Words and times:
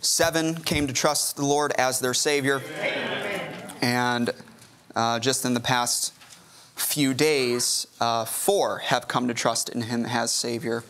seven 0.00 0.54
came 0.54 0.86
to 0.86 0.92
trust 0.92 1.36
the 1.36 1.44
Lord 1.44 1.72
as 1.78 2.00
their 2.00 2.14
Savior. 2.14 2.62
And 3.80 4.30
uh, 4.94 5.18
just 5.18 5.44
in 5.44 5.54
the 5.54 5.60
past 5.60 6.12
few 6.74 7.14
days, 7.14 7.86
uh, 8.00 8.24
four 8.24 8.78
have 8.78 9.08
come 9.08 9.28
to 9.28 9.34
trust 9.34 9.68
in 9.68 9.82
Him 9.82 10.06
as 10.06 10.32
Savior. 10.32 10.84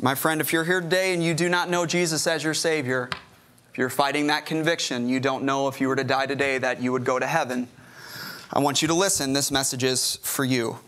My 0.00 0.14
friend, 0.14 0.40
if 0.40 0.52
you're 0.52 0.64
here 0.64 0.80
today 0.80 1.14
and 1.14 1.22
you 1.22 1.34
do 1.34 1.48
not 1.48 1.70
know 1.70 1.86
Jesus 1.86 2.26
as 2.26 2.42
your 2.42 2.54
Savior, 2.54 3.08
if 3.70 3.78
you're 3.78 3.90
fighting 3.90 4.26
that 4.28 4.46
conviction, 4.46 5.08
you 5.08 5.20
don't 5.20 5.44
know 5.44 5.68
if 5.68 5.80
you 5.80 5.88
were 5.88 5.96
to 5.96 6.04
die 6.04 6.26
today 6.26 6.58
that 6.58 6.82
you 6.82 6.92
would 6.92 7.04
go 7.04 7.18
to 7.18 7.26
heaven, 7.26 7.68
I 8.52 8.60
want 8.60 8.82
you 8.82 8.88
to 8.88 8.94
listen. 8.94 9.32
This 9.32 9.50
message 9.50 9.84
is 9.84 10.16
for 10.22 10.44
you. 10.44 10.78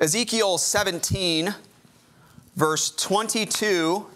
Ezekiel 0.00 0.58
17 0.58 1.54
verse 2.54 2.90
22 2.90 4.06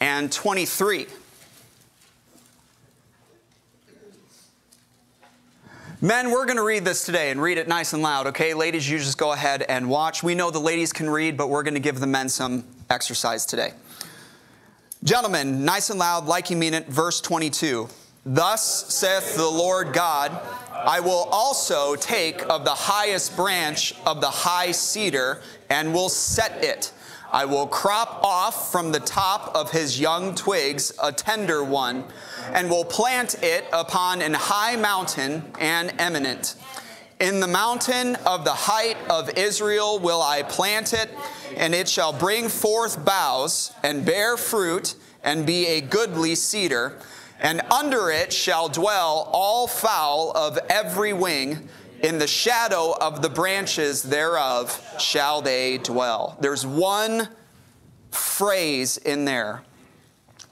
and 0.00 0.32
23. 0.32 1.06
Men, 6.02 6.30
we're 6.30 6.46
going 6.46 6.56
to 6.56 6.64
read 6.64 6.86
this 6.86 7.04
today 7.04 7.30
and 7.30 7.42
read 7.42 7.58
it 7.58 7.68
nice 7.68 7.92
and 7.92 8.02
loud, 8.02 8.26
okay? 8.28 8.54
Ladies, 8.54 8.88
you 8.88 8.96
just 8.96 9.18
go 9.18 9.32
ahead 9.32 9.60
and 9.62 9.90
watch. 9.90 10.22
We 10.22 10.34
know 10.34 10.50
the 10.50 10.58
ladies 10.58 10.94
can 10.94 11.10
read, 11.10 11.36
but 11.36 11.50
we're 11.50 11.62
going 11.62 11.74
to 11.74 11.80
give 11.80 12.00
the 12.00 12.06
men 12.06 12.30
some 12.30 12.64
exercise 12.88 13.44
today. 13.44 13.74
Gentlemen, 15.04 15.66
nice 15.66 15.90
and 15.90 15.98
loud, 15.98 16.24
like 16.24 16.48
you 16.48 16.56
mean 16.56 16.72
it, 16.72 16.86
verse 16.86 17.20
22. 17.20 17.86
Thus 18.24 18.94
saith 18.94 19.36
the 19.36 19.46
Lord 19.46 19.92
God, 19.92 20.30
I 20.72 21.00
will 21.00 21.28
also 21.30 21.96
take 21.96 22.48
of 22.48 22.64
the 22.64 22.70
highest 22.70 23.36
branch 23.36 23.94
of 24.06 24.22
the 24.22 24.30
high 24.30 24.72
cedar 24.72 25.42
and 25.68 25.92
will 25.92 26.08
set 26.08 26.64
it 26.64 26.92
I 27.32 27.44
will 27.44 27.66
crop 27.66 28.20
off 28.24 28.72
from 28.72 28.90
the 28.90 29.00
top 29.00 29.54
of 29.54 29.70
his 29.70 30.00
young 30.00 30.34
twigs 30.34 30.92
a 31.02 31.12
tender 31.12 31.62
one, 31.62 32.04
and 32.52 32.68
will 32.68 32.84
plant 32.84 33.42
it 33.42 33.66
upon 33.72 34.20
an 34.20 34.34
high 34.34 34.74
mountain 34.76 35.44
and 35.60 35.92
eminent. 35.98 36.56
In 37.20 37.38
the 37.38 37.46
mountain 37.46 38.16
of 38.26 38.44
the 38.44 38.54
height 38.54 38.96
of 39.08 39.30
Israel 39.38 40.00
will 40.00 40.22
I 40.22 40.42
plant 40.42 40.92
it, 40.92 41.10
and 41.56 41.74
it 41.74 41.88
shall 41.88 42.12
bring 42.12 42.48
forth 42.48 43.04
boughs 43.04 43.72
and 43.82 44.04
bear 44.04 44.36
fruit 44.36 44.96
and 45.22 45.46
be 45.46 45.66
a 45.66 45.80
goodly 45.80 46.34
cedar. 46.34 46.98
And 47.38 47.60
under 47.70 48.10
it 48.10 48.32
shall 48.32 48.68
dwell 48.68 49.30
all 49.32 49.66
fowl 49.66 50.32
of 50.34 50.58
every 50.68 51.12
wing 51.12 51.68
in 52.02 52.18
the 52.18 52.26
shadow 52.26 52.96
of 53.00 53.22
the 53.22 53.28
branches 53.28 54.02
thereof 54.02 54.82
shall 54.98 55.42
they 55.42 55.78
dwell. 55.78 56.36
There's 56.40 56.66
one 56.66 57.28
phrase 58.10 58.96
in 58.96 59.24
there 59.24 59.62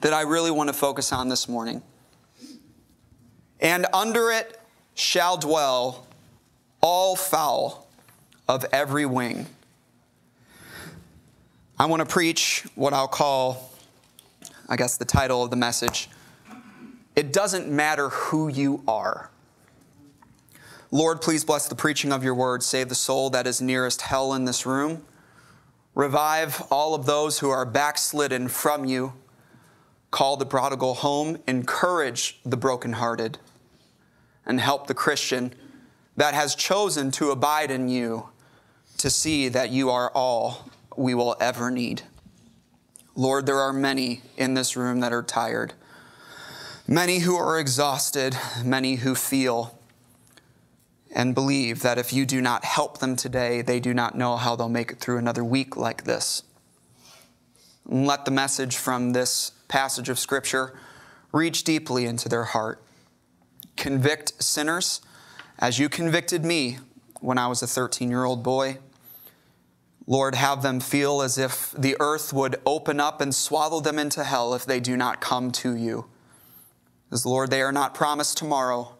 that 0.01 0.13
I 0.13 0.21
really 0.21 0.51
want 0.51 0.69
to 0.69 0.73
focus 0.73 1.11
on 1.11 1.27
this 1.27 1.49
morning. 1.49 1.81
And 3.59 3.85
under 3.93 4.31
it 4.31 4.59
shall 4.95 5.37
dwell 5.37 6.07
all 6.81 7.15
fowl 7.15 7.87
of 8.47 8.65
every 8.71 9.05
wing. 9.05 9.45
I 11.77 11.85
want 11.85 12.01
to 12.01 12.05
preach 12.05 12.65
what 12.75 12.93
I'll 12.93 13.07
call, 13.07 13.73
I 14.67 14.75
guess, 14.75 14.97
the 14.97 15.05
title 15.05 15.43
of 15.43 15.49
the 15.49 15.55
message. 15.55 16.09
It 17.15 17.33
doesn't 17.33 17.69
matter 17.69 18.09
who 18.09 18.47
you 18.47 18.83
are. 18.87 19.29
Lord, 20.91 21.21
please 21.21 21.43
bless 21.43 21.67
the 21.67 21.75
preaching 21.75 22.11
of 22.11 22.23
your 22.23 22.33
word. 22.33 22.63
Save 22.63 22.89
the 22.89 22.95
soul 22.95 23.29
that 23.29 23.45
is 23.45 23.61
nearest 23.61 24.01
hell 24.01 24.33
in 24.33 24.45
this 24.45 24.65
room. 24.65 25.03
Revive 25.93 26.63
all 26.71 26.95
of 26.95 27.05
those 27.05 27.39
who 27.39 27.49
are 27.49 27.65
backslidden 27.65 28.47
from 28.47 28.85
you. 28.85 29.13
Call 30.09 30.35
the 30.35 30.47
prodigal 30.47 30.95
home. 30.95 31.37
Encourage 31.47 32.39
the 32.43 32.57
brokenhearted. 32.57 33.37
And 34.47 34.59
help 34.59 34.87
the 34.87 34.95
Christian 34.95 35.53
that 36.17 36.33
has 36.33 36.55
chosen 36.55 37.11
to 37.11 37.29
abide 37.29 37.69
in 37.69 37.87
you 37.87 38.29
to 38.97 39.11
see 39.11 39.47
that 39.47 39.69
you 39.69 39.91
are 39.91 40.11
all 40.15 40.69
we 40.97 41.13
will 41.13 41.35
ever 41.39 41.69
need. 41.69 42.01
Lord, 43.15 43.45
there 43.45 43.59
are 43.59 43.71
many 43.71 44.21
in 44.37 44.55
this 44.55 44.75
room 44.75 45.01
that 45.01 45.13
are 45.13 45.21
tired, 45.21 45.73
many 46.87 47.19
who 47.19 47.35
are 47.35 47.59
exhausted, 47.59 48.35
many 48.63 48.95
who 48.95 49.13
feel 49.13 49.78
and 51.11 51.33
believe 51.33 51.81
that 51.81 51.97
if 51.97 52.13
you 52.13 52.25
do 52.25 52.41
not 52.41 52.63
help 52.63 52.99
them 52.99 53.15
today, 53.15 53.61
they 53.61 53.79
do 53.79 53.93
not 53.93 54.15
know 54.15 54.37
how 54.37 54.55
they'll 54.55 54.69
make 54.69 54.91
it 54.91 54.99
through 54.99 55.17
another 55.17 55.43
week 55.43 55.75
like 55.75 56.03
this. 56.03 56.43
And 57.89 58.05
let 58.05 58.25
the 58.25 58.31
message 58.31 58.77
from 58.77 59.13
this 59.13 59.51
passage 59.67 60.09
of 60.09 60.19
Scripture 60.19 60.77
reach 61.31 61.63
deeply 61.63 62.05
into 62.05 62.29
their 62.29 62.43
heart. 62.43 62.81
Convict 63.75 64.41
sinners 64.41 65.01
as 65.57 65.79
you 65.79 65.89
convicted 65.89 66.45
me 66.45 66.77
when 67.21 67.37
I 67.37 67.47
was 67.47 67.63
a 67.63 67.67
13 67.67 68.09
year 68.09 68.25
old 68.25 68.43
boy. 68.43 68.77
Lord, 70.05 70.35
have 70.35 70.63
them 70.63 70.79
feel 70.79 71.21
as 71.21 71.37
if 71.37 71.71
the 71.77 71.95
earth 71.99 72.33
would 72.33 72.55
open 72.65 72.99
up 72.99 73.21
and 73.21 73.33
swallow 73.33 73.79
them 73.79 73.99
into 73.99 74.23
hell 74.23 74.55
if 74.55 74.65
they 74.65 74.79
do 74.79 74.97
not 74.97 75.21
come 75.21 75.51
to 75.51 75.75
you. 75.75 76.05
As 77.11 77.25
Lord, 77.25 77.51
they 77.51 77.61
are 77.61 77.71
not 77.71 77.93
promised 77.93 78.37
tomorrow 78.37 78.95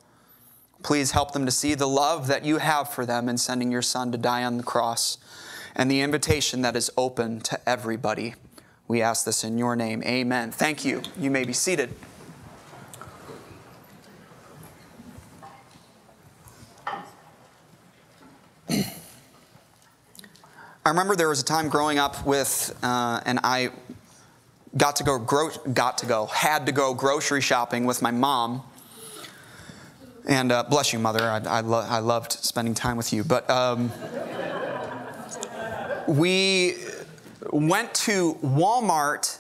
Please 0.82 1.12
help 1.12 1.34
them 1.34 1.46
to 1.46 1.52
see 1.52 1.76
the 1.76 1.88
love 1.88 2.28
that 2.28 2.46
you 2.46 2.58
have 2.58 2.90
for 2.90 3.06
them 3.06 3.28
in 3.28 3.38
sending 3.38 3.72
your 3.72 3.82
Son 3.82 4.12
to 4.12 4.18
die 4.18 4.44
on 4.44 4.58
the 4.58 4.64
cross 4.64 5.18
and 5.76 5.92
the 5.92 6.02
invitation 6.02 6.62
that 6.62 6.76
is 6.76 6.90
open 6.98 7.42
to 7.42 7.60
everybody. 7.70 8.36
We 8.88 9.02
ask 9.02 9.26
this 9.26 9.44
in 9.44 9.58
your 9.58 9.76
name. 9.76 10.02
Amen. 10.04 10.52
Thank 10.52 10.86
you. 10.86 11.02
You 11.18 11.30
may 11.30 11.44
be 11.44 11.54
seated. 11.54 11.94
I 18.70 18.84
remember 20.86 21.16
there 21.16 21.30
was 21.30 21.42
a 21.42 21.46
time 21.46 21.70
growing 21.70 22.00
up 22.00 22.26
with, 22.26 22.78
uh, 22.82 23.22
and 23.26 23.40
I 23.44 23.72
got 24.78 24.96
to 24.96 25.04
go, 25.04 25.20
gro- 25.20 25.52
got 25.74 25.98
to 26.00 26.06
go, 26.06 26.26
had 26.28 26.66
to 26.66 26.72
go 26.72 26.94
grocery 26.94 27.42
shopping 27.42 27.86
with 27.86 28.02
my 28.02 28.12
mom 28.12 28.64
and 30.28 30.52
uh, 30.52 30.64
bless 30.64 30.94
you, 30.94 31.00
Mother. 31.00 31.24
I, 31.24 31.40
I, 31.40 31.62
lo- 31.62 31.86
I, 31.88 32.00
loved 32.00 32.34
spending 32.34 32.74
time 32.74 32.98
with 32.98 33.14
you. 33.14 33.24
But 33.24 33.50
um, 33.50 33.92
we 36.08 36.76
went 37.52 37.94
to 37.94 38.36
Walmart, 38.44 39.40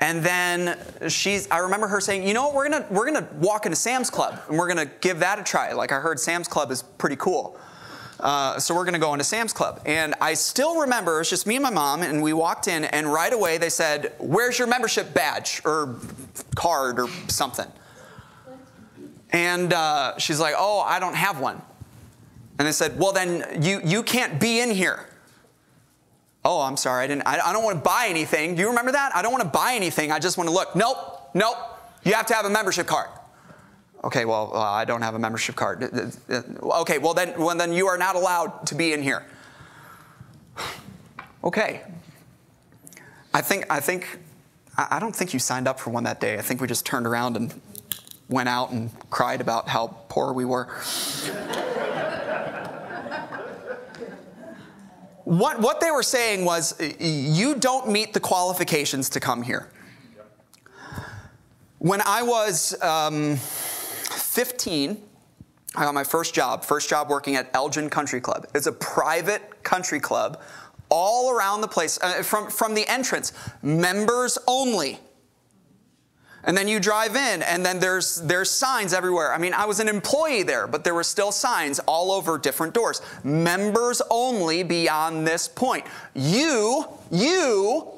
and 0.00 0.22
then 0.22 0.78
she's. 1.08 1.50
I 1.50 1.58
remember 1.58 1.86
her 1.88 2.00
saying, 2.00 2.26
"You 2.26 2.34
know 2.34 2.46
what? 2.46 2.54
We're 2.54 2.68
gonna 2.68 2.86
we're 2.90 3.06
gonna 3.06 3.28
walk 3.34 3.66
into 3.66 3.76
Sam's 3.76 4.10
Club, 4.10 4.40
and 4.48 4.58
we're 4.58 4.68
gonna 4.68 4.90
give 5.00 5.20
that 5.20 5.38
a 5.38 5.42
try." 5.42 5.72
Like 5.72 5.92
I 5.92 6.00
heard 6.00 6.18
Sam's 6.18 6.48
Club 6.48 6.70
is 6.70 6.82
pretty 6.82 7.16
cool. 7.16 7.58
Uh, 8.20 8.58
so 8.58 8.74
we're 8.74 8.84
going 8.84 8.92
to 8.92 9.00
go 9.00 9.14
into 9.14 9.24
Sam's 9.24 9.52
Club. 9.52 9.80
And 9.86 10.14
I 10.20 10.34
still 10.34 10.80
remember, 10.80 11.16
it 11.16 11.18
was 11.20 11.30
just 11.30 11.46
me 11.46 11.56
and 11.56 11.62
my 11.62 11.70
mom, 11.70 12.02
and 12.02 12.22
we 12.22 12.34
walked 12.34 12.68
in, 12.68 12.84
and 12.84 13.10
right 13.10 13.32
away 13.32 13.56
they 13.56 13.70
said, 13.70 14.12
Where's 14.18 14.58
your 14.58 14.68
membership 14.68 15.14
badge 15.14 15.62
or 15.64 15.96
card 16.54 17.00
or 17.00 17.08
something? 17.28 17.66
And 19.32 19.72
uh, 19.72 20.18
she's 20.18 20.40
like, 20.40 20.54
Oh, 20.56 20.80
I 20.80 20.98
don't 20.98 21.14
have 21.14 21.40
one. 21.40 21.60
And 22.58 22.66
they 22.66 22.72
said, 22.72 22.98
Well, 22.98 23.12
then 23.12 23.62
you, 23.62 23.80
you 23.84 24.02
can't 24.02 24.40
be 24.40 24.60
in 24.60 24.70
here. 24.70 25.06
Oh, 26.44 26.62
I'm 26.62 26.76
sorry. 26.76 27.04
I, 27.04 27.06
didn't, 27.06 27.26
I, 27.26 27.38
I 27.38 27.52
don't 27.52 27.64
want 27.64 27.78
to 27.78 27.82
buy 27.82 28.06
anything. 28.08 28.54
Do 28.54 28.62
you 28.62 28.68
remember 28.68 28.92
that? 28.92 29.14
I 29.14 29.22
don't 29.22 29.32
want 29.32 29.44
to 29.44 29.50
buy 29.50 29.74
anything. 29.74 30.10
I 30.10 30.18
just 30.18 30.38
want 30.38 30.48
to 30.48 30.54
look. 30.54 30.74
Nope, 30.74 31.30
nope. 31.34 31.56
You 32.02 32.14
have 32.14 32.26
to 32.26 32.34
have 32.34 32.46
a 32.46 32.50
membership 32.50 32.86
card. 32.86 33.10
Okay, 34.02 34.24
well, 34.24 34.50
uh, 34.54 34.60
I 34.60 34.86
don't 34.86 35.02
have 35.02 35.14
a 35.14 35.18
membership 35.18 35.54
card. 35.54 35.82
Okay, 36.62 36.96
well 36.96 37.12
then, 37.12 37.38
well 37.38 37.54
then 37.54 37.74
you 37.74 37.86
are 37.86 37.98
not 37.98 38.16
allowed 38.16 38.66
to 38.68 38.74
be 38.74 38.92
in 38.92 39.02
here. 39.02 39.24
Okay. 41.42 41.80
I 43.32 43.40
think 43.40 43.64
I 43.70 43.80
think 43.80 44.18
I 44.76 44.98
don't 44.98 45.14
think 45.14 45.32
you 45.32 45.38
signed 45.38 45.68
up 45.68 45.78
for 45.78 45.90
one 45.90 46.04
that 46.04 46.20
day. 46.20 46.38
I 46.38 46.42
think 46.42 46.60
we 46.60 46.66
just 46.66 46.84
turned 46.84 47.06
around 47.06 47.36
and 47.36 47.54
went 48.30 48.48
out 48.48 48.70
and 48.70 48.90
cried 49.10 49.40
about 49.40 49.68
how 49.68 49.88
poor 50.08 50.32
we 50.32 50.44
were. 50.44 50.64
what, 55.24 55.60
what 55.60 55.80
they 55.80 55.90
were 55.90 56.02
saying 56.02 56.44
was, 56.44 56.80
you 56.98 57.56
don't 57.56 57.90
meet 57.90 58.14
the 58.14 58.20
qualifications 58.20 59.10
to 59.10 59.20
come 59.20 59.42
here. 59.42 59.68
When 61.78 62.00
I 62.06 62.22
was 62.22 62.80
um, 62.82 63.36
15, 63.36 65.02
I 65.74 65.84
got 65.84 65.94
my 65.94 66.04
first 66.04 66.34
job, 66.34 66.64
first 66.64 66.88
job 66.88 67.08
working 67.10 67.36
at 67.36 67.50
Elgin 67.54 67.90
Country 67.90 68.20
Club. 68.20 68.46
It's 68.54 68.66
a 68.66 68.72
private 68.72 69.62
country 69.62 70.00
club 70.00 70.40
all 70.88 71.30
around 71.30 71.60
the 71.60 71.68
place, 71.68 71.98
uh, 72.02 72.22
from, 72.22 72.50
from 72.50 72.74
the 72.74 72.86
entrance, 72.88 73.32
members 73.62 74.36
only. 74.46 74.98
And 76.44 76.56
then 76.56 76.68
you 76.68 76.80
drive 76.80 77.16
in, 77.16 77.42
and 77.42 77.64
then 77.64 77.80
there's, 77.80 78.16
there's 78.22 78.50
signs 78.50 78.94
everywhere. 78.94 79.34
I 79.34 79.38
mean, 79.38 79.52
I 79.52 79.66
was 79.66 79.78
an 79.78 79.88
employee 79.88 80.42
there, 80.42 80.66
but 80.66 80.84
there 80.84 80.94
were 80.94 81.04
still 81.04 81.32
signs 81.32 81.78
all 81.80 82.10
over 82.10 82.38
different 82.38 82.72
doors. 82.72 83.02
Members 83.24 84.00
only 84.10 84.62
beyond 84.62 85.26
this 85.26 85.48
point. 85.48 85.84
You, 86.14 86.86
you 87.10 87.88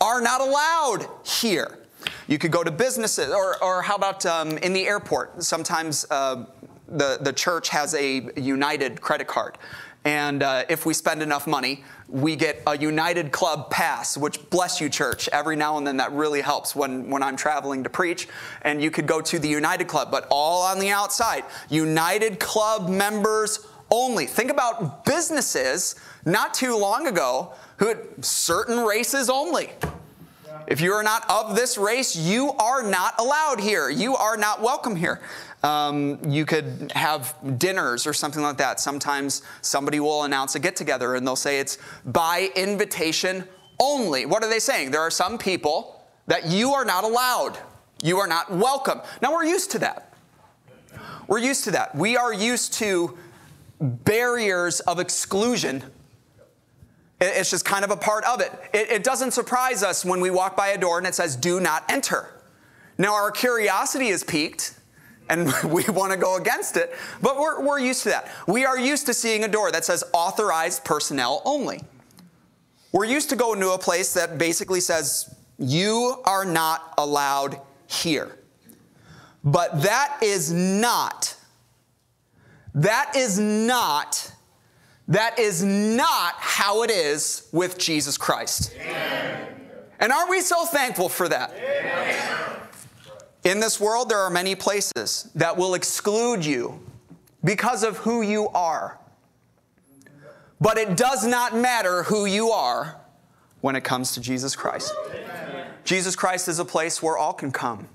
are 0.00 0.22
not 0.22 0.40
allowed 0.40 1.06
here. 1.24 1.78
You 2.26 2.38
could 2.38 2.50
go 2.50 2.64
to 2.64 2.70
businesses, 2.70 3.30
or, 3.30 3.62
or 3.62 3.82
how 3.82 3.96
about 3.96 4.24
um, 4.24 4.56
in 4.58 4.72
the 4.72 4.86
airport? 4.86 5.42
Sometimes 5.42 6.06
uh, 6.10 6.46
the, 6.88 7.18
the 7.20 7.32
church 7.32 7.68
has 7.68 7.94
a 7.94 8.30
United 8.36 9.00
credit 9.00 9.26
card. 9.26 9.58
And 10.04 10.42
uh, 10.42 10.64
if 10.68 10.84
we 10.84 10.94
spend 10.94 11.22
enough 11.22 11.46
money, 11.46 11.84
we 12.12 12.36
get 12.36 12.62
a 12.66 12.76
United 12.76 13.32
Club 13.32 13.70
pass, 13.70 14.18
which 14.18 14.50
bless 14.50 14.82
you, 14.82 14.90
church. 14.90 15.30
Every 15.32 15.56
now 15.56 15.78
and 15.78 15.86
then 15.86 15.96
that 15.96 16.12
really 16.12 16.42
helps 16.42 16.76
when, 16.76 17.08
when 17.08 17.22
I'm 17.22 17.36
traveling 17.36 17.82
to 17.84 17.90
preach. 17.90 18.28
And 18.60 18.82
you 18.82 18.90
could 18.90 19.06
go 19.06 19.22
to 19.22 19.38
the 19.38 19.48
United 19.48 19.88
Club, 19.88 20.10
but 20.10 20.26
all 20.30 20.62
on 20.62 20.78
the 20.78 20.90
outside. 20.90 21.44
United 21.70 22.38
Club 22.38 22.90
members 22.90 23.66
only. 23.90 24.26
Think 24.26 24.50
about 24.50 25.06
businesses 25.06 25.94
not 26.26 26.52
too 26.52 26.76
long 26.76 27.06
ago 27.06 27.54
who 27.78 27.88
had 27.88 28.22
certain 28.22 28.84
races 28.84 29.30
only. 29.30 29.70
If 30.66 30.80
you 30.80 30.92
are 30.92 31.02
not 31.02 31.28
of 31.30 31.56
this 31.56 31.78
race, 31.78 32.14
you 32.14 32.52
are 32.52 32.82
not 32.82 33.14
allowed 33.18 33.58
here. 33.58 33.88
You 33.88 34.16
are 34.16 34.36
not 34.36 34.60
welcome 34.60 34.96
here. 34.96 35.20
Um, 35.62 36.18
you 36.26 36.44
could 36.44 36.90
have 36.94 37.36
dinners 37.58 38.06
or 38.06 38.12
something 38.12 38.42
like 38.42 38.56
that. 38.56 38.80
Sometimes 38.80 39.42
somebody 39.60 40.00
will 40.00 40.24
announce 40.24 40.56
a 40.56 40.58
get 40.58 40.74
together 40.74 41.14
and 41.14 41.26
they'll 41.26 41.36
say 41.36 41.60
it's 41.60 41.78
by 42.04 42.50
invitation 42.56 43.46
only. 43.78 44.26
What 44.26 44.42
are 44.42 44.50
they 44.50 44.58
saying? 44.58 44.90
There 44.90 45.00
are 45.00 45.10
some 45.10 45.38
people 45.38 46.04
that 46.26 46.46
you 46.46 46.72
are 46.72 46.84
not 46.84 47.04
allowed, 47.04 47.58
you 48.02 48.18
are 48.18 48.26
not 48.26 48.50
welcome. 48.50 49.00
Now, 49.20 49.32
we're 49.32 49.44
used 49.44 49.70
to 49.72 49.78
that. 49.80 50.12
We're 51.28 51.38
used 51.38 51.64
to 51.64 51.70
that. 51.72 51.94
We 51.94 52.16
are 52.16 52.32
used 52.32 52.74
to 52.74 53.16
barriers 53.80 54.80
of 54.80 54.98
exclusion. 54.98 55.82
It's 57.20 57.50
just 57.50 57.64
kind 57.64 57.84
of 57.84 57.90
a 57.92 57.96
part 57.96 58.24
of 58.24 58.40
it. 58.40 58.52
it. 58.72 58.90
It 58.90 59.04
doesn't 59.04 59.30
surprise 59.30 59.84
us 59.84 60.04
when 60.04 60.20
we 60.20 60.30
walk 60.30 60.56
by 60.56 60.68
a 60.68 60.78
door 60.78 60.98
and 60.98 61.06
it 61.06 61.14
says, 61.14 61.36
do 61.36 61.60
not 61.60 61.84
enter. 61.88 62.28
Now, 62.98 63.14
our 63.14 63.30
curiosity 63.30 64.08
is 64.08 64.24
piqued 64.24 64.74
and 65.32 65.52
we 65.64 65.82
want 65.84 66.12
to 66.12 66.18
go 66.18 66.36
against 66.36 66.76
it, 66.76 66.94
but 67.20 67.38
we're, 67.38 67.60
we're 67.64 67.80
used 67.80 68.02
to 68.04 68.10
that. 68.10 68.30
We 68.46 68.64
are 68.64 68.78
used 68.78 69.06
to 69.06 69.14
seeing 69.14 69.44
a 69.44 69.48
door 69.48 69.72
that 69.72 69.84
says 69.84 70.04
authorized 70.12 70.84
personnel 70.84 71.42
only. 71.44 71.80
We're 72.92 73.06
used 73.06 73.30
to 73.30 73.36
going 73.36 73.58
to 73.60 73.70
a 73.70 73.78
place 73.78 74.12
that 74.12 74.36
basically 74.36 74.80
says, 74.80 75.34
you 75.58 76.20
are 76.24 76.44
not 76.44 76.92
allowed 76.98 77.58
here. 77.86 78.36
But 79.42 79.82
that 79.82 80.18
is 80.22 80.52
not, 80.52 81.34
that 82.74 83.16
is 83.16 83.38
not, 83.38 84.30
that 85.08 85.38
is 85.38 85.64
not 85.64 86.34
how 86.36 86.82
it 86.82 86.90
is 86.90 87.48
with 87.52 87.78
Jesus 87.78 88.18
Christ. 88.18 88.74
Amen. 88.78 89.48
And 89.98 90.12
aren't 90.12 90.30
we 90.30 90.42
so 90.42 90.66
thankful 90.66 91.08
for 91.08 91.28
that? 91.28 91.52
Amen. 91.54 92.51
In 93.44 93.58
this 93.58 93.80
world, 93.80 94.08
there 94.08 94.18
are 94.18 94.30
many 94.30 94.54
places 94.54 95.28
that 95.34 95.56
will 95.56 95.74
exclude 95.74 96.44
you 96.44 96.80
because 97.42 97.82
of 97.82 97.96
who 97.98 98.22
you 98.22 98.48
are. 98.50 98.98
But 100.60 100.78
it 100.78 100.96
does 100.96 101.26
not 101.26 101.56
matter 101.56 102.04
who 102.04 102.24
you 102.24 102.50
are 102.50 103.00
when 103.60 103.74
it 103.74 103.82
comes 103.82 104.12
to 104.12 104.20
Jesus 104.20 104.54
Christ. 104.54 104.94
Jesus 105.84 106.14
Christ 106.14 106.46
is 106.46 106.60
a 106.60 106.64
place 106.64 107.02
where 107.02 107.18
all 107.18 107.32
can 107.32 107.50
come. 107.50 107.88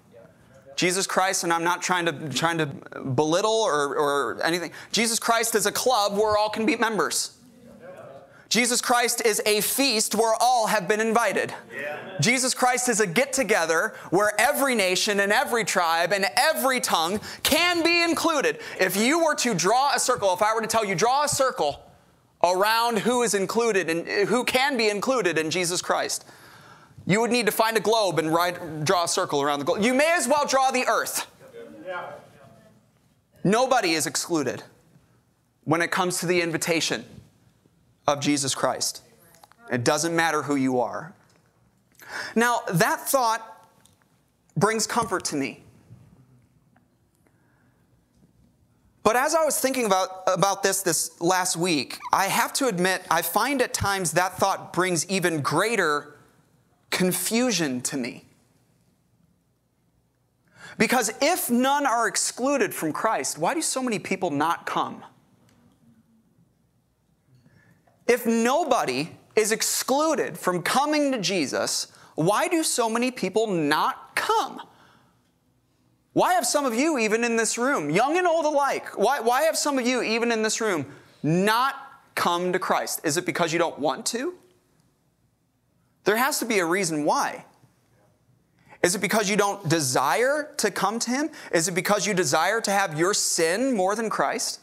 Jesus 0.76 1.08
Christ, 1.08 1.44
and 1.46 1.54
I'm 1.54 1.64
not 1.64 1.82
trying 1.82 2.06
to, 2.06 2.30
trying 2.30 2.58
to 2.58 2.66
belittle 2.66 3.52
or, 3.52 3.98
or 3.98 4.44
anything, 4.44 4.72
Jesus 4.92 5.18
Christ 5.18 5.56
is 5.56 5.66
a 5.66 5.72
club 5.72 6.18
where 6.18 6.38
all 6.38 6.50
can 6.50 6.66
be 6.66 6.76
members. 6.76 7.37
Jesus 8.50 8.82
Christ 8.82 9.26
is 9.26 9.42
a 9.46 9.62
feast 9.62 10.16
where 10.16 10.34
all 10.40 10.68
have 10.68 10.88
been 10.88 11.02
invited. 11.02 11.54
Yeah. 11.76 12.00
Jesus 12.22 12.54
Christ 12.54 12.88
is 12.88 13.00
a 13.00 13.08
get 13.08 13.34
together 13.34 13.94
where 14.10 14.32
every 14.40 14.74
nation 14.74 15.20
and 15.20 15.32
every 15.34 15.66
tribe 15.66 16.14
and 16.14 16.26
every 16.38 16.80
tongue 16.80 17.20
can 17.44 17.84
be 17.84 18.04
included. 18.04 18.60
If 18.80 18.96
you 18.96 19.24
were 19.24 19.36
to 19.36 19.54
draw 19.54 19.94
a 19.94 20.00
circle, 20.00 20.34
if 20.34 20.42
I 20.42 20.54
were 20.56 20.62
to 20.62 20.68
tell 20.68 20.86
you, 20.86 20.96
draw 20.96 21.26
a 21.26 21.28
circle 21.28 21.84
around 22.44 23.00
who 23.00 23.24
is 23.24 23.34
included 23.34 23.90
and 23.90 24.08
uh, 24.08 24.26
who 24.26 24.46
can 24.46 24.78
be 24.78 24.90
included 24.90 25.38
in 25.38 25.50
Jesus 25.52 25.82
Christ, 25.82 26.24
you 27.06 27.20
would 27.20 27.32
need 27.32 27.48
to 27.48 27.52
find 27.52 27.76
a 27.76 27.82
globe 27.82 28.20
and 28.20 28.34
write, 28.34 28.86
draw 28.86 29.06
a 29.06 29.08
circle 29.08 29.42
around 29.42 29.60
the 29.60 29.66
globe. 29.66 29.84
You 29.84 29.94
may 29.94 30.14
as 30.14 30.28
well 30.28 30.46
draw 30.46 30.72
the 30.72 30.86
earth. 30.88 31.28
Yeah. 31.86 32.12
Nobody 33.44 33.94
is 33.94 34.08
excluded 34.08 34.64
when 35.64 35.82
it 35.82 35.92
comes 35.92 36.20
to 36.20 36.26
the 36.26 36.42
invitation 36.42 37.06
of 38.08 38.20
Jesus 38.20 38.56
Christ. 38.56 39.04
It 39.72 39.84
doesn't 39.84 40.16
matter 40.16 40.44
who 40.44 40.56
you 40.56 40.80
are. 40.80 41.14
Now, 42.36 42.62
that 42.72 43.02
thought 43.02 43.68
brings 44.56 44.88
comfort 44.88 45.26
to 45.26 45.36
me. 45.36 45.62
But 49.04 49.16
as 49.16 49.36
I 49.36 49.46
was 49.46 49.58
thinking 49.60 49.86
about, 49.86 50.24
about 50.28 50.64
this 50.64 50.82
this 50.82 51.22
last 51.22 51.56
week, 51.56 51.98
I 52.12 52.26
have 52.26 52.52
to 52.54 52.68
admit, 52.68 53.06
I 53.10 53.22
find 53.22 53.62
at 53.62 53.74
times 53.74 54.14
that 54.14 54.38
thought 54.38 54.74
brings 54.74 55.10
even 55.10 55.42
greater 55.42 56.18
confusion 56.90 57.80
to 57.84 57.98
me. 57.98 58.26
Because 60.78 61.12
if 61.22 61.50
none 61.50 61.86
are 61.86 62.08
excluded 62.08 62.74
from 62.74 62.92
Christ, 62.92 63.38
why 63.38 63.54
do 63.54 63.62
so 63.62 63.82
many 63.82 63.98
people 63.98 64.30
not 64.30 64.66
come? 64.66 65.04
If 68.08 68.26
nobody 68.26 69.10
is 69.36 69.52
excluded 69.52 70.38
from 70.38 70.62
coming 70.64 71.12
to 71.12 71.20
Jesus, 71.20 71.88
why 72.16 72.48
do 72.48 72.64
so 72.64 72.90
many 72.90 73.12
people 73.12 73.48
not 73.48 74.16
come? 74.16 74.62
Why 76.14 76.34
have 76.34 76.48
some 76.48 76.66
of 76.66 76.74
you, 76.74 76.98
even 76.98 77.24
in 77.24 77.36
this 77.36 77.58
room, 77.60 77.92
young 77.92 78.18
and 78.18 78.26
old 78.26 78.46
alike, 78.46 78.98
why, 78.98 79.20
why 79.20 79.44
have 79.44 79.56
some 79.56 79.78
of 79.78 79.86
you, 79.86 80.02
even 80.02 80.32
in 80.32 80.42
this 80.42 80.60
room, 80.60 80.88
not 81.22 81.76
come 82.16 82.52
to 82.54 82.60
Christ? 82.60 83.02
Is 83.04 83.18
it 83.18 83.26
because 83.26 83.54
you 83.54 83.60
don't 83.60 83.78
want 83.78 84.06
to? 84.08 84.34
There 86.06 86.18
has 86.18 86.40
to 86.40 86.46
be 86.46 86.58
a 86.58 86.66
reason 86.66 87.06
why. 87.06 87.46
Is 88.82 88.96
it 88.96 89.00
because 89.00 89.30
you 89.30 89.36
don't 89.36 89.68
desire 89.70 90.54
to 90.58 90.72
come 90.72 90.98
to 91.00 91.12
Him? 91.12 91.30
Is 91.52 91.68
it 91.68 91.74
because 91.74 92.08
you 92.08 92.14
desire 92.14 92.62
to 92.62 92.72
have 92.72 92.98
your 92.98 93.14
sin 93.14 93.76
more 93.76 93.96
than 93.96 94.10
Christ? 94.10 94.62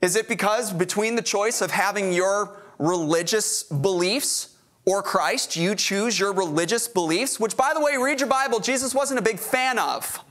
Is 0.00 0.16
it 0.16 0.28
because 0.28 0.72
between 0.72 1.14
the 1.14 1.22
choice 1.22 1.60
of 1.60 1.70
having 1.70 2.12
your 2.12 2.58
religious 2.78 3.62
beliefs 3.62 4.56
or 4.86 5.02
Christ, 5.02 5.56
you 5.56 5.74
choose 5.74 6.18
your 6.18 6.32
religious 6.32 6.88
beliefs, 6.88 7.38
which, 7.38 7.56
by 7.56 7.72
the 7.74 7.80
way, 7.80 7.96
read 7.96 8.20
your 8.20 8.28
Bible, 8.28 8.60
Jesus 8.60 8.94
wasn't 8.94 9.20
a 9.20 9.22
big 9.22 9.38
fan 9.38 9.78
of. 9.78 10.24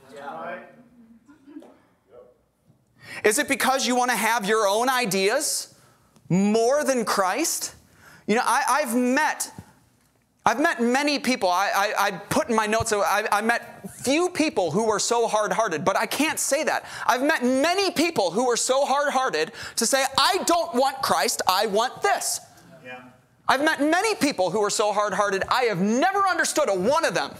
Is 3.24 3.38
it 3.38 3.48
because 3.48 3.86
you 3.86 3.94
want 3.96 4.10
to 4.10 4.16
have 4.16 4.46
your 4.46 4.66
own 4.66 4.88
ideas 4.88 5.74
more 6.28 6.84
than 6.84 7.04
Christ? 7.04 7.74
You 8.26 8.36
know, 8.36 8.42
I, 8.44 8.80
have 8.80 8.96
met 8.96 9.52
I've 10.46 10.60
met 10.60 10.80
many 10.80 11.18
people. 11.18 11.50
I, 11.50 11.70
I, 11.74 12.06
I 12.06 12.10
put 12.12 12.48
in 12.48 12.56
my 12.56 12.66
notes, 12.66 12.92
I, 12.92 13.28
I 13.30 13.42
met 13.42 13.90
few 13.90 14.30
people 14.30 14.70
who 14.70 14.86
were 14.86 14.98
so 14.98 15.28
hard 15.28 15.52
hearted, 15.52 15.84
but 15.84 15.96
I 15.96 16.06
can't 16.06 16.38
say 16.38 16.64
that. 16.64 16.86
I've 17.06 17.22
met 17.22 17.44
many 17.44 17.90
people 17.90 18.30
who 18.30 18.46
were 18.46 18.56
so 18.56 18.86
hard 18.86 19.12
hearted 19.12 19.52
to 19.76 19.84
say, 19.84 20.04
I 20.18 20.38
don't 20.46 20.74
want 20.74 21.02
Christ, 21.02 21.42
I 21.46 21.66
want 21.66 22.02
this. 22.02 22.40
Yeah. 22.84 23.02
I've 23.48 23.62
met 23.62 23.80
many 23.80 24.14
people 24.14 24.50
who 24.50 24.60
were 24.60 24.70
so 24.70 24.92
hard 24.92 25.12
hearted, 25.12 25.44
I 25.48 25.64
have 25.64 25.80
never 25.80 26.26
understood 26.26 26.70
a 26.70 26.74
one 26.74 27.04
of 27.04 27.14
them. 27.14 27.32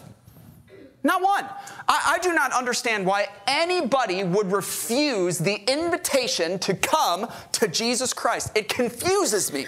Not 1.02 1.22
one. 1.22 1.46
I, 1.88 2.16
I, 2.16 2.18
do 2.18 2.34
not 2.34 2.52
understand 2.52 3.06
why 3.06 3.28
anybody 3.46 4.22
would 4.22 4.52
refuse 4.52 5.38
the 5.38 5.54
invitation 5.66 6.58
to 6.58 6.74
come 6.74 7.26
to 7.52 7.68
Jesus 7.68 8.12
Christ. 8.12 8.52
It 8.54 8.68
confuses 8.68 9.50
me. 9.50 9.64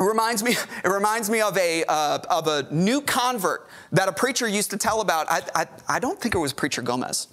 It 0.00 0.04
reminds 0.04 0.42
me, 0.42 0.52
it 0.84 0.88
reminds 0.88 1.28
me 1.28 1.40
of, 1.40 1.56
a, 1.58 1.84
uh, 1.84 2.18
of 2.30 2.46
a 2.48 2.66
new 2.72 3.00
convert 3.00 3.68
that 3.92 4.08
a 4.08 4.12
preacher 4.12 4.48
used 4.48 4.70
to 4.70 4.76
tell 4.76 5.00
about. 5.00 5.26
I, 5.30 5.42
I, 5.54 5.66
I 5.88 5.98
don't 5.98 6.20
think 6.20 6.34
it 6.34 6.38
was 6.38 6.52
Preacher 6.52 6.82
Gomez. 6.82 7.28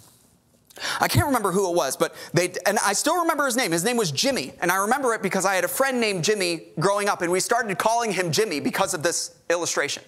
I 0.99 1.07
can't 1.07 1.25
remember 1.25 1.51
who 1.51 1.71
it 1.71 1.75
was, 1.75 1.97
but 1.97 2.13
they, 2.33 2.53
and 2.65 2.77
I 2.85 2.93
still 2.93 3.19
remember 3.21 3.45
his 3.45 3.55
name. 3.55 3.71
His 3.71 3.83
name 3.83 3.97
was 3.97 4.11
Jimmy, 4.11 4.53
and 4.61 4.71
I 4.71 4.75
remember 4.75 5.13
it 5.15 5.23
because 5.23 5.45
I 5.45 5.55
had 5.55 5.63
a 5.63 5.67
friend 5.67 5.99
named 5.99 6.23
Jimmy 6.23 6.67
growing 6.79 7.07
up, 7.09 7.23
and 7.23 7.31
we 7.31 7.39
started 7.39 7.75
calling 7.79 8.11
him 8.11 8.31
Jimmy 8.31 8.59
because 8.59 8.93
of 8.93 9.01
this 9.01 9.35
illustration. 9.49 10.03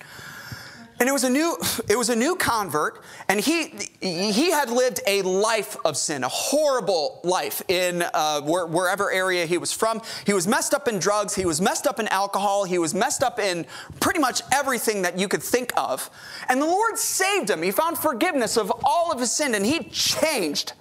And 0.99 1.07
it 1.07 1.13
was 1.13 1.23
a 1.23 1.29
new, 1.29 1.57
it 1.89 1.97
was 1.97 2.09
a 2.09 2.15
new 2.15 2.35
convert, 2.35 3.01
and 3.29 3.39
he 3.39 3.89
he 4.01 4.51
had 4.51 4.69
lived 4.69 4.99
a 5.07 5.21
life 5.21 5.77
of 5.85 5.95
sin, 5.95 6.25
a 6.25 6.27
horrible 6.27 7.21
life 7.23 7.61
in 7.69 8.03
uh, 8.13 8.41
where, 8.41 8.65
wherever 8.65 9.09
area 9.09 9.45
he 9.45 9.57
was 9.57 9.71
from. 9.71 10.01
He 10.25 10.33
was 10.33 10.45
messed 10.45 10.73
up 10.73 10.89
in 10.89 10.99
drugs, 10.99 11.35
he 11.35 11.45
was 11.45 11.61
messed 11.61 11.87
up 11.87 12.01
in 12.01 12.07
alcohol, 12.09 12.65
he 12.65 12.77
was 12.77 12.93
messed 12.93 13.23
up 13.23 13.39
in 13.39 13.65
pretty 14.01 14.19
much 14.19 14.41
everything 14.53 15.01
that 15.03 15.17
you 15.17 15.29
could 15.29 15.43
think 15.43 15.71
of. 15.77 16.09
And 16.49 16.61
the 16.61 16.65
Lord 16.65 16.97
saved 16.97 17.49
him. 17.49 17.61
He 17.61 17.71
found 17.71 17.97
forgiveness 17.97 18.57
of 18.57 18.71
all 18.83 19.11
of 19.11 19.19
his 19.19 19.31
sin, 19.31 19.55
and 19.55 19.65
he 19.65 19.83
changed. 19.85 20.73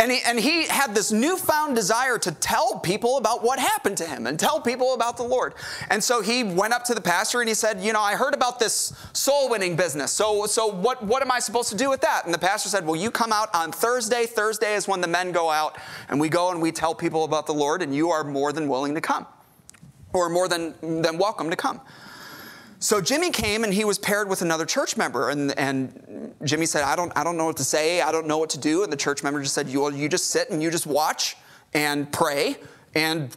And 0.00 0.12
he, 0.12 0.20
and 0.24 0.38
he 0.38 0.66
had 0.66 0.94
this 0.94 1.10
newfound 1.10 1.74
desire 1.74 2.18
to 2.18 2.30
tell 2.30 2.78
people 2.78 3.16
about 3.16 3.42
what 3.42 3.58
happened 3.58 3.96
to 3.96 4.06
him 4.06 4.28
and 4.28 4.38
tell 4.38 4.60
people 4.60 4.94
about 4.94 5.16
the 5.16 5.24
Lord. 5.24 5.54
And 5.90 6.02
so 6.02 6.22
he 6.22 6.44
went 6.44 6.72
up 6.72 6.84
to 6.84 6.94
the 6.94 7.00
pastor 7.00 7.40
and 7.40 7.48
he 7.48 7.54
said, 7.54 7.80
You 7.80 7.92
know, 7.92 8.00
I 8.00 8.14
heard 8.14 8.32
about 8.32 8.60
this 8.60 8.92
soul 9.12 9.50
winning 9.50 9.74
business. 9.74 10.12
So, 10.12 10.46
so 10.46 10.68
what, 10.68 11.02
what 11.02 11.20
am 11.20 11.32
I 11.32 11.40
supposed 11.40 11.70
to 11.70 11.76
do 11.76 11.90
with 11.90 12.00
that? 12.02 12.24
And 12.26 12.32
the 12.32 12.38
pastor 12.38 12.68
said, 12.68 12.86
Well, 12.86 12.94
you 12.94 13.10
come 13.10 13.32
out 13.32 13.52
on 13.52 13.72
Thursday. 13.72 14.26
Thursday 14.26 14.74
is 14.74 14.86
when 14.86 15.00
the 15.00 15.08
men 15.08 15.32
go 15.32 15.50
out 15.50 15.78
and 16.08 16.20
we 16.20 16.28
go 16.28 16.52
and 16.52 16.62
we 16.62 16.70
tell 16.70 16.94
people 16.94 17.24
about 17.24 17.46
the 17.46 17.54
Lord, 17.54 17.82
and 17.82 17.92
you 17.92 18.10
are 18.10 18.22
more 18.22 18.52
than 18.52 18.68
willing 18.68 18.94
to 18.94 19.00
come 19.00 19.26
or 20.12 20.28
more 20.28 20.48
than, 20.48 20.74
than 20.80 21.18
welcome 21.18 21.50
to 21.50 21.56
come. 21.56 21.80
So 22.80 23.00
Jimmy 23.00 23.30
came 23.30 23.64
and 23.64 23.74
he 23.74 23.84
was 23.84 23.98
paired 23.98 24.28
with 24.28 24.42
another 24.42 24.64
church 24.64 24.96
member, 24.96 25.30
and, 25.30 25.56
and 25.58 26.32
Jimmy 26.44 26.64
said, 26.64 26.84
I 26.84 26.94
don't, 26.94 27.12
I 27.16 27.24
don't 27.24 27.36
know 27.36 27.46
what 27.46 27.56
to 27.56 27.64
say, 27.64 28.00
I 28.00 28.12
don't 28.12 28.26
know 28.26 28.38
what 28.38 28.50
to 28.50 28.58
do. 28.58 28.84
And 28.84 28.92
the 28.92 28.96
church 28.96 29.24
member 29.24 29.42
just 29.42 29.54
said, 29.54 29.68
you, 29.68 29.90
you 29.92 30.08
just 30.08 30.30
sit 30.30 30.50
and 30.50 30.62
you 30.62 30.70
just 30.70 30.86
watch 30.86 31.36
and 31.74 32.10
pray, 32.12 32.56
and 32.94 33.34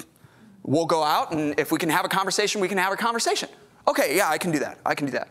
we'll 0.64 0.86
go 0.86 1.04
out, 1.04 1.34
and 1.34 1.60
if 1.60 1.72
we 1.72 1.80
can 1.80 1.90
have 1.90 2.06
a 2.06 2.10
conversation, 2.10 2.62
we 2.62 2.68
can 2.68 2.78
have 2.78 2.94
a 2.94 2.98
conversation. 2.98 3.50
Okay, 3.88 4.16
yeah, 4.16 4.30
I 4.30 4.38
can 4.38 4.52
do 4.52 4.60
that. 4.60 4.78
I 4.86 4.94
can 4.94 5.08
do 5.08 5.14
that. 5.14 5.30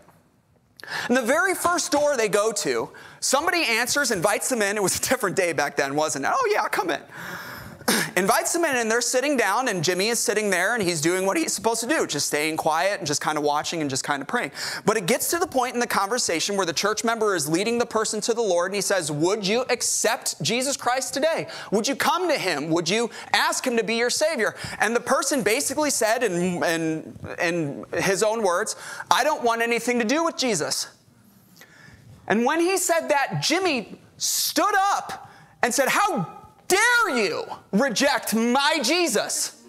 And 1.07 1.17
the 1.17 1.23
very 1.23 1.55
first 1.55 1.93
door 1.93 2.17
they 2.17 2.29
go 2.29 2.53
to, 2.53 2.91
somebody 3.21 3.65
answers, 3.65 4.11
invites 4.11 4.49
them 4.49 4.61
in. 4.61 4.77
It 4.77 4.83
was 4.83 4.99
a 4.99 5.03
different 5.09 5.37
day 5.37 5.53
back 5.53 5.77
then, 5.77 5.95
wasn't 5.95 6.25
it? 6.25 6.33
Oh, 6.35 6.51
yeah, 6.53 6.67
come 6.69 6.91
in. 6.91 7.01
invites 8.17 8.53
them 8.53 8.65
in 8.65 8.77
and 8.77 8.91
they're 8.91 9.01
sitting 9.01 9.37
down 9.37 9.69
and 9.69 9.83
Jimmy 9.83 10.09
is 10.09 10.19
sitting 10.19 10.51
there 10.51 10.75
and 10.75 10.83
he's 10.83 11.01
doing 11.01 11.27
what 11.27 11.37
he's 11.37 11.53
supposed 11.53 11.81
to 11.81 11.89
do, 11.89 12.07
just 12.07 12.27
staying 12.27 12.57
quiet 12.57 12.99
and 12.99 13.07
just 13.07 13.21
kind 13.21 13.39
of 13.39 13.45
watching 13.45 13.81
and 13.81 13.91
just 13.91 14.05
kind 14.05 14.23
of 14.23 14.29
praying. 14.29 14.53
But 14.85 14.97
it 14.97 15.07
gets 15.07 15.31
to 15.31 15.39
the 15.39 15.47
point 15.47 15.75
in 15.75 15.81
the 15.81 15.87
conversation 15.87 16.57
where 16.57 16.67
the 16.67 16.73
church 16.73 17.05
member 17.05 17.35
is 17.35 17.49
leading 17.49 17.79
the 17.79 17.87
person 17.87 18.21
to 18.23 18.35
the 18.35 18.43
Lord 18.43 18.71
and 18.71 18.77
he 18.77 18.81
says, 18.81 19.11
Would 19.11 19.47
you 19.47 19.63
accept 19.71 20.41
Jesus 20.43 20.77
Christ 20.77 21.15
today? 21.15 21.47
Would 21.73 21.89
you 21.89 21.97
come 21.97 22.29
to 22.29 22.39
him? 22.39 22.71
Would 22.71 22.89
you 22.89 23.11
ask 23.33 23.67
him 23.67 23.77
to 23.77 23.85
be 23.85 23.97
your 23.97 24.11
Savior? 24.11 24.55
And 24.79 24.95
the 24.95 25.01
person 25.01 25.43
basically 25.43 25.91
said 25.91 26.23
in, 26.23 26.63
in, 26.63 27.17
in 27.41 27.85
his 27.95 28.23
own 28.23 28.43
words, 28.43 28.77
I 29.11 29.25
don't 29.25 29.43
want 29.43 29.63
anything 29.63 29.99
to 29.99 30.05
do 30.05 30.25
with 30.25 30.37
Jesus. 30.37 30.89
And 32.27 32.45
when 32.45 32.61
he 32.61 32.77
said 32.77 33.09
that, 33.09 33.41
Jimmy 33.43 33.99
stood 34.17 34.75
up 34.93 35.31
and 35.63 35.75
said, 35.75 35.89
How 35.89 36.40
dare 36.71 37.17
you 37.19 37.45
reject 37.73 38.35
my 38.35 38.79
Jesus? 38.83 39.63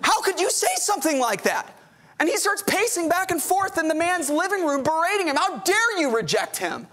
How 0.00 0.20
could 0.22 0.40
you 0.40 0.50
say 0.50 0.74
something 0.76 1.20
like 1.20 1.42
that? 1.42 1.76
And 2.18 2.28
he 2.28 2.36
starts 2.36 2.62
pacing 2.62 3.08
back 3.08 3.30
and 3.30 3.42
forth 3.42 3.78
in 3.78 3.88
the 3.88 3.94
man's 3.94 4.30
living 4.30 4.64
room, 4.64 4.82
berating 4.82 5.28
him. 5.28 5.36
How 5.36 5.58
dare 5.58 6.00
you 6.00 6.14
reject 6.14 6.56
him? 6.56 6.86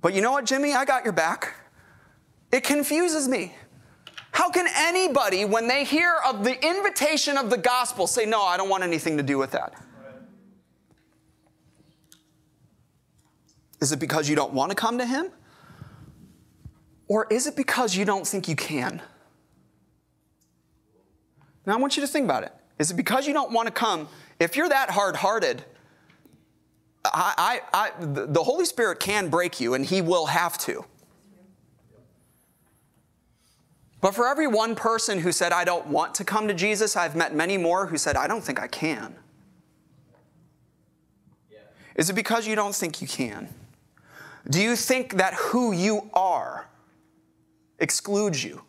But 0.00 0.14
you 0.14 0.20
know 0.20 0.32
what, 0.32 0.44
Jimmy? 0.44 0.74
I 0.74 0.84
got 0.84 1.04
your 1.04 1.12
back. 1.12 1.54
It 2.52 2.64
confuses 2.64 3.28
me. 3.28 3.54
How 4.32 4.50
can 4.50 4.66
anybody, 4.76 5.44
when 5.44 5.66
they 5.66 5.84
hear 5.84 6.16
of 6.26 6.44
the 6.44 6.62
invitation 6.64 7.38
of 7.38 7.48
the 7.48 7.56
gospel, 7.56 8.06
say, 8.06 8.26
No, 8.26 8.42
I 8.42 8.56
don't 8.56 8.68
want 8.68 8.82
anything 8.82 9.16
to 9.16 9.22
do 9.22 9.38
with 9.38 9.52
that? 9.52 9.72
Is 13.80 13.92
it 13.92 13.98
because 13.98 14.28
you 14.28 14.36
don't 14.36 14.52
want 14.52 14.70
to 14.70 14.76
come 14.76 14.98
to 14.98 15.06
him? 15.06 15.30
Or 17.08 17.26
is 17.30 17.46
it 17.46 17.56
because 17.56 17.96
you 17.96 18.04
don't 18.04 18.26
think 18.26 18.48
you 18.48 18.56
can? 18.56 19.00
Now, 21.64 21.74
I 21.74 21.76
want 21.76 21.96
you 21.96 22.00
to 22.02 22.06
think 22.06 22.24
about 22.24 22.42
it. 22.42 22.52
Is 22.78 22.90
it 22.90 22.94
because 22.94 23.26
you 23.26 23.32
don't 23.32 23.52
want 23.52 23.66
to 23.66 23.72
come? 23.72 24.08
If 24.38 24.56
you're 24.56 24.68
that 24.68 24.90
hard 24.90 25.16
hearted, 25.16 25.64
I, 27.04 27.60
I, 27.72 27.90
I, 27.90 28.04
the 28.04 28.42
Holy 28.42 28.64
Spirit 28.64 29.00
can 29.00 29.28
break 29.28 29.60
you, 29.60 29.74
and 29.74 29.84
He 29.84 30.02
will 30.02 30.26
have 30.26 30.58
to. 30.58 30.84
But 34.00 34.14
for 34.14 34.28
every 34.28 34.46
one 34.46 34.74
person 34.74 35.18
who 35.18 35.32
said, 35.32 35.52
I 35.52 35.64
don't 35.64 35.86
want 35.86 36.14
to 36.16 36.24
come 36.24 36.46
to 36.48 36.54
Jesus, 36.54 36.96
I've 36.96 37.16
met 37.16 37.34
many 37.34 37.56
more 37.56 37.86
who 37.86 37.96
said, 37.96 38.16
I 38.16 38.26
don't 38.26 38.42
think 38.42 38.60
I 38.60 38.68
can. 38.68 39.16
Is 41.96 42.10
it 42.10 42.12
because 42.12 42.46
you 42.46 42.54
don't 42.54 42.74
think 42.74 43.00
you 43.00 43.08
can? 43.08 43.48
Do 44.50 44.62
you 44.62 44.76
think 44.76 45.14
that 45.14 45.34
who 45.34 45.72
you 45.72 46.10
are 46.12 46.68
excludes 47.78 48.42
you 48.44 48.62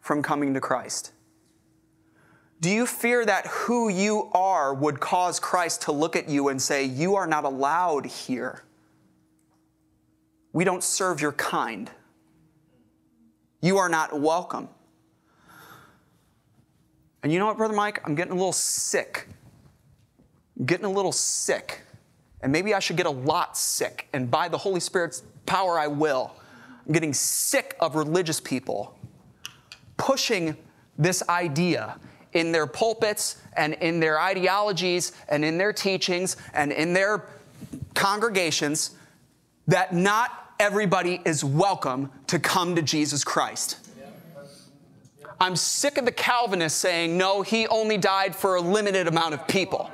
from 0.00 0.22
coming 0.22 0.54
to 0.54 0.60
Christ? 0.60 1.12
Do 2.60 2.68
you 2.68 2.86
fear 2.86 3.24
that 3.24 3.46
who 3.46 3.88
you 3.88 4.30
are 4.32 4.74
would 4.74 5.00
cause 5.00 5.40
Christ 5.40 5.82
to 5.82 5.92
look 5.92 6.14
at 6.14 6.28
you 6.28 6.48
and 6.48 6.60
say, 6.60 6.84
You 6.84 7.16
are 7.16 7.26
not 7.26 7.44
allowed 7.44 8.06
here? 8.06 8.64
We 10.52 10.64
don't 10.64 10.82
serve 10.82 11.20
your 11.20 11.32
kind. 11.32 11.90
You 13.62 13.78
are 13.78 13.88
not 13.88 14.18
welcome. 14.18 14.68
And 17.22 17.32
you 17.32 17.38
know 17.38 17.46
what, 17.46 17.56
Brother 17.56 17.74
Mike? 17.74 18.00
I'm 18.04 18.14
getting 18.14 18.32
a 18.32 18.36
little 18.36 18.52
sick. 18.52 19.28
I'm 20.58 20.64
getting 20.64 20.86
a 20.86 20.90
little 20.90 21.12
sick. 21.12 21.82
And 22.42 22.50
maybe 22.50 22.74
I 22.74 22.78
should 22.78 22.96
get 22.96 23.06
a 23.06 23.10
lot 23.10 23.56
sick. 23.56 24.08
And 24.12 24.30
by 24.30 24.48
the 24.48 24.56
Holy 24.58 24.80
Spirit's 24.80 25.22
power, 25.44 25.78
I 25.78 25.86
will. 25.86 26.34
I'm 26.86 26.92
getting 26.92 27.14
sick 27.14 27.76
of 27.80 27.94
religious 27.94 28.40
people 28.40 28.96
pushing 29.96 30.56
this 30.98 31.22
idea 31.28 31.98
in 32.32 32.52
their 32.52 32.66
pulpits 32.66 33.40
and 33.56 33.74
in 33.74 34.00
their 34.00 34.20
ideologies 34.20 35.12
and 35.28 35.44
in 35.44 35.58
their 35.58 35.72
teachings 35.72 36.36
and 36.54 36.72
in 36.72 36.92
their 36.92 37.26
congregations 37.94 38.92
that 39.66 39.94
not 39.94 40.54
everybody 40.58 41.20
is 41.24 41.44
welcome 41.44 42.10
to 42.26 42.38
come 42.38 42.74
to 42.76 42.82
Jesus 42.82 43.24
Christ. 43.24 43.78
I'm 45.40 45.56
sick 45.56 45.96
of 45.96 46.04
the 46.04 46.12
Calvinists 46.12 46.78
saying, 46.78 47.16
no, 47.16 47.40
he 47.40 47.66
only 47.68 47.96
died 47.96 48.36
for 48.36 48.56
a 48.56 48.60
limited 48.60 49.08
amount 49.08 49.32
of 49.32 49.48
people. 49.48 49.90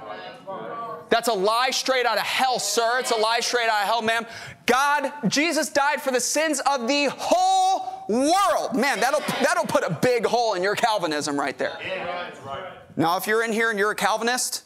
That's 1.08 1.28
a 1.28 1.32
lie 1.32 1.70
straight 1.70 2.06
out 2.06 2.18
of 2.18 2.25
hell, 2.25 2.58
sir. 2.58 2.98
It's 2.98 3.12
a 3.12 3.16
lie 3.16 3.40
straight 3.40 3.68
out 3.68 3.82
of 3.82 3.88
hell, 3.88 4.02
ma'am. 4.02 4.26
God, 4.66 5.12
Jesus 5.28 5.68
died 5.68 6.02
for 6.02 6.10
the 6.10 6.20
sins 6.20 6.60
of 6.66 6.88
the 6.88 7.06
whole 7.16 8.04
world. 8.08 8.75
Man, 8.75 8.98
that'll, 9.00 9.20
that'll 9.42 9.66
put 9.66 9.84
a 9.84 9.90
big 10.02 10.26
hole 10.26 10.54
in 10.54 10.62
your 10.62 10.75
Calvinism 10.75 11.38
right 11.38 11.56
there. 11.56 11.78
Yeah, 11.86 12.04
right, 12.04 12.44
right. 12.44 12.72
Now, 12.96 13.16
if 13.16 13.26
you're 13.26 13.44
in 13.44 13.52
here 13.52 13.70
and 13.70 13.78
you're 13.78 13.92
a 13.92 13.96
Calvinist, 13.96 14.64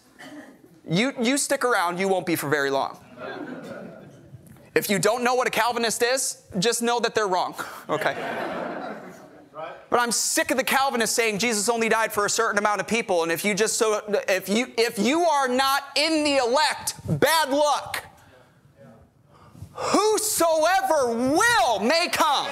you, 0.88 1.12
you 1.20 1.36
stick 1.36 1.64
around, 1.64 1.98
you 1.98 2.08
won't 2.08 2.26
be 2.26 2.36
for 2.36 2.48
very 2.48 2.70
long. 2.70 2.98
If 4.74 4.88
you 4.88 4.98
don't 4.98 5.24
know 5.24 5.34
what 5.34 5.48
a 5.48 5.50
Calvinist 5.50 6.02
is, 6.02 6.42
just 6.58 6.80
know 6.80 7.00
that 7.00 7.14
they're 7.14 7.26
wrong, 7.26 7.54
okay? 7.88 8.16
But 9.88 10.00
I'm 10.00 10.12
sick 10.12 10.50
of 10.50 10.56
the 10.56 10.64
Calvinists 10.64 11.16
saying 11.16 11.38
Jesus 11.38 11.68
only 11.68 11.88
died 11.88 12.12
for 12.12 12.26
a 12.26 12.30
certain 12.30 12.58
amount 12.58 12.80
of 12.80 12.86
people, 12.86 13.22
and 13.22 13.32
if 13.32 13.44
you 13.44 13.54
just 13.54 13.76
so 13.76 14.02
if 14.28 14.48
you 14.48 14.72
if 14.78 14.98
you 14.98 15.22
are 15.22 15.48
not 15.48 15.84
in 15.96 16.24
the 16.24 16.36
elect, 16.36 16.94
bad 17.20 17.50
luck. 17.50 18.04
Whosoever 19.72 21.32
will 21.34 21.80
may 21.80 22.08
come. 22.12 22.46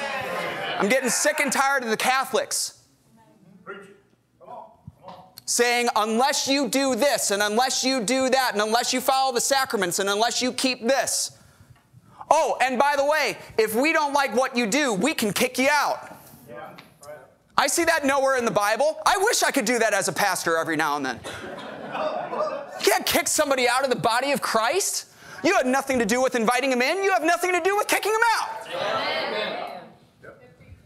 I'm 0.78 0.88
getting 0.88 1.10
sick 1.10 1.40
and 1.40 1.52
tired 1.52 1.82
of 1.82 1.90
the 1.90 1.96
Catholics 1.96 2.78
saying, 5.48 5.88
unless 5.96 6.46
you 6.46 6.68
do 6.68 6.94
this, 6.94 7.30
and 7.30 7.42
unless 7.42 7.82
you 7.82 8.02
do 8.02 8.28
that, 8.28 8.50
and 8.52 8.60
unless 8.60 8.92
you 8.92 9.00
follow 9.00 9.32
the 9.32 9.40
sacraments, 9.40 9.98
and 9.98 10.08
unless 10.10 10.42
you 10.42 10.52
keep 10.52 10.82
this. 10.82 11.38
Oh, 12.30 12.58
and 12.60 12.78
by 12.78 12.96
the 12.96 13.04
way, 13.04 13.38
if 13.56 13.74
we 13.74 13.94
don't 13.94 14.12
like 14.12 14.36
what 14.36 14.54
you 14.54 14.66
do, 14.66 14.92
we 14.92 15.14
can 15.14 15.32
kick 15.32 15.58
you 15.58 15.68
out. 15.70 16.17
I 17.58 17.66
see 17.66 17.84
that 17.84 18.06
nowhere 18.06 18.38
in 18.38 18.44
the 18.44 18.52
Bible. 18.52 19.00
I 19.04 19.18
wish 19.18 19.42
I 19.42 19.50
could 19.50 19.64
do 19.64 19.80
that 19.80 19.92
as 19.92 20.06
a 20.06 20.12
pastor 20.12 20.56
every 20.56 20.76
now 20.76 20.96
and 20.96 21.04
then. 21.04 21.20
You 22.78 22.84
can't 22.84 23.04
kick 23.04 23.26
somebody 23.26 23.68
out 23.68 23.82
of 23.82 23.90
the 23.90 23.96
body 23.96 24.30
of 24.30 24.40
Christ. 24.40 25.06
You 25.42 25.56
had 25.56 25.66
nothing 25.66 25.98
to 25.98 26.06
do 26.06 26.22
with 26.22 26.36
inviting 26.36 26.70
him 26.70 26.80
in, 26.80 27.02
you 27.02 27.10
have 27.10 27.24
nothing 27.24 27.52
to 27.52 27.60
do 27.60 27.76
with 27.76 27.88
kicking 27.88 28.12
him 28.12 28.20
out. 28.38 29.82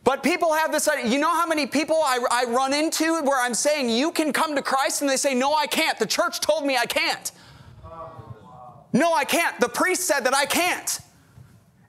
But 0.02 0.22
people 0.22 0.52
have 0.54 0.72
this 0.72 0.88
idea. 0.88 1.06
You 1.06 1.18
know 1.18 1.30
how 1.30 1.46
many 1.46 1.66
people 1.66 1.96
I, 1.96 2.18
I 2.30 2.44
run 2.50 2.72
into 2.72 3.22
where 3.22 3.40
I'm 3.40 3.54
saying, 3.54 3.90
you 3.90 4.10
can 4.10 4.32
come 4.32 4.56
to 4.56 4.62
Christ, 4.62 5.02
and 5.02 5.10
they 5.10 5.16
say, 5.16 5.34
no, 5.34 5.54
I 5.54 5.66
can't. 5.66 5.98
The 5.98 6.06
church 6.06 6.40
told 6.40 6.66
me 6.66 6.76
I 6.76 6.86
can't. 6.86 7.30
No, 8.94 9.12
I 9.12 9.24
can't. 9.24 9.58
The 9.60 9.68
priest 9.68 10.02
said 10.02 10.20
that 10.20 10.34
I 10.34 10.46
can't. 10.46 11.00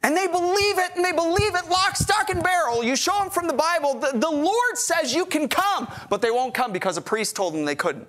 And 0.03 0.17
they 0.17 0.27
believe 0.27 0.77
it, 0.79 0.95
and 0.95 1.03
they 1.03 1.13
believe 1.13 1.55
it 1.55 1.69
lock, 1.69 1.95
stock, 1.95 2.29
and 2.29 2.43
barrel. 2.43 2.83
You 2.83 2.98
show 2.98 3.17
them 3.19 3.29
from 3.29 3.48
the 3.48 3.53
Bible, 3.53 3.93
the, 4.00 4.12
the 4.13 4.29
Lord 4.29 4.77
says 4.77 5.15
you 5.15 5.25
can 5.25 5.48
come, 5.48 5.88
but 6.10 6.22
they 6.22 6.29
won't 6.29 6.53
come 6.53 6.74
because 6.74 6.98
a 6.98 7.01
priest 7.01 7.38
told 7.38 7.53
them 7.53 7.63
they 7.63 7.75
couldn't. 7.75 8.07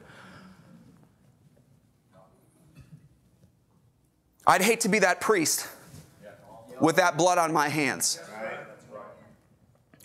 I'd 4.46 4.60
hate 4.60 4.80
to 4.80 4.88
be 4.88 4.98
that 4.98 5.20
priest 5.20 5.68
with 6.80 6.96
that 6.96 7.16
blood 7.16 7.38
on 7.38 7.52
my 7.52 7.68
hands. 7.68 8.20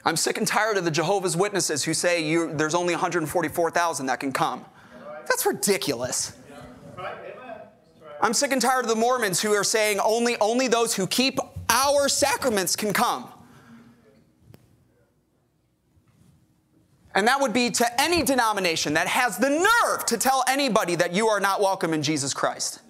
I'm 0.05 0.15
sick 0.15 0.37
and 0.37 0.47
tired 0.47 0.77
of 0.77 0.85
the 0.85 0.91
Jehovah's 0.91 1.35
Witnesses 1.35 1.83
who 1.83 1.93
say 1.93 2.35
there's 2.53 2.75
only 2.75 2.93
144,000 2.93 4.05
that 4.05 4.19
can 4.19 4.31
come. 4.31 4.63
That's 5.27 5.45
ridiculous. 5.45 6.33
I'm 8.21 8.33
sick 8.33 8.51
and 8.51 8.61
tired 8.61 8.85
of 8.85 8.89
the 8.89 8.95
Mormons 8.95 9.41
who 9.41 9.53
are 9.53 9.63
saying 9.63 9.99
only, 9.99 10.37
only 10.39 10.67
those 10.67 10.93
who 10.93 11.07
keep 11.07 11.39
our 11.69 12.09
sacraments 12.09 12.75
can 12.75 12.93
come. 12.93 13.31
And 17.15 17.27
that 17.27 17.41
would 17.41 17.53
be 17.53 17.69
to 17.71 18.01
any 18.01 18.23
denomination 18.23 18.93
that 18.93 19.07
has 19.07 19.37
the 19.37 19.49
nerve 19.49 20.05
to 20.05 20.17
tell 20.17 20.43
anybody 20.47 20.95
that 20.95 21.13
you 21.13 21.27
are 21.27 21.39
not 21.39 21.59
welcome 21.59 21.93
in 21.93 22.03
Jesus 22.03 22.33
Christ. 22.33 22.81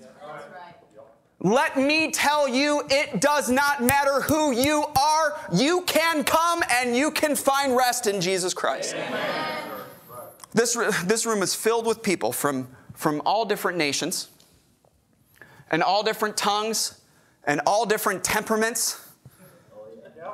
Let 1.42 1.78
me 1.78 2.12
tell 2.12 2.50
you, 2.50 2.84
it 2.90 3.22
does 3.22 3.50
not 3.50 3.82
matter 3.82 4.20
who 4.22 4.52
you 4.52 4.84
are. 5.00 5.40
You 5.54 5.84
can 5.84 6.26
come 6.26 6.62
and 6.70 6.98
you 6.98 7.12
can 7.12 7.34
find 7.34 7.78
rest 7.78 8.08
in 8.08 8.20
Jesus 8.20 8.54
Christ. 8.54 8.94
This, 10.54 10.74
this 11.06 11.26
room 11.26 11.42
is 11.42 11.56
filled 11.56 11.86
with 11.86 12.04
people 12.04 12.34
from, 12.34 12.68
from 12.94 13.22
all 13.26 13.46
different 13.46 13.78
nations 13.78 14.28
and 15.72 15.82
all 15.82 16.04
different 16.04 16.36
tongues 16.36 16.99
and 17.50 17.60
all 17.65 17.84
different 17.84 18.24
temperaments 18.24 19.03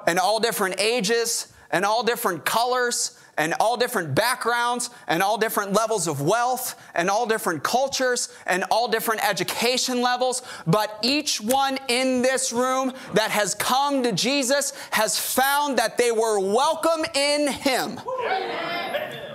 and 0.05 0.19
all 0.19 0.37
different 0.37 0.75
ages 0.81 1.53
and 1.71 1.85
all 1.85 2.03
different 2.03 2.43
colors 2.43 3.17
and 3.37 3.53
all 3.57 3.77
different 3.77 4.13
backgrounds 4.13 4.89
and 5.07 5.23
all 5.23 5.37
different 5.37 5.71
levels 5.71 6.09
of 6.09 6.21
wealth 6.21 6.75
and 6.93 7.09
all 7.09 7.25
different 7.25 7.63
cultures 7.63 8.35
and 8.47 8.65
all 8.69 8.89
different 8.89 9.25
education 9.25 10.01
levels. 10.01 10.41
But 10.67 10.99
each 11.03 11.39
one 11.39 11.79
in 11.87 12.21
this 12.21 12.51
room 12.51 12.91
that 13.13 13.31
has 13.31 13.55
come 13.55 14.03
to 14.03 14.11
Jesus 14.11 14.73
has 14.91 15.17
found 15.17 15.77
that 15.77 15.97
they 15.97 16.11
were 16.11 16.37
welcome 16.37 17.05
in 17.13 17.47
Him. 17.47 18.01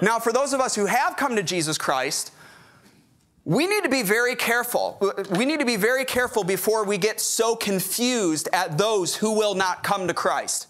Now, 0.03 0.19
for 0.19 0.35
those 0.35 0.53
of 0.53 0.61
us 0.61 0.75
who 0.75 0.85
have 0.85 1.17
come 1.17 1.35
to 1.35 1.43
Jesus 1.43 1.79
Christ, 1.79 2.33
we 3.45 3.67
need 3.67 3.85
to 3.85 3.89
be 3.89 4.03
very 4.03 4.37
careful. 4.37 4.99
We 5.31 5.47
need 5.47 5.61
to 5.61 5.67
be 5.67 5.77
very 5.77 6.05
careful 6.05 6.45
before 6.45 6.85
we 6.85 6.99
get 6.99 7.21
so 7.21 7.57
confused 7.57 8.49
at 8.53 8.77
those 8.77 9.17
who 9.17 9.33
will 9.33 9.55
not 9.55 9.83
come 9.83 10.07
to 10.09 10.15
Christ. 10.15 10.67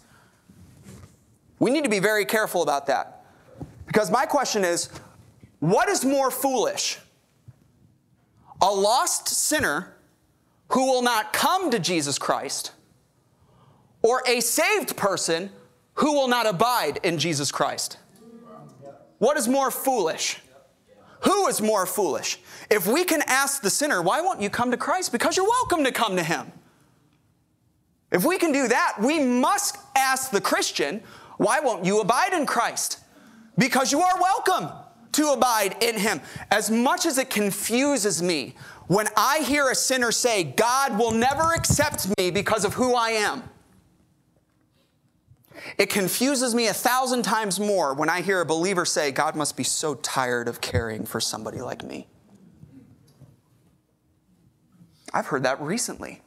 We 1.59 1.69
need 1.69 1.83
to 1.83 1.89
be 1.89 1.99
very 1.99 2.25
careful 2.25 2.63
about 2.63 2.87
that. 2.87 3.25
Because 3.85 4.09
my 4.09 4.25
question 4.25 4.63
is 4.63 4.89
what 5.59 5.89
is 5.89 6.03
more 6.05 6.31
foolish? 6.31 6.97
A 8.61 8.71
lost 8.71 9.27
sinner 9.27 9.93
who 10.69 10.85
will 10.85 11.01
not 11.01 11.33
come 11.33 11.69
to 11.71 11.79
Jesus 11.79 12.17
Christ, 12.17 12.71
or 14.01 14.23
a 14.25 14.39
saved 14.39 14.95
person 14.95 15.49
who 15.95 16.13
will 16.13 16.27
not 16.27 16.47
abide 16.47 16.99
in 17.03 17.17
Jesus 17.17 17.51
Christ? 17.51 17.97
What 19.17 19.37
is 19.37 19.47
more 19.47 19.69
foolish? 19.69 20.39
Who 21.23 21.47
is 21.47 21.61
more 21.61 21.85
foolish? 21.85 22.39
If 22.69 22.87
we 22.87 23.03
can 23.03 23.21
ask 23.27 23.61
the 23.61 23.69
sinner, 23.69 24.01
why 24.01 24.21
won't 24.21 24.41
you 24.41 24.49
come 24.49 24.71
to 24.71 24.77
Christ? 24.77 25.11
Because 25.11 25.37
you're 25.37 25.47
welcome 25.47 25.83
to 25.83 25.91
come 25.91 26.15
to 26.15 26.23
him. 26.23 26.51
If 28.11 28.25
we 28.25 28.37
can 28.37 28.51
do 28.51 28.67
that, 28.67 28.97
we 28.99 29.19
must 29.19 29.77
ask 29.95 30.31
the 30.31 30.41
Christian, 30.41 31.01
why 31.37 31.59
won't 31.59 31.85
you 31.85 32.01
abide 32.01 32.33
in 32.33 32.45
Christ? 32.45 32.99
Because 33.57 33.91
you 33.91 34.01
are 34.01 34.19
welcome 34.19 34.69
to 35.13 35.29
abide 35.29 35.81
in 35.81 35.97
him. 35.97 36.21
As 36.49 36.69
much 36.71 37.05
as 37.05 37.17
it 37.17 37.29
confuses 37.29 38.21
me 38.21 38.55
when 38.87 39.07
I 39.15 39.39
hear 39.39 39.69
a 39.69 39.75
sinner 39.75 40.11
say, 40.11 40.43
God 40.43 40.97
will 40.97 41.11
never 41.11 41.53
accept 41.53 42.07
me 42.17 42.31
because 42.31 42.65
of 42.65 42.73
who 42.73 42.93
I 42.93 43.11
am. 43.11 43.43
It 45.77 45.89
confuses 45.89 46.55
me 46.55 46.67
a 46.67 46.73
thousand 46.73 47.23
times 47.23 47.59
more 47.59 47.93
when 47.93 48.09
I 48.09 48.21
hear 48.21 48.41
a 48.41 48.45
believer 48.45 48.85
say, 48.85 49.11
God 49.11 49.35
must 49.35 49.55
be 49.55 49.63
so 49.63 49.95
tired 49.95 50.47
of 50.47 50.61
caring 50.61 51.05
for 51.05 51.19
somebody 51.19 51.61
like 51.61 51.83
me. 51.83 52.07
I've 55.13 55.27
heard 55.27 55.43
that 55.43 55.61
recently. 55.61 56.21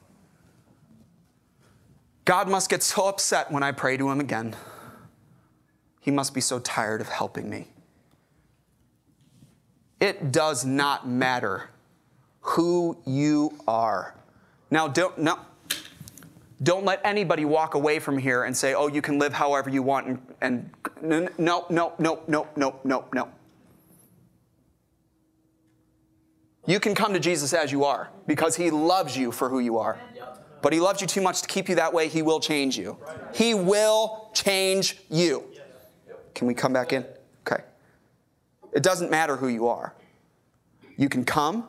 God 2.25 2.49
must 2.49 2.71
get 2.71 2.83
so 2.83 3.09
upset 3.09 3.51
when 3.51 3.63
I 3.63 3.73
pray 3.73 3.97
to 3.97 4.11
him 4.11 4.21
again. 4.21 4.57
He 6.01 6.11
must 6.11 6.35
be 6.35 6.41
so 6.41 6.59
tired 6.59 7.01
of 7.01 7.09
helping 7.09 7.49
me. 7.49 7.69
It 10.01 10.33
does 10.33 10.65
not 10.65 11.09
matter 11.09 11.71
who 12.41 12.99
you 13.07 13.59
are. 13.67 14.15
Now, 14.71 14.87
don't, 14.89 15.17
no, 15.17 15.39
don't 16.63 16.85
let 16.85 17.01
anybody 17.05 17.45
walk 17.45 17.75
away 17.75 17.99
from 17.99 18.17
here 18.17 18.45
and 18.45 18.57
say, 18.57 18.75
oh, 18.75 18.87
you 18.87 19.03
can 19.03 19.19
live 19.19 19.33
however 19.33 19.71
you 19.71 19.83
want. 19.83 20.21
And, 20.41 20.71
and 21.03 21.11
no, 21.11 21.29
no, 21.39 21.67
no, 21.69 21.95
no, 21.99 22.23
no, 22.29 22.49
no, 22.57 22.81
no, 22.85 23.05
no. 23.13 23.29
You 26.67 26.81
can 26.81 26.95
come 26.95 27.13
to 27.13 27.21
Jesus 27.21 27.53
as 27.53 27.71
you 27.71 27.85
are 27.85 28.11
because 28.27 28.57
he 28.57 28.71
loves 28.71 29.17
you 29.17 29.33
for 29.33 29.49
who 29.49 29.59
you 29.59 29.79
are. 29.79 29.99
But 30.63 30.73
he 30.73 30.81
loves 30.81 31.03
you 31.03 31.07
too 31.07 31.21
much 31.21 31.43
to 31.43 31.49
keep 31.49 31.69
you 31.69 31.75
that 31.75 31.93
way. 31.93 32.09
He 32.09 32.23
will 32.23 32.41
change 32.41 32.79
you. 32.79 32.97
He 33.35 33.53
will 33.53 34.31
change 34.33 34.97
you. 35.11 35.45
Can 36.35 36.47
we 36.47 36.55
come 36.55 36.73
back 36.73 36.95
in? 36.95 37.05
Okay. 37.47 37.63
It 38.73 38.83
doesn't 38.83 39.11
matter 39.11 39.37
who 39.37 39.49
you 39.49 39.69
are. 39.69 39.95
You 40.97 41.11
can 41.11 41.25
come 41.25 41.67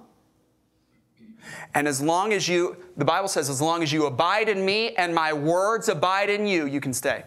and 1.73 1.88
as 1.88 2.01
long 2.01 2.34
as 2.34 2.47
you, 2.47 2.77
the 2.97 3.05
Bible 3.05 3.27
says, 3.27 3.49
as 3.49 3.62
long 3.62 3.84
as 3.84 3.91
you 3.91 4.05
abide 4.05 4.49
in 4.49 4.65
me 4.65 4.95
and 4.95 5.13
my 5.13 5.34
words 5.34 5.89
abide 5.89 6.29
in 6.29 6.47
you, 6.47 6.65
you 6.65 6.79
can 6.79 6.93
stay. 6.93 7.23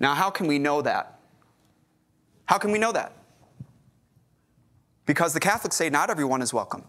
Now, 0.00 0.14
how 0.14 0.30
can 0.30 0.46
we 0.46 0.58
know 0.58 0.82
that? 0.82 1.18
How 2.46 2.58
can 2.58 2.72
we 2.72 2.78
know 2.78 2.92
that? 2.92 3.12
Because 5.06 5.32
the 5.32 5.40
Catholics 5.40 5.76
say 5.76 5.90
not 5.90 6.10
everyone 6.10 6.42
is 6.42 6.52
welcome. 6.52 6.84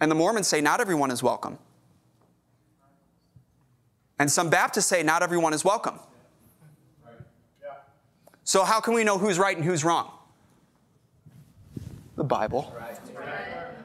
And 0.00 0.10
the 0.10 0.14
Mormons 0.14 0.48
say 0.48 0.60
not 0.60 0.80
everyone 0.80 1.10
is 1.10 1.22
welcome. 1.22 1.58
And 4.18 4.30
some 4.30 4.50
Baptists 4.50 4.86
say 4.86 5.02
not 5.02 5.22
everyone 5.22 5.52
is 5.52 5.64
welcome. 5.64 5.98
So, 8.44 8.64
how 8.64 8.80
can 8.80 8.94
we 8.94 9.04
know 9.04 9.18
who's 9.18 9.38
right 9.38 9.56
and 9.56 9.64
who's 9.64 9.84
wrong? 9.84 10.10
The 12.22 12.28
Bible. 12.28 12.72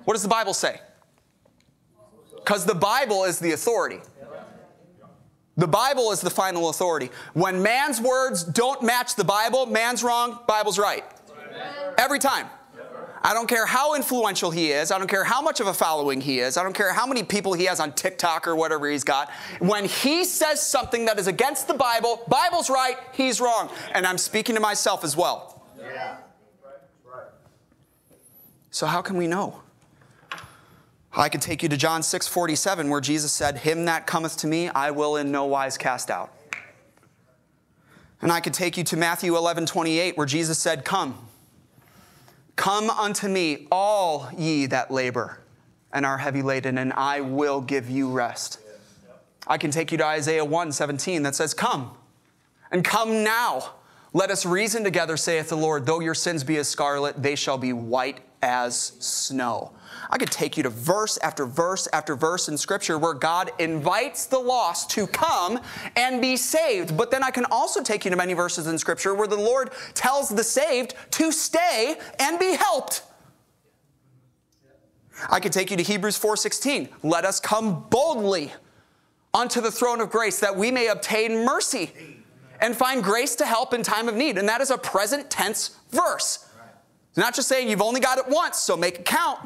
What 0.05 0.13
does 0.13 0.21
the 0.21 0.29
Bible 0.29 0.53
say? 0.53 0.79
Because 2.35 2.65
the 2.65 2.75
Bible 2.75 3.23
is 3.23 3.39
the 3.39 3.53
authority. 3.53 3.97
The 5.55 5.65
Bible 5.65 6.11
is 6.11 6.21
the 6.21 6.29
final 6.29 6.69
authority. 6.69 7.09
When 7.33 7.63
man's 7.63 7.99
words 7.99 8.43
don't 8.43 8.83
match 8.83 9.15
the 9.15 9.23
Bible, 9.23 9.65
man's 9.65 10.03
wrong, 10.03 10.37
Bible's 10.47 10.77
right. 10.77 11.03
Every 11.97 12.19
time. 12.19 12.45
I 13.23 13.33
don't 13.33 13.47
care 13.47 13.65
how 13.65 13.95
influential 13.95 14.51
he 14.51 14.71
is. 14.71 14.91
I 14.91 14.99
don't 14.99 15.07
care 15.07 15.23
how 15.23 15.41
much 15.41 15.59
of 15.59 15.65
a 15.65 15.73
following 15.73 16.21
he 16.21 16.39
is. 16.39 16.57
I 16.57 16.63
don't 16.63 16.75
care 16.75 16.93
how 16.93 17.07
many 17.07 17.23
people 17.23 17.53
he 17.53 17.65
has 17.65 17.79
on 17.79 17.91
TikTok 17.93 18.47
or 18.47 18.55
whatever 18.55 18.87
he's 18.87 19.03
got. 19.03 19.31
When 19.57 19.85
he 19.85 20.25
says 20.25 20.61
something 20.61 21.05
that 21.05 21.17
is 21.17 21.25
against 21.25 21.67
the 21.67 21.73
Bible, 21.73 22.21
Bible's 22.27 22.69
right, 22.69 22.97
he's 23.13 23.41
wrong. 23.41 23.71
And 23.93 24.05
I'm 24.05 24.19
speaking 24.19 24.53
to 24.53 24.61
myself 24.61 25.03
as 25.03 25.17
well. 25.17 25.63
Yeah. 25.79 26.17
So 28.77 28.85
how 28.85 29.01
can 29.01 29.17
we 29.17 29.25
know? 29.25 29.63
I 31.11 31.29
could 31.29 31.41
take 31.41 31.63
you 31.63 31.69
to 31.69 31.77
John 31.77 32.03
6 32.03 32.27
47, 32.27 32.91
where 32.91 33.01
Jesus 33.01 33.31
said, 33.31 33.57
Him 33.57 33.85
that 33.85 34.05
cometh 34.05 34.37
to 34.37 34.47
me, 34.47 34.69
I 34.69 34.91
will 34.91 35.15
in 35.15 35.31
no 35.31 35.45
wise 35.45 35.79
cast 35.79 36.11
out. 36.11 36.31
And 38.21 38.31
I 38.31 38.39
could 38.39 38.53
take 38.53 38.77
you 38.77 38.83
to 38.83 38.95
Matthew 38.95 39.35
11 39.35 39.65
28, 39.65 40.15
where 40.15 40.27
Jesus 40.27 40.59
said, 40.59 40.85
Come, 40.85 41.17
come 42.55 42.91
unto 42.91 43.27
me, 43.27 43.65
all 43.71 44.29
ye 44.37 44.67
that 44.67 44.91
labor 44.91 45.39
and 45.91 46.05
are 46.05 46.19
heavy 46.19 46.43
laden, 46.43 46.77
and 46.77 46.93
I 46.93 47.21
will 47.21 47.61
give 47.61 47.89
you 47.89 48.11
rest. 48.11 48.59
I 49.47 49.57
can 49.57 49.71
take 49.71 49.91
you 49.91 49.97
to 49.97 50.05
Isaiah 50.05 50.45
1 50.45 50.71
17, 50.71 51.23
that 51.23 51.33
says, 51.33 51.55
Come, 51.55 51.97
and 52.69 52.85
come 52.85 53.23
now. 53.23 53.71
Let 54.17 54.31
us 54.31 54.47
reason 54.47 54.83
together, 54.83 55.15
saith 55.15 55.49
the 55.49 55.55
Lord. 55.55 55.85
Though 55.85 55.99
your 55.99 56.15
sins 56.15 56.43
be 56.43 56.57
as 56.57 56.67
scarlet, 56.67 57.21
they 57.21 57.35
shall 57.35 57.59
be 57.59 57.71
white 57.71 58.21
as 58.41 58.93
snow. 58.97 59.73
I 60.09 60.17
could 60.17 60.31
take 60.31 60.57
you 60.57 60.63
to 60.63 60.71
verse 60.71 61.19
after 61.19 61.45
verse 61.45 61.87
after 61.93 62.15
verse 62.15 62.49
in 62.49 62.57
Scripture 62.57 62.97
where 62.97 63.13
God 63.13 63.51
invites 63.59 64.25
the 64.25 64.39
lost 64.39 64.89
to 64.89 65.05
come 65.05 65.59
and 65.95 66.19
be 66.19 66.35
saved. 66.35 66.97
But 66.97 67.11
then 67.11 67.21
I 67.21 67.29
can 67.29 67.45
also 67.51 67.83
take 67.83 68.05
you 68.05 68.09
to 68.09 68.17
many 68.17 68.33
verses 68.33 68.65
in 68.65 68.79
Scripture 68.79 69.13
where 69.13 69.27
the 69.27 69.37
Lord 69.37 69.69
tells 69.93 70.29
the 70.29 70.43
saved 70.43 70.95
to 71.11 71.31
stay 71.31 71.95
and 72.17 72.39
be 72.39 72.55
helped. 72.55 73.03
I 75.29 75.39
could 75.39 75.53
take 75.53 75.69
you 75.69 75.77
to 75.77 75.83
Hebrews 75.83 76.17
4:16. 76.17 76.89
Let 77.03 77.23
us 77.23 77.39
come 77.39 77.85
boldly 77.91 78.51
unto 79.31 79.61
the 79.61 79.71
throne 79.71 80.01
of 80.01 80.09
grace 80.09 80.39
that 80.39 80.55
we 80.55 80.71
may 80.71 80.87
obtain 80.87 81.45
mercy 81.45 82.16
and 82.59 82.75
find 82.75 83.03
grace 83.03 83.35
to 83.35 83.45
help 83.45 83.73
in 83.73 83.83
time 83.83 84.07
of 84.07 84.15
need. 84.15 84.37
And 84.37 84.47
that 84.49 84.61
is 84.61 84.71
a 84.71 84.77
present 84.77 85.29
tense 85.29 85.77
verse. 85.91 86.49
It's 87.09 87.17
not 87.17 87.33
just 87.33 87.47
saying 87.47 87.69
you've 87.69 87.81
only 87.81 87.99
got 87.99 88.17
it 88.17 88.27
once, 88.27 88.59
so 88.59 88.77
make 88.77 88.99
it 88.99 89.05
count. 89.05 89.39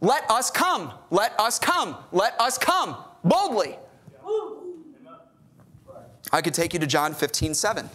Let 0.00 0.28
us 0.30 0.50
come. 0.50 0.92
Let 1.10 1.38
us 1.38 1.58
come. 1.58 1.96
Let 2.10 2.40
us 2.40 2.58
come 2.58 2.96
boldly. 3.24 3.78
I 6.32 6.40
could 6.40 6.54
take 6.54 6.72
you 6.72 6.80
to 6.80 6.86
John 6.86 7.14
15, 7.14 7.54
7. 7.54 7.90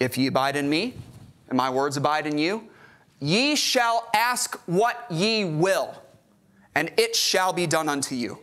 If 0.00 0.16
ye 0.16 0.26
abide 0.26 0.56
in 0.56 0.68
me, 0.68 0.94
and 1.48 1.56
my 1.56 1.70
words 1.70 1.96
abide 1.96 2.26
in 2.26 2.38
you, 2.38 2.68
ye 3.20 3.56
shall 3.56 4.08
ask 4.14 4.56
what 4.66 5.06
ye 5.10 5.44
will, 5.44 5.94
and 6.74 6.90
it 6.96 7.14
shall 7.14 7.52
be 7.52 7.66
done 7.66 7.88
unto 7.88 8.14
you. 8.14 8.38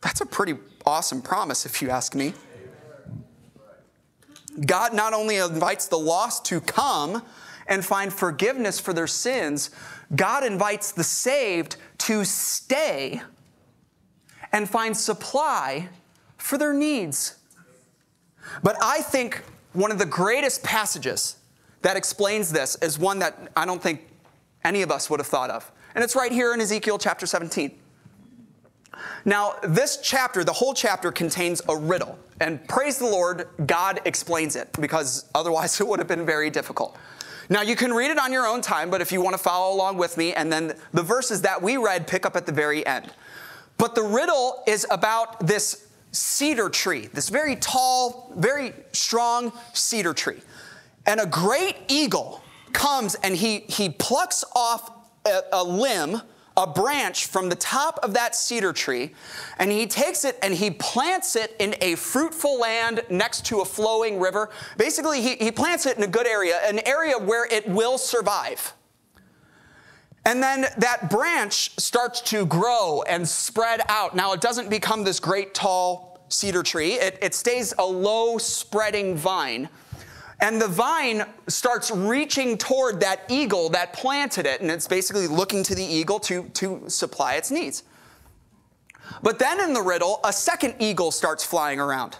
That's 0.00 0.20
a 0.20 0.26
pretty 0.26 0.56
awesome 0.84 1.22
promise, 1.22 1.64
if 1.64 1.80
you 1.80 1.90
ask 1.90 2.14
me. 2.14 2.34
God 4.66 4.92
not 4.92 5.14
only 5.14 5.36
invites 5.36 5.86
the 5.86 5.98
lost 5.98 6.44
to 6.46 6.60
come 6.60 7.22
and 7.66 7.84
find 7.84 8.12
forgiveness 8.12 8.78
for 8.78 8.92
their 8.92 9.06
sins, 9.06 9.70
God 10.14 10.44
invites 10.44 10.92
the 10.92 11.04
saved 11.04 11.76
to 11.98 12.24
stay 12.24 13.22
and 14.52 14.68
find 14.68 14.96
supply 14.96 15.88
for 16.36 16.58
their 16.58 16.74
needs. 16.74 17.36
But 18.62 18.76
I 18.82 19.00
think 19.00 19.42
one 19.72 19.90
of 19.90 19.98
the 19.98 20.06
greatest 20.06 20.62
passages 20.62 21.36
that 21.80 21.96
explains 21.96 22.52
this 22.52 22.76
is 22.76 22.98
one 22.98 23.18
that 23.20 23.50
I 23.56 23.64
don't 23.64 23.82
think 23.82 24.06
any 24.64 24.82
of 24.82 24.90
us 24.90 25.08
would 25.08 25.20
have 25.20 25.26
thought 25.26 25.50
of. 25.50 25.70
And 25.94 26.04
it's 26.04 26.16
right 26.16 26.32
here 26.32 26.54
in 26.54 26.60
Ezekiel 26.60 26.98
chapter 26.98 27.26
17. 27.26 27.78
Now, 29.24 29.56
this 29.62 29.98
chapter, 30.02 30.44
the 30.44 30.52
whole 30.52 30.74
chapter 30.74 31.12
contains 31.12 31.62
a 31.68 31.76
riddle. 31.76 32.18
And 32.40 32.66
praise 32.68 32.98
the 32.98 33.06
Lord, 33.06 33.48
God 33.66 34.00
explains 34.04 34.56
it 34.56 34.68
because 34.80 35.26
otherwise 35.34 35.80
it 35.80 35.86
would 35.86 35.98
have 35.98 36.08
been 36.08 36.26
very 36.26 36.50
difficult. 36.50 36.96
Now, 37.48 37.62
you 37.62 37.76
can 37.76 37.92
read 37.92 38.10
it 38.10 38.18
on 38.18 38.32
your 38.32 38.46
own 38.46 38.60
time, 38.60 38.88
but 38.88 39.00
if 39.00 39.12
you 39.12 39.20
want 39.20 39.36
to 39.36 39.42
follow 39.42 39.74
along 39.74 39.98
with 39.98 40.16
me, 40.16 40.32
and 40.32 40.50
then 40.52 40.74
the 40.92 41.02
verses 41.02 41.42
that 41.42 41.60
we 41.60 41.76
read 41.76 42.06
pick 42.06 42.24
up 42.24 42.36
at 42.36 42.46
the 42.46 42.52
very 42.52 42.86
end. 42.86 43.12
But 43.78 43.94
the 43.94 44.02
riddle 44.02 44.62
is 44.66 44.86
about 44.90 45.46
this 45.46 45.88
cedar 46.12 46.68
tree, 46.68 47.08
this 47.12 47.28
very 47.28 47.56
tall, 47.56 48.32
very 48.36 48.72
strong 48.92 49.52
cedar 49.72 50.14
tree. 50.14 50.40
And 51.06 51.20
a 51.20 51.26
great 51.26 51.76
eagle 51.88 52.42
comes 52.72 53.16
and 53.16 53.34
he, 53.34 53.60
he 53.60 53.90
plucks 53.90 54.44
off 54.54 54.90
a, 55.26 55.42
a 55.52 55.64
limb 55.64 56.22
a 56.56 56.66
branch 56.66 57.26
from 57.26 57.48
the 57.48 57.56
top 57.56 57.98
of 58.02 58.14
that 58.14 58.34
cedar 58.34 58.72
tree, 58.72 59.12
and 59.58 59.70
he 59.70 59.86
takes 59.86 60.24
it 60.24 60.38
and 60.42 60.54
he 60.54 60.70
plants 60.70 61.36
it 61.36 61.56
in 61.58 61.74
a 61.80 61.94
fruitful 61.94 62.58
land 62.58 63.02
next 63.08 63.46
to 63.46 63.60
a 63.60 63.64
flowing 63.64 64.20
river. 64.20 64.50
Basically, 64.76 65.22
he, 65.22 65.36
he 65.36 65.50
plants 65.50 65.86
it 65.86 65.96
in 65.96 66.02
a 66.02 66.08
good 66.08 66.26
area, 66.26 66.60
an 66.64 66.80
area 66.86 67.18
where 67.18 67.46
it 67.46 67.68
will 67.68 67.98
survive. 67.98 68.74
And 70.24 70.42
then 70.42 70.66
that 70.78 71.10
branch 71.10 71.78
starts 71.80 72.20
to 72.22 72.46
grow 72.46 73.02
and 73.08 73.28
spread 73.28 73.80
out. 73.88 74.14
Now, 74.14 74.32
it 74.32 74.40
doesn't 74.40 74.70
become 74.70 75.02
this 75.02 75.18
great 75.18 75.52
tall 75.52 76.12
cedar 76.28 76.62
tree, 76.62 76.94
it, 76.94 77.18
it 77.20 77.34
stays 77.34 77.74
a 77.78 77.84
low 77.84 78.38
spreading 78.38 79.14
vine. 79.14 79.68
And 80.42 80.60
the 80.60 80.66
vine 80.66 81.24
starts 81.46 81.92
reaching 81.92 82.58
toward 82.58 82.98
that 82.98 83.22
eagle 83.28 83.68
that 83.70 83.92
planted 83.92 84.44
it, 84.44 84.60
and 84.60 84.72
it's 84.72 84.88
basically 84.88 85.28
looking 85.28 85.62
to 85.62 85.74
the 85.76 85.84
eagle 85.84 86.18
to, 86.18 86.42
to 86.54 86.82
supply 86.88 87.34
its 87.34 87.52
needs. 87.52 87.84
But 89.22 89.38
then 89.38 89.60
in 89.60 89.72
the 89.72 89.80
riddle, 89.80 90.18
a 90.24 90.32
second 90.32 90.74
eagle 90.80 91.12
starts 91.12 91.44
flying 91.44 91.78
around. 91.78 92.16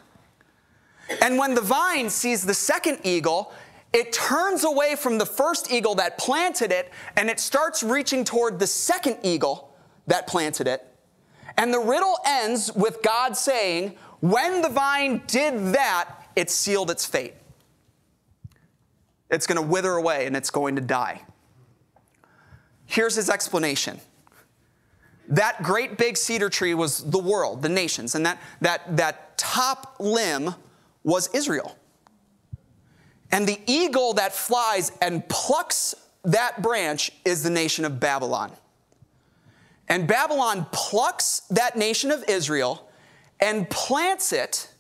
And 1.21 1.37
when 1.37 1.57
the 1.57 1.61
vine 1.61 2.09
sees 2.09 2.47
the 2.47 2.55
second 2.55 3.01
eagle, 3.03 3.53
it 3.93 4.13
turns 4.13 4.63
away 4.63 4.95
from 4.95 5.19
the 5.19 5.27
first 5.27 5.73
eagle 5.73 5.97
that 5.97 6.17
planted 6.17 6.71
it, 6.71 6.93
and 7.17 7.29
it 7.29 7.41
starts 7.41 7.83
reaching 7.83 8.23
toward 8.23 8.61
the 8.61 8.69
second 8.69 9.19
eagle 9.25 9.75
that 10.07 10.29
planted 10.29 10.69
it. 10.69 10.87
And 11.59 11.75
the 11.75 11.81
riddle 11.81 12.19
ends 12.25 12.73
with 12.73 13.03
God 13.03 13.37
saying, 13.37 13.97
When 14.21 14.63
the 14.63 14.69
vine 14.69 15.23
did 15.27 15.75
that, 15.75 16.09
it 16.37 16.51
sealed 16.51 16.89
its 16.89 17.05
fate 17.05 17.35
it's 19.33 19.47
going 19.47 19.57
to 19.57 19.67
wither 19.67 19.93
away 19.93 20.27
and 20.27 20.37
it's 20.37 20.51
going 20.51 20.77
to 20.77 20.83
die. 20.83 21.23
Here's 22.87 23.17
his 23.17 23.31
explanation. 23.31 24.01
That 25.29 25.63
great 25.63 25.97
big 25.97 26.17
cedar 26.17 26.51
tree 26.51 26.75
was 26.75 27.11
the 27.11 27.19
world, 27.19 27.63
the 27.63 27.69
nations, 27.69 28.15
and 28.15 28.27
that, 28.27 28.39
that, 28.61 28.97
that 28.97 29.39
top 29.39 29.97
limb 29.99 30.55
was 31.03 31.29
Israel. 31.35 31.77
And 33.31 33.49
the 33.49 33.59
eagle 33.67 34.13
that 34.15 34.35
flies 34.35 34.93
and 35.01 35.27
plucks 35.29 35.95
that 36.25 36.61
branch 36.61 37.11
is 37.25 37.43
the 37.43 37.51
nation 37.51 37.85
of 37.87 37.99
Babylon. 37.99 38.53
And 39.89 40.07
Babylon 40.07 40.67
plucks 40.71 41.41
that 41.51 41.77
nation 41.77 42.11
of 42.11 42.25
Israel 42.29 42.91
and 43.41 43.69
plants 43.71 44.33
it 44.33 44.72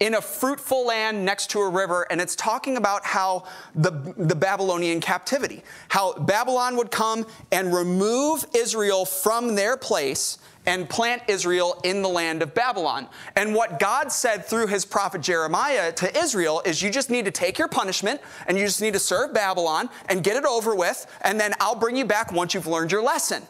in 0.00 0.14
a 0.14 0.20
fruitful 0.20 0.86
land 0.86 1.24
next 1.24 1.50
to 1.50 1.60
a 1.60 1.68
river, 1.68 2.06
and 2.10 2.20
it's 2.20 2.34
talking 2.34 2.76
about 2.76 3.04
how 3.04 3.44
the, 3.74 3.90
the 4.16 4.34
Babylonian 4.34 5.00
captivity, 5.00 5.62
how 5.88 6.14
Babylon 6.14 6.76
would 6.76 6.90
come 6.90 7.26
and 7.52 7.72
remove 7.72 8.44
Israel 8.54 9.04
from 9.04 9.54
their 9.54 9.76
place 9.76 10.38
and 10.66 10.88
plant 10.88 11.22
Israel 11.28 11.80
in 11.84 12.02
the 12.02 12.08
land 12.08 12.42
of 12.42 12.54
Babylon. 12.54 13.06
And 13.36 13.54
what 13.54 13.78
God 13.78 14.10
said 14.10 14.44
through 14.44 14.66
his 14.68 14.84
prophet 14.84 15.20
Jeremiah 15.20 15.92
to 15.92 16.18
Israel 16.18 16.62
is 16.64 16.82
you 16.82 16.90
just 16.90 17.10
need 17.10 17.26
to 17.26 17.30
take 17.30 17.58
your 17.58 17.68
punishment 17.68 18.20
and 18.46 18.58
you 18.58 18.64
just 18.64 18.80
need 18.80 18.94
to 18.94 18.98
serve 18.98 19.34
Babylon 19.34 19.90
and 20.08 20.24
get 20.24 20.36
it 20.36 20.44
over 20.44 20.74
with, 20.74 21.06
and 21.20 21.38
then 21.38 21.52
I'll 21.60 21.76
bring 21.76 21.96
you 21.96 22.04
back 22.04 22.32
once 22.32 22.54
you've 22.54 22.66
learned 22.66 22.90
your 22.90 23.02
lesson. 23.02 23.42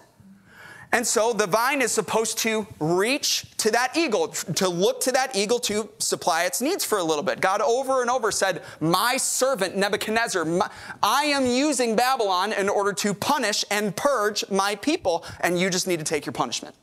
And 0.95 1.05
so 1.05 1.33
the 1.33 1.49
vine 1.49 1.83
is 1.83 1.91
supposed 1.91 2.39
to 2.39 2.69
reach 2.79 3.47
to 3.57 3.73
that 3.73 3.97
eagle, 3.97 4.29
to 4.29 4.69
look 4.69 5.01
to 5.01 5.11
that 5.11 5.35
eagle 5.35 5.59
to 5.59 5.91
supply 5.99 6.45
its 6.45 6.63
needs 6.63 6.85
for 6.85 6.99
a 6.99 7.03
little 7.03 7.25
bit. 7.25 7.41
God 7.41 7.61
over 7.61 8.01
and 8.01 8.09
over 8.09 8.31
said, 8.31 8.63
My 8.81 9.17
servant 9.17 9.77
Nebuchadnezzar, 9.77 10.45
my, 10.45 10.71
I 11.03 11.25
am 11.25 11.47
using 11.47 11.97
Babylon 11.97 12.53
in 12.53 12.69
order 12.69 12.93
to 12.93 13.13
punish 13.13 13.65
and 13.73 13.97
purge 13.97 14.49
my 14.53 14.77
people, 14.77 15.25
and 15.41 15.59
you 15.59 15.69
just 15.69 15.89
need 15.89 15.99
to 15.99 16.05
take 16.05 16.27
your 16.27 16.33
punishment. 16.33 16.77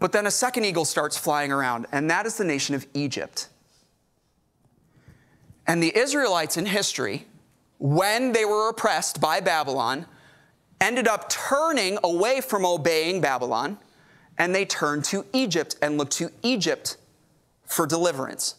But 0.00 0.10
then 0.10 0.26
a 0.26 0.30
second 0.32 0.64
eagle 0.64 0.84
starts 0.84 1.16
flying 1.16 1.52
around, 1.52 1.86
and 1.92 2.10
that 2.10 2.26
is 2.26 2.38
the 2.38 2.44
nation 2.44 2.74
of 2.74 2.88
Egypt. 2.92 3.50
And 5.64 5.80
the 5.80 5.96
Israelites 5.96 6.56
in 6.56 6.66
history, 6.66 7.28
when 7.78 8.32
they 8.32 8.44
were 8.44 8.68
oppressed 8.68 9.20
by 9.20 9.38
Babylon, 9.38 10.06
ended 10.80 11.08
up 11.08 11.28
turning 11.28 11.98
away 12.04 12.40
from 12.40 12.64
obeying 12.64 13.20
Babylon 13.20 13.78
and 14.38 14.54
they 14.54 14.64
turned 14.64 15.04
to 15.06 15.24
Egypt 15.32 15.76
and 15.82 15.98
looked 15.98 16.12
to 16.12 16.30
Egypt 16.42 16.96
for 17.66 17.86
deliverance. 17.86 18.54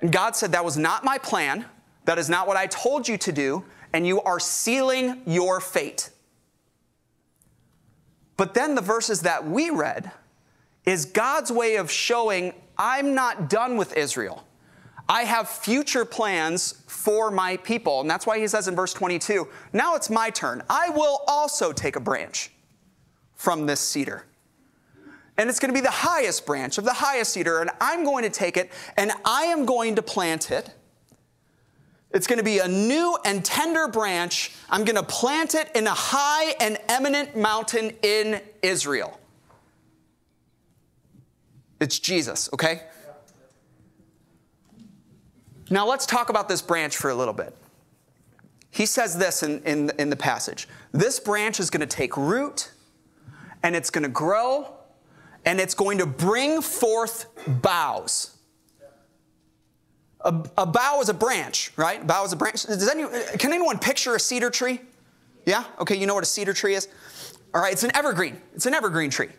And 0.00 0.12
God 0.12 0.36
said, 0.36 0.52
That 0.52 0.64
was 0.64 0.76
not 0.76 1.04
my 1.04 1.18
plan. 1.18 1.64
That 2.04 2.18
is 2.18 2.28
not 2.28 2.48
what 2.48 2.56
I 2.56 2.66
told 2.66 3.06
you 3.06 3.16
to 3.18 3.32
do, 3.32 3.64
and 3.92 4.06
you 4.06 4.20
are 4.22 4.40
sealing 4.40 5.22
your 5.24 5.60
fate. 5.60 6.10
But 8.36 8.54
then 8.54 8.74
the 8.74 8.80
verses 8.80 9.20
that 9.22 9.46
we 9.46 9.70
read 9.70 10.10
is 10.84 11.04
God's 11.04 11.52
way 11.52 11.76
of 11.76 11.90
showing, 11.90 12.54
I'm 12.76 13.14
not 13.14 13.48
done 13.48 13.76
with 13.76 13.96
Israel. 13.96 14.44
I 15.08 15.22
have 15.22 15.48
future 15.48 16.04
plans 16.04 16.82
for 16.86 17.30
my 17.30 17.56
people. 17.58 18.00
And 18.00 18.08
that's 18.08 18.26
why 18.26 18.38
he 18.38 18.46
says 18.46 18.68
in 18.68 18.76
verse 18.76 18.94
22 18.94 19.48
now 19.72 19.94
it's 19.94 20.10
my 20.10 20.30
turn. 20.30 20.62
I 20.70 20.90
will 20.90 21.22
also 21.26 21.72
take 21.72 21.96
a 21.96 22.00
branch 22.00 22.50
from 23.34 23.66
this 23.66 23.80
cedar. 23.80 24.24
And 25.36 25.48
it's 25.48 25.58
going 25.58 25.70
to 25.70 25.74
be 25.74 25.80
the 25.80 25.90
highest 25.90 26.46
branch 26.46 26.78
of 26.78 26.84
the 26.84 26.92
highest 26.92 27.32
cedar, 27.32 27.60
and 27.60 27.70
I'm 27.80 28.04
going 28.04 28.22
to 28.22 28.30
take 28.30 28.56
it 28.56 28.70
and 28.96 29.10
I 29.24 29.44
am 29.44 29.64
going 29.64 29.96
to 29.96 30.02
plant 30.02 30.50
it. 30.50 30.70
It's 32.12 32.26
going 32.26 32.38
to 32.38 32.44
be 32.44 32.58
a 32.58 32.68
new 32.68 33.18
and 33.24 33.44
tender 33.44 33.88
branch. 33.88 34.52
I'm 34.70 34.84
going 34.84 34.96
to 34.96 35.02
plant 35.02 35.54
it 35.54 35.70
in 35.74 35.86
a 35.86 35.94
high 35.94 36.54
and 36.60 36.78
eminent 36.88 37.36
mountain 37.36 37.92
in 38.02 38.40
Israel. 38.60 39.18
It's 41.80 41.98
Jesus, 41.98 42.50
okay? 42.52 42.82
Now 45.72 45.86
let's 45.86 46.04
talk 46.04 46.28
about 46.28 46.50
this 46.50 46.60
branch 46.60 46.98
for 46.98 47.08
a 47.08 47.14
little 47.14 47.32
bit. 47.32 47.56
He 48.70 48.84
says 48.84 49.16
this 49.16 49.42
in, 49.42 49.62
in, 49.64 49.90
in 49.98 50.10
the 50.10 50.16
passage 50.16 50.68
this 50.92 51.18
branch 51.18 51.58
is 51.58 51.70
going 51.70 51.80
to 51.80 51.86
take 51.86 52.16
root 52.16 52.70
and 53.62 53.74
it's 53.74 53.88
going 53.88 54.02
to 54.02 54.10
grow 54.10 54.74
and 55.46 55.58
it's 55.58 55.74
going 55.74 55.96
to 55.98 56.06
bring 56.06 56.60
forth 56.60 57.26
boughs. 57.62 58.36
A, 60.20 60.44
a 60.58 60.66
bough 60.66 61.00
is 61.00 61.08
a 61.08 61.14
branch, 61.14 61.72
right? 61.76 62.02
A 62.02 62.04
bough 62.04 62.24
is 62.24 62.32
a 62.32 62.36
branch. 62.36 62.64
Does 62.64 62.88
any, 62.88 63.04
can 63.38 63.52
anyone 63.52 63.78
picture 63.78 64.14
a 64.14 64.20
cedar 64.20 64.50
tree? 64.50 64.80
Yeah? 65.46 65.64
Okay, 65.80 65.96
you 65.96 66.06
know 66.06 66.14
what 66.14 66.22
a 66.22 66.26
cedar 66.26 66.52
tree 66.52 66.74
is? 66.74 66.86
All 67.54 67.62
right, 67.62 67.72
it's 67.72 67.82
an 67.82 67.90
evergreen. 67.96 68.40
It's 68.54 68.66
an 68.66 68.74
evergreen 68.74 69.10
tree 69.10 69.30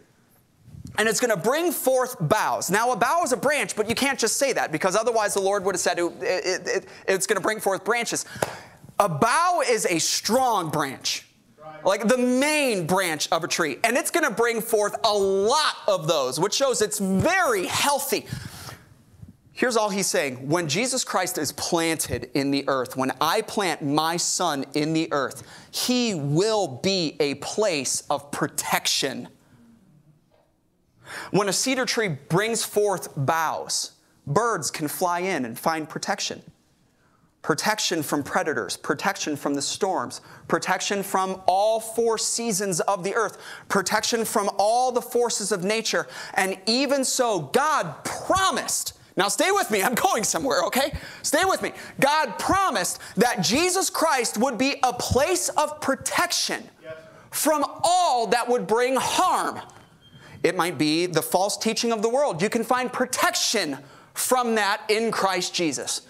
and 0.97 1.09
it's 1.09 1.19
going 1.19 1.31
to 1.31 1.41
bring 1.41 1.71
forth 1.71 2.15
boughs. 2.19 2.69
Now, 2.69 2.91
a 2.91 2.95
bough 2.95 3.23
is 3.23 3.31
a 3.31 3.37
branch, 3.37 3.75
but 3.75 3.89
you 3.89 3.95
can't 3.95 4.19
just 4.19 4.37
say 4.37 4.53
that 4.53 4.71
because 4.71 4.95
otherwise 4.95 5.33
the 5.33 5.41
Lord 5.41 5.65
would 5.65 5.75
have 5.75 5.81
said 5.81 5.97
it, 5.97 6.11
it, 6.21 6.67
it, 6.67 6.85
it's 7.07 7.27
going 7.27 7.37
to 7.37 7.41
bring 7.41 7.59
forth 7.59 7.83
branches. 7.83 8.25
A 8.99 9.09
bough 9.09 9.61
is 9.67 9.85
a 9.85 9.99
strong 9.99 10.69
branch. 10.69 11.25
like 11.83 12.07
the 12.07 12.17
main 12.17 12.85
branch 12.87 13.27
of 13.31 13.43
a 13.43 13.47
tree. 13.47 13.77
And 13.83 13.97
it's 13.97 14.11
going 14.11 14.23
to 14.23 14.31
bring 14.31 14.61
forth 14.61 14.95
a 15.03 15.13
lot 15.13 15.75
of 15.87 16.07
those, 16.07 16.39
which 16.39 16.53
shows 16.53 16.81
it's 16.81 16.99
very 16.99 17.65
healthy. 17.65 18.25
Here's 19.51 19.77
all 19.77 19.89
he's 19.89 20.07
saying 20.07 20.49
when 20.49 20.67
Jesus 20.67 21.03
Christ 21.03 21.37
is 21.37 21.51
planted 21.51 22.31
in 22.33 22.51
the 22.51 22.63
earth, 22.67 22.97
when 22.97 23.11
I 23.21 23.41
plant 23.41 23.83
my 23.83 24.17
son 24.17 24.65
in 24.73 24.93
the 24.93 25.11
earth, 25.11 25.43
he 25.71 26.15
will 26.15 26.67
be 26.67 27.15
a 27.19 27.35
place 27.35 28.03
of 28.09 28.31
protection. 28.31 29.27
When 31.31 31.49
a 31.49 31.53
cedar 31.53 31.85
tree 31.85 32.09
brings 32.09 32.63
forth 32.63 33.09
boughs, 33.15 33.91
birds 34.25 34.71
can 34.71 34.87
fly 34.87 35.19
in 35.19 35.45
and 35.45 35.57
find 35.57 35.87
protection 35.87 36.41
protection 37.43 38.01
from 38.01 38.23
predators, 38.23 38.77
protection 38.77 39.35
from 39.35 39.53
the 39.53 39.61
storms, 39.61 40.21
protection 40.47 41.03
from 41.03 41.39
all 41.45 41.79
four 41.79 42.17
seasons 42.17 42.79
of 42.79 43.03
the 43.03 43.13
earth, 43.13 43.37
protection 43.67 44.25
from 44.25 44.49
all 44.57 44.91
the 44.91 45.01
forces 45.01 45.51
of 45.51 45.63
nature. 45.63 46.07
And 46.33 46.57
even 46.65 47.05
so, 47.05 47.41
God 47.41 48.03
promised. 48.05 48.93
Now, 49.15 49.27
stay 49.27 49.51
with 49.51 49.69
me. 49.69 49.83
I'm 49.83 49.93
going 49.93 50.23
somewhere, 50.23 50.63
okay? 50.63 50.93
Stay 51.21 51.43
with 51.45 51.61
me. 51.61 51.73
God 51.99 52.39
promised 52.39 52.99
that 53.17 53.41
Jesus 53.41 53.89
Christ 53.89 54.37
would 54.37 54.57
be 54.57 54.77
a 54.81 54.93
place 54.93 55.49
of 55.49 55.79
protection 55.81 56.63
from 57.29 57.65
all 57.83 58.27
that 58.27 58.47
would 58.47 58.65
bring 58.65 58.95
harm. 58.95 59.59
It 60.43 60.55
might 60.55 60.77
be 60.77 61.05
the 61.05 61.21
false 61.21 61.57
teaching 61.57 61.91
of 61.91 62.01
the 62.01 62.09
world. 62.09 62.41
You 62.41 62.49
can 62.49 62.63
find 62.63 62.91
protection 62.91 63.77
from 64.13 64.55
that 64.55 64.81
in 64.89 65.11
Christ 65.11 65.53
Jesus. 65.55 66.01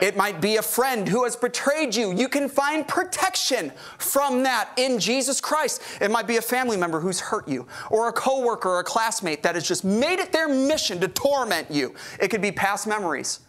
It 0.00 0.16
might 0.16 0.40
be 0.40 0.56
a 0.56 0.62
friend 0.62 1.06
who 1.06 1.24
has 1.24 1.36
betrayed 1.36 1.94
you. 1.94 2.12
You 2.12 2.28
can 2.28 2.48
find 2.48 2.86
protection 2.88 3.72
from 3.98 4.42
that 4.44 4.70
in 4.76 4.98
Jesus 4.98 5.40
Christ. 5.40 5.82
It 6.00 6.10
might 6.10 6.26
be 6.26 6.38
a 6.38 6.42
family 6.42 6.76
member 6.76 6.98
who's 6.98 7.20
hurt 7.20 7.46
you, 7.46 7.66
or 7.90 8.08
a 8.08 8.12
coworker 8.12 8.70
or 8.70 8.80
a 8.80 8.84
classmate 8.84 9.42
that 9.42 9.54
has 9.54 9.66
just 9.66 9.84
made 9.84 10.18
it 10.18 10.32
their 10.32 10.48
mission 10.48 11.00
to 11.00 11.08
torment 11.08 11.70
you. 11.70 11.94
It 12.20 12.28
could 12.28 12.42
be 12.42 12.52
past 12.52 12.86
memories. 12.86 13.40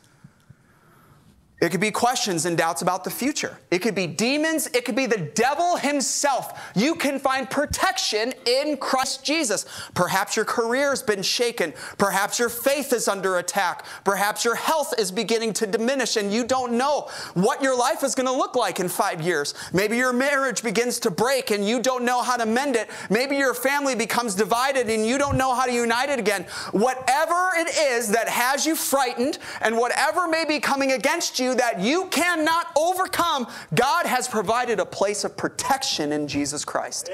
It 1.61 1.71
could 1.71 1.79
be 1.79 1.91
questions 1.91 2.45
and 2.45 2.57
doubts 2.57 2.81
about 2.81 3.05
the 3.05 3.09
future. 3.09 3.57
It 3.71 3.79
could 3.79 3.95
be 3.95 4.05
demons. 4.05 4.67
It 4.73 4.83
could 4.83 4.97
be 4.97 5.05
the 5.05 5.31
devil 5.33 5.77
himself. 5.77 6.71
You 6.75 6.93
can 6.93 7.19
find 7.19 7.49
protection 7.49 8.33
in 8.45 8.75
Christ 8.75 9.23
Jesus. 9.23 9.65
Perhaps 9.93 10.35
your 10.35 10.43
career 10.43 10.89
has 10.89 11.01
been 11.01 11.21
shaken. 11.21 11.73
Perhaps 11.97 12.37
your 12.37 12.49
faith 12.49 12.91
is 12.91 13.07
under 13.07 13.37
attack. 13.37 13.85
Perhaps 14.03 14.43
your 14.43 14.55
health 14.55 14.93
is 14.99 15.09
beginning 15.09 15.53
to 15.53 15.65
diminish 15.65 16.17
and 16.17 16.33
you 16.33 16.43
don't 16.43 16.73
know 16.73 17.09
what 17.33 17.61
your 17.61 17.77
life 17.77 18.03
is 18.03 18.13
going 18.13 18.27
to 18.27 18.33
look 18.33 18.55
like 18.55 18.81
in 18.81 18.89
five 18.89 19.21
years. 19.21 19.53
Maybe 19.71 19.95
your 19.95 20.11
marriage 20.11 20.63
begins 20.63 20.99
to 20.99 21.11
break 21.11 21.49
and 21.51 21.65
you 21.65 21.81
don't 21.81 22.03
know 22.03 22.21
how 22.23 22.35
to 22.35 22.45
mend 22.45 22.75
it. 22.75 22.89
Maybe 23.09 23.37
your 23.37 23.53
family 23.53 23.95
becomes 23.95 24.35
divided 24.35 24.89
and 24.89 25.05
you 25.05 25.17
don't 25.17 25.37
know 25.37 25.55
how 25.55 25.65
to 25.65 25.71
unite 25.71 26.09
it 26.09 26.19
again. 26.19 26.43
Whatever 26.71 27.51
it 27.55 27.73
is 27.77 28.09
that 28.09 28.27
has 28.27 28.65
you 28.65 28.75
frightened 28.75 29.37
and 29.61 29.77
whatever 29.77 30.27
may 30.27 30.43
be 30.43 30.59
coming 30.59 30.91
against 30.91 31.39
you, 31.39 31.52
that 31.55 31.79
you 31.79 32.07
cannot 32.07 32.67
overcome, 32.77 33.47
God 33.73 34.05
has 34.05 34.27
provided 34.27 34.79
a 34.79 34.85
place 34.85 35.23
of 35.23 35.35
protection 35.37 36.11
in 36.11 36.27
Jesus 36.27 36.65
Christ. 36.65 37.09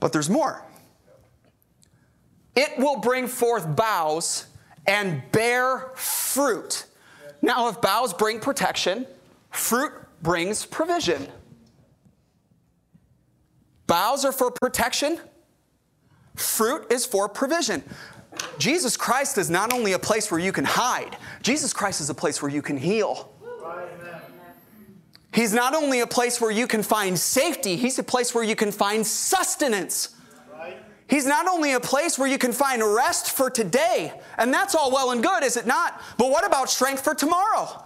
But 0.00 0.12
there's 0.12 0.30
more. 0.30 0.64
It 2.54 2.78
will 2.78 2.98
bring 2.98 3.26
forth 3.28 3.76
boughs 3.76 4.46
and 4.86 5.22
bear 5.32 5.90
fruit. 5.94 6.86
Now, 7.40 7.68
if 7.68 7.80
boughs 7.80 8.12
bring 8.12 8.40
protection, 8.40 9.06
fruit 9.50 9.92
brings 10.22 10.66
provision. 10.66 11.28
Boughs 13.86 14.24
are 14.24 14.32
for 14.32 14.50
protection, 14.50 15.18
fruit 16.36 16.90
is 16.90 17.04
for 17.04 17.28
provision. 17.28 17.82
Jesus 18.58 18.96
Christ 18.96 19.36
is 19.38 19.50
not 19.50 19.72
only 19.72 19.92
a 19.92 19.98
place 19.98 20.30
where 20.30 20.40
you 20.40 20.52
can 20.52 20.64
hide, 20.64 21.16
Jesus 21.42 21.72
Christ 21.72 22.00
is 22.00 22.08
a 22.08 22.14
place 22.14 22.40
where 22.40 22.50
you 22.50 22.62
can 22.62 22.76
heal. 22.76 23.32
He's 25.34 25.54
not 25.54 25.74
only 25.74 26.00
a 26.00 26.06
place 26.06 26.40
where 26.40 26.50
you 26.50 26.66
can 26.66 26.82
find 26.82 27.18
safety, 27.18 27.76
He's 27.76 27.98
a 27.98 28.02
place 28.02 28.34
where 28.34 28.44
you 28.44 28.54
can 28.54 28.70
find 28.70 29.06
sustenance. 29.06 30.16
He's 31.08 31.26
not 31.26 31.46
only 31.46 31.72
a 31.72 31.80
place 31.80 32.18
where 32.18 32.28
you 32.28 32.38
can 32.38 32.52
find 32.52 32.82
rest 32.82 33.36
for 33.36 33.50
today, 33.50 34.12
and 34.38 34.52
that's 34.52 34.74
all 34.74 34.90
well 34.90 35.10
and 35.10 35.22
good, 35.22 35.42
is 35.42 35.56
it 35.56 35.66
not? 35.66 36.00
But 36.16 36.30
what 36.30 36.46
about 36.46 36.70
strength 36.70 37.04
for 37.04 37.14
tomorrow? 37.14 37.84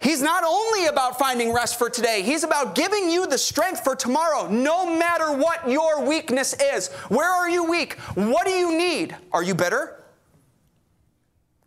He's 0.00 0.20
not 0.20 0.44
only 0.44 0.86
about 0.86 1.18
finding 1.18 1.52
rest 1.52 1.78
for 1.78 1.88
today, 1.88 2.22
He's 2.22 2.44
about 2.44 2.74
giving 2.74 3.10
you 3.10 3.26
the 3.26 3.38
strength 3.38 3.82
for 3.82 3.96
tomorrow, 3.96 4.48
no 4.48 4.84
matter 4.98 5.32
what 5.32 5.68
your 5.68 6.04
weakness 6.04 6.54
is. 6.60 6.92
Where 7.08 7.30
are 7.30 7.48
you 7.48 7.64
weak? 7.64 7.94
What 8.14 8.46
do 8.46 8.52
you 8.52 8.76
need? 8.76 9.16
Are 9.32 9.42
you 9.42 9.54
bitter? 9.54 10.03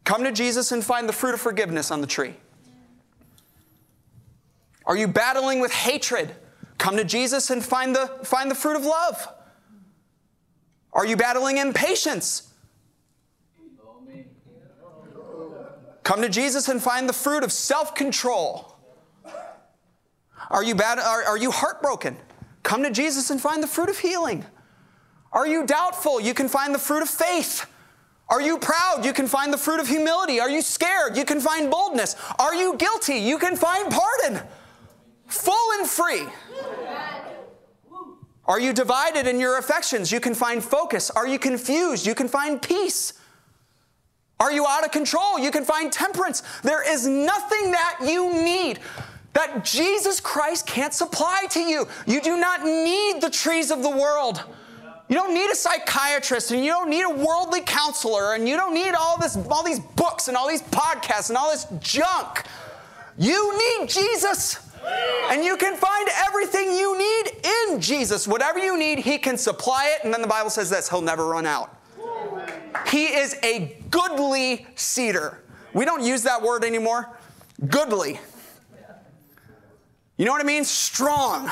Come 0.07 0.23
to 0.23 0.31
Jesus 0.31 0.71
and 0.71 0.81
find 0.81 1.09
the 1.09 1.11
fruit 1.11 1.33
of 1.33 1.41
forgiveness 1.41 1.91
on 1.91 1.99
the 1.99 2.07
tree. 2.07 2.33
Are 4.85 4.95
you 4.95 5.05
battling 5.05 5.59
with 5.59 5.73
hatred? 5.73 6.33
Come 6.77 6.95
to 6.95 7.03
Jesus 7.03 7.49
and 7.49 7.61
find 7.61 7.93
the, 7.93 8.07
find 8.23 8.49
the 8.49 8.55
fruit 8.55 8.77
of 8.77 8.85
love. 8.85 9.27
Are 10.93 11.05
you 11.05 11.17
battling 11.17 11.57
impatience? 11.57 12.53
Come 16.03 16.21
to 16.21 16.29
Jesus 16.29 16.69
and 16.69 16.81
find 16.81 17.09
the 17.09 17.13
fruit 17.13 17.43
of 17.43 17.51
self 17.51 17.93
control. 17.93 18.77
Are 20.49 20.63
you, 20.63 20.73
bad, 20.73 20.99
are, 20.99 21.25
are 21.25 21.37
you 21.37 21.51
heartbroken? 21.51 22.15
Come 22.63 22.81
to 22.83 22.91
Jesus 22.91 23.29
and 23.29 23.41
find 23.41 23.61
the 23.61 23.67
fruit 23.67 23.89
of 23.89 23.99
healing. 23.99 24.45
Are 25.33 25.45
you 25.45 25.65
doubtful? 25.65 26.21
You 26.21 26.33
can 26.33 26.47
find 26.47 26.73
the 26.73 26.79
fruit 26.79 27.01
of 27.01 27.09
faith. 27.09 27.65
Are 28.29 28.41
you 28.41 28.57
proud? 28.57 29.05
You 29.05 29.13
can 29.13 29.27
find 29.27 29.53
the 29.53 29.57
fruit 29.57 29.79
of 29.79 29.87
humility. 29.87 30.39
Are 30.39 30.49
you 30.49 30.61
scared? 30.61 31.15
You 31.15 31.23
can 31.23 31.39
find 31.39 31.71
boldness. 31.71 32.15
Are 32.39 32.53
you 32.53 32.75
guilty? 32.75 33.15
You 33.15 33.37
can 33.37 33.55
find 33.55 33.89
pardon. 33.91 34.41
Full 35.27 35.79
and 35.79 35.87
free. 35.87 36.27
Are 38.45 38.59
you 38.59 38.73
divided 38.73 39.27
in 39.27 39.39
your 39.39 39.57
affections? 39.57 40.11
You 40.11 40.19
can 40.19 40.33
find 40.33 40.63
focus. 40.63 41.09
Are 41.09 41.27
you 41.27 41.39
confused? 41.39 42.05
You 42.05 42.15
can 42.15 42.27
find 42.27 42.61
peace. 42.61 43.13
Are 44.39 44.51
you 44.51 44.65
out 44.67 44.85
of 44.85 44.91
control? 44.91 45.39
You 45.39 45.51
can 45.51 45.65
find 45.65 45.91
temperance. 45.91 46.43
There 46.63 46.87
is 46.89 47.07
nothing 47.07 47.71
that 47.71 47.99
you 48.03 48.33
need 48.33 48.79
that 49.33 49.63
Jesus 49.63 50.19
Christ 50.19 50.65
can't 50.65 50.93
supply 50.93 51.45
to 51.51 51.59
you. 51.59 51.87
You 52.05 52.21
do 52.21 52.37
not 52.37 52.63
need 52.63 53.21
the 53.21 53.29
trees 53.29 53.71
of 53.71 53.83
the 53.83 53.89
world. 53.89 54.43
You 55.09 55.15
don't 55.15 55.33
need 55.33 55.49
a 55.49 55.55
psychiatrist 55.55 56.51
and 56.51 56.65
you 56.65 56.71
don't 56.71 56.89
need 56.89 57.03
a 57.03 57.09
worldly 57.09 57.61
counselor 57.61 58.33
and 58.33 58.47
you 58.47 58.57
don't 58.57 58.73
need 58.73 58.93
all 58.93 59.17
this 59.17 59.37
all 59.49 59.63
these 59.63 59.79
books 59.79 60.27
and 60.27 60.35
all 60.35 60.47
these 60.47 60.61
podcasts 60.63 61.29
and 61.29 61.37
all 61.37 61.49
this 61.49 61.65
junk. 61.79 62.43
You 63.17 63.57
need 63.79 63.89
Jesus. 63.89 64.59
And 65.29 65.43
you 65.43 65.57
can 65.57 65.75
find 65.75 66.07
everything 66.27 66.71
you 66.71 66.97
need 66.97 67.31
in 67.71 67.81
Jesus. 67.81 68.27
Whatever 68.27 68.59
you 68.59 68.77
need, 68.77 68.99
he 68.99 69.17
can 69.17 69.37
supply 69.37 69.93
it 69.95 70.03
and 70.05 70.13
then 70.13 70.21
the 70.21 70.27
Bible 70.27 70.49
says 70.49 70.69
this, 70.69 70.89
he'll 70.89 71.01
never 71.01 71.27
run 71.27 71.45
out. 71.45 71.73
He 72.87 73.05
is 73.05 73.37
a 73.43 73.77
goodly 73.89 74.67
cedar. 74.75 75.41
We 75.73 75.85
don't 75.85 76.03
use 76.03 76.23
that 76.23 76.41
word 76.41 76.63
anymore. 76.63 77.17
Goodly. 77.67 78.19
You 80.17 80.25
know 80.25 80.31
what 80.31 80.41
it 80.41 80.47
means? 80.47 80.69
Strong. 80.69 81.49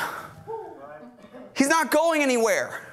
He's 1.56 1.68
not 1.68 1.90
going 1.90 2.22
anywhere. 2.22 2.85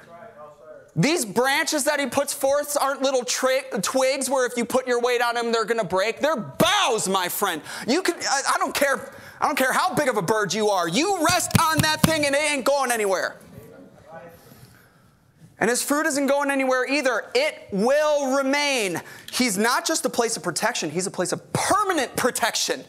These 0.96 1.24
branches 1.24 1.84
that 1.84 1.98
he 1.98 2.06
puts 2.06 2.32
forth 2.32 2.76
aren't 2.80 3.02
little 3.02 3.24
twigs 3.24 4.30
where 4.30 4.46
if 4.46 4.56
you 4.56 4.64
put 4.64 4.86
your 4.86 5.00
weight 5.00 5.20
on 5.20 5.34
them, 5.34 5.50
they're 5.50 5.64
going 5.64 5.80
to 5.80 5.86
break. 5.86 6.20
They're 6.20 6.36
boughs, 6.36 7.08
my 7.08 7.28
friend. 7.28 7.62
You 7.88 8.00
can, 8.02 8.14
I, 8.14 8.42
I 8.54 8.58
don't 8.58 8.74
care. 8.74 9.12
I 9.40 9.46
don't 9.46 9.58
care 9.58 9.72
how 9.72 9.92
big 9.94 10.08
of 10.08 10.16
a 10.16 10.22
bird 10.22 10.54
you 10.54 10.68
are. 10.68 10.88
You 10.88 11.24
rest 11.26 11.50
on 11.60 11.78
that 11.78 12.00
thing 12.02 12.24
and 12.24 12.34
it 12.34 12.52
ain't 12.52 12.64
going 12.64 12.92
anywhere. 12.92 13.36
And 15.58 15.70
his 15.70 15.82
fruit 15.82 16.06
isn't 16.06 16.26
going 16.26 16.50
anywhere 16.50 16.86
either. 16.86 17.24
It 17.34 17.68
will 17.72 18.36
remain. 18.36 19.00
He's 19.32 19.58
not 19.58 19.84
just 19.84 20.04
a 20.04 20.10
place 20.10 20.36
of 20.36 20.42
protection, 20.42 20.90
he's 20.90 21.06
a 21.06 21.10
place 21.10 21.32
of 21.32 21.52
permanent 21.52 22.14
protection. 22.16 22.84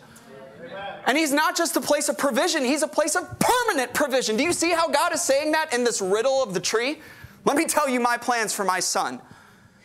And 1.07 1.17
he's 1.17 1.31
not 1.31 1.55
just 1.55 1.75
a 1.75 1.81
place 1.81 2.09
of 2.09 2.17
provision, 2.17 2.63
he's 2.63 2.81
a 2.81 2.87
place 2.87 3.15
of 3.15 3.27
permanent 3.39 3.93
provision. 3.93 4.37
Do 4.37 4.43
you 4.43 4.53
see 4.53 4.71
how 4.71 4.87
God 4.87 5.13
is 5.13 5.21
saying 5.21 5.51
that 5.51 5.73
in 5.73 5.83
this 5.83 6.01
riddle 6.01 6.41
of 6.41 6.53
the 6.53 6.59
tree? 6.59 6.99
Let 7.45 7.55
me 7.55 7.65
tell 7.65 7.87
you 7.87 7.99
my 7.99 8.17
plans 8.17 8.53
for 8.53 8.65
my 8.65 8.79
son. 8.79 9.21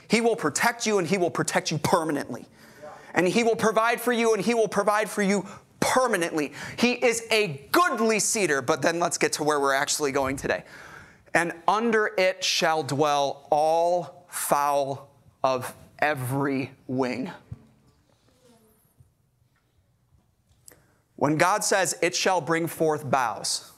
He 0.08 0.20
will 0.20 0.36
protect 0.36 0.86
you 0.86 0.98
and 0.98 1.06
he 1.06 1.18
will 1.18 1.30
protect 1.30 1.70
you 1.70 1.78
permanently. 1.78 2.46
And 3.14 3.28
he 3.28 3.44
will 3.44 3.56
provide 3.56 4.00
for 4.00 4.12
you 4.12 4.34
and 4.34 4.42
he 4.42 4.54
will 4.54 4.68
provide 4.68 5.08
for 5.08 5.22
you 5.22 5.46
permanently. 5.78 6.52
He 6.78 6.92
is 6.92 7.26
a 7.30 7.68
goodly 7.70 8.18
cedar, 8.18 8.62
but 8.62 8.82
then 8.82 8.98
let's 8.98 9.18
get 9.18 9.32
to 9.34 9.44
where 9.44 9.60
we're 9.60 9.74
actually 9.74 10.12
going 10.12 10.36
today 10.36 10.64
and 11.34 11.52
under 11.68 12.12
it 12.18 12.42
shall 12.42 12.82
dwell 12.82 13.46
all 13.50 14.26
fowl 14.28 15.08
of 15.42 15.74
every 15.98 16.70
wing. 16.86 17.30
When 21.16 21.36
God 21.36 21.62
says, 21.62 21.98
it 22.00 22.16
shall 22.16 22.40
bring 22.40 22.66
forth 22.66 23.08
boughs, 23.10 23.70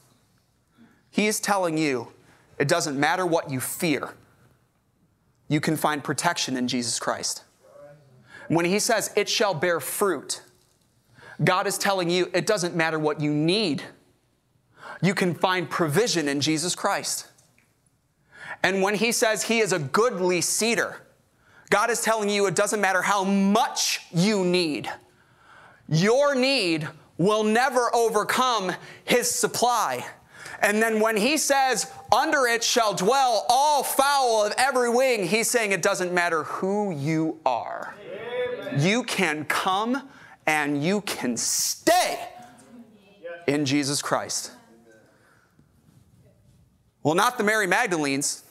He 1.11 1.27
is 1.27 1.41
telling 1.41 1.77
you 1.77 2.09
it 2.63 2.69
doesn't 2.69 2.97
matter 2.97 3.27
what 3.27 3.51
you 3.51 3.59
fear, 3.59 4.11
you 5.49 5.61
can 5.61 5.77
find 5.77 6.05
protection 6.05 6.57
in 6.57 6.69
Jesus 6.69 7.01
Christ. 7.01 7.43
When 8.47 8.65
he 8.65 8.79
says 8.79 9.13
it 9.17 9.29
shall 9.29 9.53
bear 9.53 9.81
fruit, 9.81 10.43
God 11.43 11.67
is 11.67 11.77
telling 11.77 12.09
you 12.09 12.31
it 12.33 12.47
doesn't 12.47 12.77
matter 12.77 13.01
what 13.01 13.21
you 13.21 13.35
need, 13.35 13.83
you 15.03 15.13
can 15.13 15.35
find 15.35 15.69
provision 15.69 16.29
in 16.29 16.41
Jesus 16.41 16.77
Christ. 16.77 17.27
And 18.63 18.81
when 18.81 18.95
he 18.95 19.11
says 19.11 19.43
he 19.43 19.59
is 19.59 19.73
a 19.73 19.81
goodly 19.81 20.41
cedar, 20.41 21.03
God 21.69 21.91
is 21.91 22.01
telling 22.01 22.31
you 22.31 22.47
it 22.47 22.55
doesn't 22.55 22.81
matter 22.81 23.03
how 23.03 23.25
much 23.25 24.07
you 24.13 24.45
need, 24.45 24.89
your 25.89 26.37
need 26.37 26.87
will 27.19 27.43
never 27.43 27.93
overcome 27.93 28.71
his 29.05 29.29
supply. 29.29 30.07
And 30.63 30.81
then 30.81 31.01
when 31.01 31.17
he 31.17 31.37
says, 31.37 31.91
under 32.13 32.47
it 32.47 32.63
shall 32.63 32.95
dwell 32.95 33.45
all 33.49 33.83
fowl 33.83 34.45
of 34.45 34.55
every 34.57 34.89
wing, 34.89 35.27
he's 35.27 35.51
saying 35.51 35.73
it 35.73 35.83
doesn't 35.83 36.13
matter 36.13 36.45
who 36.45 36.93
you 36.93 37.41
are. 37.45 37.95
Amen. 38.65 38.81
You 38.81 39.03
can 39.03 39.45
come 39.47 40.09
and 40.47 40.83
you 40.83 41.01
can 41.03 41.37
stay 41.37 42.29
in 43.49 43.65
Jesus 43.65 44.01
Christ. 44.01 44.53
Well, 47.03 47.15
not 47.15 47.39
the 47.39 47.45
Mary 47.45 47.67
Magdalenes, 47.67 48.45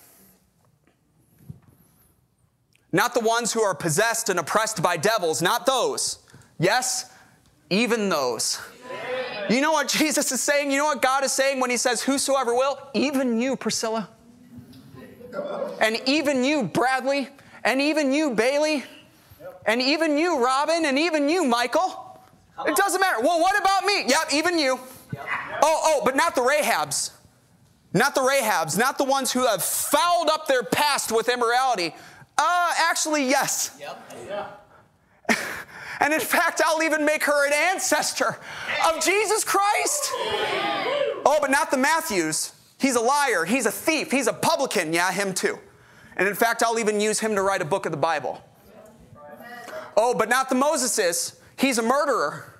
not 2.91 3.13
the 3.13 3.21
ones 3.21 3.53
who 3.53 3.61
are 3.61 3.73
possessed 3.73 4.27
and 4.27 4.37
oppressed 4.37 4.83
by 4.83 4.97
devils, 4.97 5.41
not 5.41 5.65
those. 5.65 6.19
Yes, 6.59 7.09
even 7.69 8.09
those. 8.09 8.59
You 9.51 9.61
know 9.61 9.71
what 9.71 9.89
Jesus 9.89 10.31
is 10.31 10.41
saying? 10.41 10.71
You 10.71 10.77
know 10.77 10.85
what 10.85 11.01
God 11.01 11.23
is 11.23 11.31
saying 11.31 11.59
when 11.59 11.69
He 11.69 11.77
says, 11.77 12.01
Whosoever 12.01 12.53
will? 12.53 12.79
Even 12.93 13.41
you, 13.41 13.55
Priscilla. 13.55 14.09
And 15.79 15.99
even 16.05 16.43
you, 16.43 16.63
Bradley. 16.63 17.29
And 17.63 17.81
even 17.81 18.13
you, 18.13 18.31
Bailey. 18.31 18.83
And 19.65 19.81
even 19.81 20.17
you, 20.17 20.43
Robin. 20.43 20.85
And 20.85 20.97
even 20.97 21.29
you, 21.29 21.45
Michael. 21.45 22.19
It 22.65 22.75
doesn't 22.75 22.99
matter. 22.99 23.21
Well, 23.21 23.39
what 23.39 23.59
about 23.59 23.85
me? 23.85 24.05
Yep, 24.07 24.33
even 24.33 24.59
you. 24.59 24.79
Oh, 25.17 25.19
oh, 25.63 26.01
but 26.05 26.15
not 26.15 26.35
the 26.35 26.41
Rahabs. 26.41 27.11
Not 27.93 28.15
the 28.15 28.21
Rahabs. 28.21 28.77
Not 28.77 28.97
the 28.97 29.03
ones 29.03 29.31
who 29.31 29.45
have 29.45 29.63
fouled 29.63 30.29
up 30.29 30.47
their 30.47 30.63
past 30.63 31.11
with 31.11 31.27
immorality. 31.27 31.93
Uh, 32.37 32.73
actually, 32.77 33.27
yes. 33.27 33.77
Yep. 33.79 34.60
And 36.01 36.13
in 36.13 36.19
fact, 36.19 36.61
I'll 36.65 36.81
even 36.81 37.05
make 37.05 37.23
her 37.23 37.47
an 37.47 37.53
ancestor 37.53 38.39
of 38.89 39.01
Jesus 39.01 39.43
Christ. 39.43 40.09
Oh, 41.23 41.37
but 41.39 41.51
not 41.51 41.69
the 41.69 41.77
Matthews. 41.77 42.53
He's 42.79 42.95
a 42.95 43.01
liar. 43.01 43.45
He's 43.45 43.67
a 43.67 43.71
thief. 43.71 44.09
He's 44.09 44.25
a 44.25 44.33
publican. 44.33 44.93
Yeah, 44.93 45.11
him 45.11 45.31
too. 45.31 45.59
And 46.17 46.27
in 46.27 46.33
fact, 46.33 46.63
I'll 46.63 46.79
even 46.79 46.99
use 46.99 47.19
him 47.19 47.35
to 47.35 47.43
write 47.43 47.61
a 47.61 47.65
book 47.65 47.85
of 47.85 47.91
the 47.91 47.99
Bible. 47.99 48.43
Oh, 49.95 50.15
but 50.15 50.27
not 50.27 50.49
the 50.49 50.55
Moseses. 50.55 51.35
He's 51.55 51.77
a 51.77 51.83
murderer. 51.83 52.59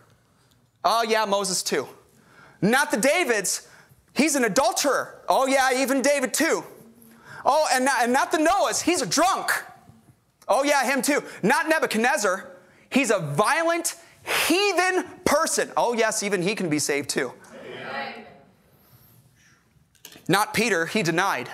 Oh, 0.83 1.01
yeah, 1.01 1.25
Moses 1.25 1.63
too. 1.63 1.87
Not 2.61 2.91
the 2.91 2.97
Davids. 2.97 3.67
He's 4.13 4.35
an 4.35 4.45
adulterer. 4.45 5.23
Oh, 5.27 5.47
yeah, 5.47 5.81
even 5.81 6.03
David 6.03 6.31
too. 6.31 6.63
Oh, 7.43 7.67
and 7.73 7.85
not, 7.85 8.03
and 8.03 8.13
not 8.13 8.31
the 8.31 8.37
Noahs. 8.37 8.83
He's 8.83 9.01
a 9.01 9.07
drunk. 9.07 9.51
Oh, 10.47 10.63
yeah, 10.63 10.83
him 10.85 11.01
too. 11.01 11.23
Not 11.41 11.67
Nebuchadnezzar. 11.67 12.50
He's 12.91 13.09
a 13.09 13.19
violent, 13.19 13.95
heathen 14.47 15.05
person. 15.25 15.71
Oh, 15.77 15.93
yes, 15.93 16.23
even 16.23 16.41
he 16.41 16.55
can 16.55 16.69
be 16.69 16.77
saved 16.77 17.09
too. 17.09 17.31
Amen. 17.63 18.25
Not 20.27 20.53
Peter, 20.53 20.85
he 20.85 21.01
denied. 21.01 21.49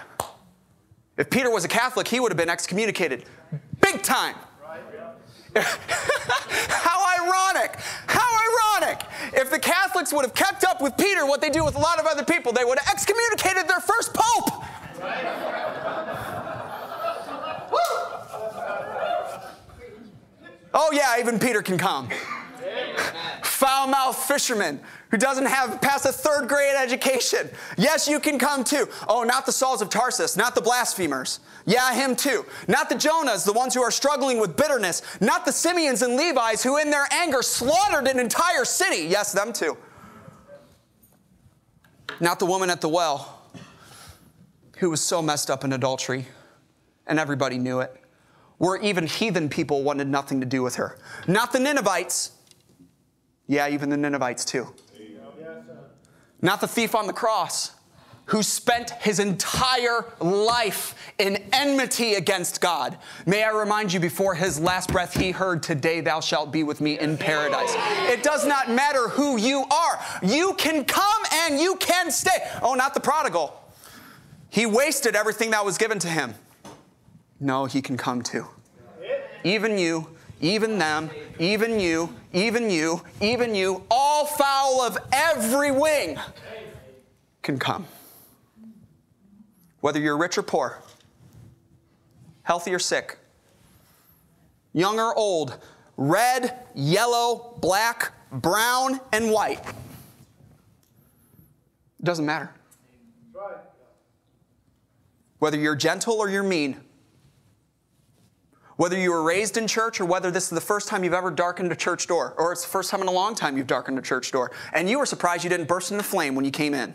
If 1.18 1.30
Peter 1.30 1.50
was 1.50 1.64
a 1.64 1.68
Catholic, 1.68 2.08
he 2.08 2.20
would 2.20 2.32
have 2.32 2.38
been 2.38 2.50
excommunicated. 2.50 3.26
Big 3.82 4.02
time. 4.02 4.36
How 5.56 7.24
ironic! 7.24 7.80
How 8.06 8.80
ironic! 8.80 9.02
If 9.34 9.50
the 9.50 9.58
Catholics 9.58 10.14
would 10.14 10.24
have 10.24 10.36
kept 10.36 10.64
up 10.64 10.82
with 10.82 10.96
Peter 10.98 11.26
what 11.26 11.42
they 11.42 11.50
do 11.50 11.64
with 11.66 11.76
a 11.76 11.80
lot 11.80 12.00
of 12.00 12.06
other 12.06 12.24
people, 12.24 12.52
they 12.52 12.64
would 12.64 12.78
have 12.78 12.94
excommunicated 12.94 13.68
their 13.68 13.80
first 13.80 14.14
pope. 14.14 14.64
Oh, 20.80 20.92
yeah, 20.94 21.20
even 21.20 21.40
Peter 21.40 21.64
can 21.64 21.80
come. 21.80 22.08
Foul 23.42 23.88
mouthed 23.88 24.20
fisherman 24.20 24.80
who 25.10 25.18
doesn't 25.18 25.48
have 25.48 25.82
past 25.82 26.06
a 26.06 26.12
third 26.12 26.48
grade 26.48 26.76
education. 26.78 27.50
Yes, 27.78 28.08
you 28.08 28.20
can 28.20 28.38
come 28.38 28.64
too. 28.64 28.88
Oh, 29.08 29.24
not 29.24 29.48
the 29.48 29.52
Sauls 29.52 29.82
of 29.82 29.90
Tarsus, 29.90 30.38
not 30.38 30.54
the 30.54 30.62
blasphemers. 30.62 31.40
Yeah, 31.66 31.96
him 31.96 32.16
too. 32.16 32.46
Not 32.68 32.90
the 32.90 32.96
Jonahs, 32.96 33.44
the 33.44 33.54
ones 33.54 33.74
who 33.74 33.82
are 33.82 33.90
struggling 33.90 34.40
with 34.40 34.56
bitterness. 34.56 35.02
Not 35.20 35.46
the 35.46 35.52
Simeons 35.52 36.04
and 36.04 36.16
Levi's 36.16 36.62
who, 36.62 36.78
in 36.78 36.92
their 36.92 37.08
anger, 37.12 37.42
slaughtered 37.42 38.08
an 38.08 38.20
entire 38.20 38.64
city. 38.64 39.08
Yes, 39.08 39.32
them 39.32 39.54
too. 39.54 39.76
Not 42.20 42.38
the 42.38 42.46
woman 42.46 42.70
at 42.70 42.82
the 42.82 42.90
well 42.90 43.42
who 44.78 44.92
was 44.92 45.02
so 45.02 45.24
messed 45.24 45.50
up 45.50 45.64
in 45.64 45.74
adultery 45.74 46.28
and 47.08 47.18
everybody 47.18 47.58
knew 47.58 47.80
it 47.80 48.00
where 48.58 48.78
even 48.82 49.08
heathen 49.08 49.50
people 49.50 49.84
wanted 49.84 50.08
nothing 50.08 50.40
to 50.40 50.46
do 50.46 50.64
with 50.64 50.76
her. 50.76 50.98
Not 51.28 51.52
the 51.52 51.60
Ninevites. 51.60 52.32
Yeah, 53.48 53.70
even 53.70 53.90
the 53.90 53.98
Ninevites 53.98 54.46
too. 54.46 54.74
Not 56.42 56.62
the 56.62 56.68
thief 56.68 56.94
on 56.96 57.08
the 57.08 57.14
cross 57.14 57.72
who 58.28 58.44
spent 58.44 58.92
his 58.92 59.20
entire 59.20 60.06
life 60.20 61.14
in 61.18 61.38
enmity 61.54 62.16
against 62.16 62.60
God. 62.60 62.98
May 63.26 63.42
I 63.42 63.52
remind 63.52 63.94
you, 63.94 64.02
before 64.02 64.36
his 64.36 64.60
last 64.60 64.92
breath, 64.92 65.14
he 65.14 65.32
heard, 65.32 65.64
Today 65.64 66.02
thou 66.02 66.20
shalt 66.20 66.52
be 66.52 66.64
with 66.64 66.82
me 66.82 67.00
in 67.00 67.18
paradise. 67.18 67.74
It 68.10 68.24
does 68.24 68.46
not 68.46 68.70
matter 68.70 69.08
who 69.08 69.38
you 69.38 69.64
are, 69.72 70.00
you 70.22 70.54
can 70.56 70.84
come 70.84 71.24
and 71.34 71.58
you 71.58 71.78
can 71.78 72.12
stay. 72.12 72.38
Oh, 72.62 72.74
not 72.74 72.94
the 72.94 73.00
prodigal. 73.00 73.64
He 74.50 74.66
wasted 74.66 75.16
everything 75.16 75.52
that 75.52 75.64
was 75.64 75.78
given 75.78 76.00
to 76.00 76.08
him. 76.08 76.34
No, 77.40 77.66
he 77.66 77.82
can 77.82 77.98
come 77.98 78.22
too. 78.22 78.48
Even 79.44 79.78
you, 79.78 80.08
even 80.42 80.78
them, 80.78 81.10
even 81.40 81.80
you, 81.80 82.14
even 82.34 82.70
you, 82.70 83.02
even 83.22 83.56
you, 83.56 83.84
all 83.90 84.26
fowl 84.26 84.82
of 84.82 84.98
every 85.12 85.72
wing 85.72 86.20
can 87.42 87.58
come. 87.60 87.86
Whether 89.82 90.00
you're 90.00 90.18
rich 90.18 90.38
or 90.38 90.44
poor, 90.44 90.82
healthy 92.44 92.74
or 92.74 92.80
sick, 92.80 93.18
young 94.74 95.00
or 95.00 95.16
old, 95.16 95.58
red, 95.96 96.56
yellow, 96.76 97.56
black, 97.62 98.12
brown, 98.32 99.00
and 99.14 99.32
white. 99.32 99.64
It 102.00 102.06
doesn't 102.06 102.26
matter. 102.26 102.52
Whether 105.40 105.58
you're 105.58 105.76
gentle 105.76 106.16
or 106.16 106.30
you're 106.30 106.44
mean, 106.44 106.78
whether 108.78 108.98
you 108.98 109.12
were 109.12 109.24
raised 109.24 109.58
in 109.58 109.68
church 109.68 110.00
or 110.00 110.06
whether 110.06 110.32
this 110.32 110.46
is 110.46 110.50
the 110.52 110.62
first 110.62 110.88
time 110.88 111.04
you've 111.04 111.14
ever 111.14 111.32
darkened 111.32 111.72
a 111.72 111.76
church 111.76 112.08
door, 112.08 112.34
or 112.38 112.52
it's 112.52 112.62
the 112.62 112.70
first 112.70 112.90
time 112.90 113.02
in 113.02 113.08
a 113.08 113.12
long 113.12 113.36
time 113.36 113.58
you've 113.58 113.68
darkened 113.68 113.98
a 113.98 114.02
church 114.02 114.32
door, 114.32 114.52
and 114.74 114.90
you 114.90 115.00
were 115.00 115.06
surprised 115.06 115.44
you 115.44 115.50
didn't 115.50 115.68
burst 115.68 115.92
into 115.92 116.04
flame 116.04 116.36
when 116.36 116.46
you 116.46 116.52
came 116.52 116.74
in. 116.74 116.94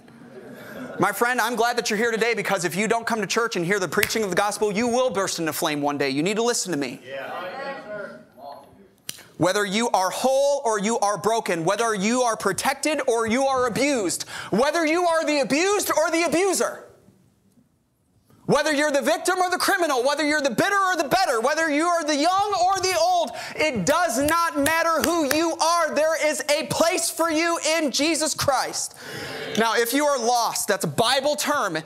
My 1.00 1.10
friend, 1.10 1.40
I'm 1.40 1.56
glad 1.56 1.76
that 1.78 1.90
you're 1.90 1.96
here 1.96 2.12
today 2.12 2.34
because 2.34 2.64
if 2.64 2.76
you 2.76 2.86
don't 2.86 3.06
come 3.06 3.20
to 3.20 3.26
church 3.26 3.56
and 3.56 3.64
hear 3.64 3.80
the 3.80 3.88
preaching 3.88 4.22
of 4.22 4.30
the 4.30 4.36
gospel, 4.36 4.70
you 4.70 4.86
will 4.86 5.10
burst 5.10 5.38
into 5.40 5.52
flame 5.52 5.82
one 5.82 5.98
day. 5.98 6.10
You 6.10 6.22
need 6.22 6.36
to 6.36 6.42
listen 6.42 6.70
to 6.70 6.78
me. 6.78 7.00
Whether 9.38 9.64
you 9.64 9.88
are 9.90 10.10
whole 10.10 10.62
or 10.64 10.78
you 10.78 10.98
are 11.00 11.18
broken, 11.18 11.64
whether 11.64 11.94
you 11.94 12.22
are 12.22 12.36
protected 12.36 13.00
or 13.08 13.26
you 13.26 13.44
are 13.44 13.66
abused, 13.66 14.28
whether 14.50 14.86
you 14.86 15.04
are 15.04 15.24
the 15.24 15.40
abused 15.40 15.90
or 15.90 16.10
the 16.12 16.22
abuser, 16.24 16.84
whether 18.46 18.72
you're 18.72 18.90
the 18.90 19.02
victim 19.02 19.38
or 19.38 19.50
the 19.50 19.58
criminal, 19.58 20.04
whether 20.04 20.26
you're 20.26 20.40
the 20.40 20.50
bitter 20.50 20.76
or 20.76 20.96
the 20.96 21.08
better, 21.08 21.40
whether 21.40 21.70
you 21.70 21.86
are 21.86 22.04
the 22.04 22.16
young 22.16 22.54
or 22.64 22.80
the 22.80 22.94
old, 23.00 23.30
it 23.54 23.86
does 23.86 24.18
not 24.18 24.58
matter 24.58 25.00
who 25.02 25.34
you 25.34 25.56
are. 25.56 25.94
There 25.94 26.26
is 26.26 26.42
a 26.50 26.66
place 26.66 27.08
for 27.08 27.30
you 27.30 27.58
in 27.76 27.90
Jesus 27.92 28.34
Christ. 28.34 28.94
Now, 29.58 29.74
if 29.76 29.92
you 29.92 30.04
are 30.06 30.18
lost, 30.18 30.68
that's 30.68 30.84
a 30.84 30.88
Bible 30.88 31.36
term. 31.36 31.78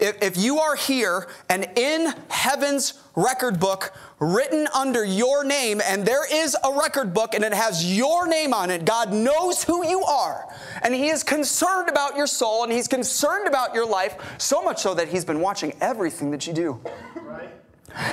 If, 0.00 0.22
if 0.22 0.36
you 0.36 0.58
are 0.58 0.76
here 0.76 1.28
and 1.48 1.68
in 1.76 2.14
heaven's 2.28 2.94
record 3.14 3.60
book 3.60 3.92
written 4.18 4.66
under 4.74 5.04
your 5.04 5.44
name, 5.44 5.80
and 5.84 6.06
there 6.06 6.26
is 6.32 6.56
a 6.64 6.72
record 6.72 7.12
book 7.12 7.34
and 7.34 7.44
it 7.44 7.52
has 7.52 7.96
your 7.96 8.26
name 8.26 8.54
on 8.54 8.70
it, 8.70 8.84
God 8.84 9.12
knows 9.12 9.62
who 9.62 9.86
you 9.86 10.02
are. 10.02 10.48
And 10.82 10.94
He 10.94 11.08
is 11.08 11.22
concerned 11.22 11.88
about 11.88 12.16
your 12.16 12.26
soul 12.26 12.64
and 12.64 12.72
He's 12.72 12.88
concerned 12.88 13.46
about 13.46 13.74
your 13.74 13.86
life, 13.86 14.16
so 14.38 14.62
much 14.62 14.78
so 14.78 14.94
that 14.94 15.08
He's 15.08 15.24
been 15.24 15.40
watching 15.40 15.74
everything 15.80 16.30
that 16.30 16.46
you 16.46 16.52
do. 16.52 16.80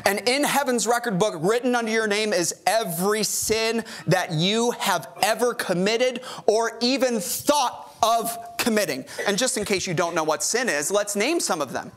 And 0.05 0.27
in 0.27 0.43
heaven's 0.43 0.87
record 0.87 1.19
book, 1.19 1.35
written 1.39 1.75
under 1.75 1.91
your 1.91 2.07
name, 2.07 2.33
is 2.33 2.61
every 2.65 3.23
sin 3.23 3.83
that 4.07 4.31
you 4.31 4.71
have 4.71 5.07
ever 5.21 5.53
committed 5.53 6.21
or 6.45 6.77
even 6.81 7.19
thought 7.19 7.95
of 8.01 8.37
committing. 8.67 9.05
And 9.25 9.37
just 9.37 9.55
in 9.55 9.63
case 9.63 9.87
you 9.87 9.93
don't 9.93 10.13
know 10.13 10.25
what 10.25 10.43
sin 10.43 10.67
is, 10.67 10.91
let's 10.91 11.15
name 11.15 11.39
some 11.39 11.61
of 11.61 11.71
them. 11.71 11.89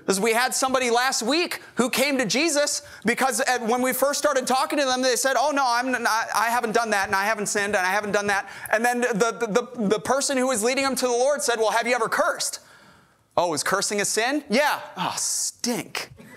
Because 0.00 0.20
we 0.20 0.34
had 0.34 0.52
somebody 0.54 0.90
last 0.90 1.22
week 1.22 1.62
who 1.76 1.88
came 1.88 2.18
to 2.18 2.26
Jesus 2.26 2.82
because 3.06 3.40
when 3.60 3.80
we 3.80 3.94
first 3.94 4.18
started 4.18 4.46
talking 4.46 4.78
to 4.78 4.84
them, 4.84 5.00
they 5.00 5.16
said, 5.16 5.36
Oh, 5.38 5.52
no, 5.52 5.64
I'm 5.66 5.90
not, 5.90 6.04
I 6.34 6.50
haven't 6.50 6.72
done 6.72 6.90
that, 6.90 7.06
and 7.06 7.16
I 7.16 7.24
haven't 7.24 7.46
sinned, 7.46 7.74
and 7.76 7.86
I 7.86 7.90
haven't 7.90 8.12
done 8.12 8.26
that. 8.26 8.50
And 8.70 8.84
then 8.84 9.00
the, 9.00 9.36
the, 9.40 9.46
the, 9.46 9.88
the 9.88 10.00
person 10.00 10.36
who 10.36 10.48
was 10.48 10.62
leading 10.62 10.84
them 10.84 10.96
to 10.96 11.06
the 11.06 11.12
Lord 11.12 11.40
said, 11.40 11.58
Well, 11.58 11.70
have 11.70 11.86
you 11.86 11.94
ever 11.94 12.10
cursed? 12.10 12.60
Oh, 13.36 13.54
is 13.54 13.62
cursing 13.62 14.02
a 14.02 14.04
sin? 14.04 14.44
Yeah. 14.50 14.80
Oh, 14.98 15.14
stink. 15.16 16.10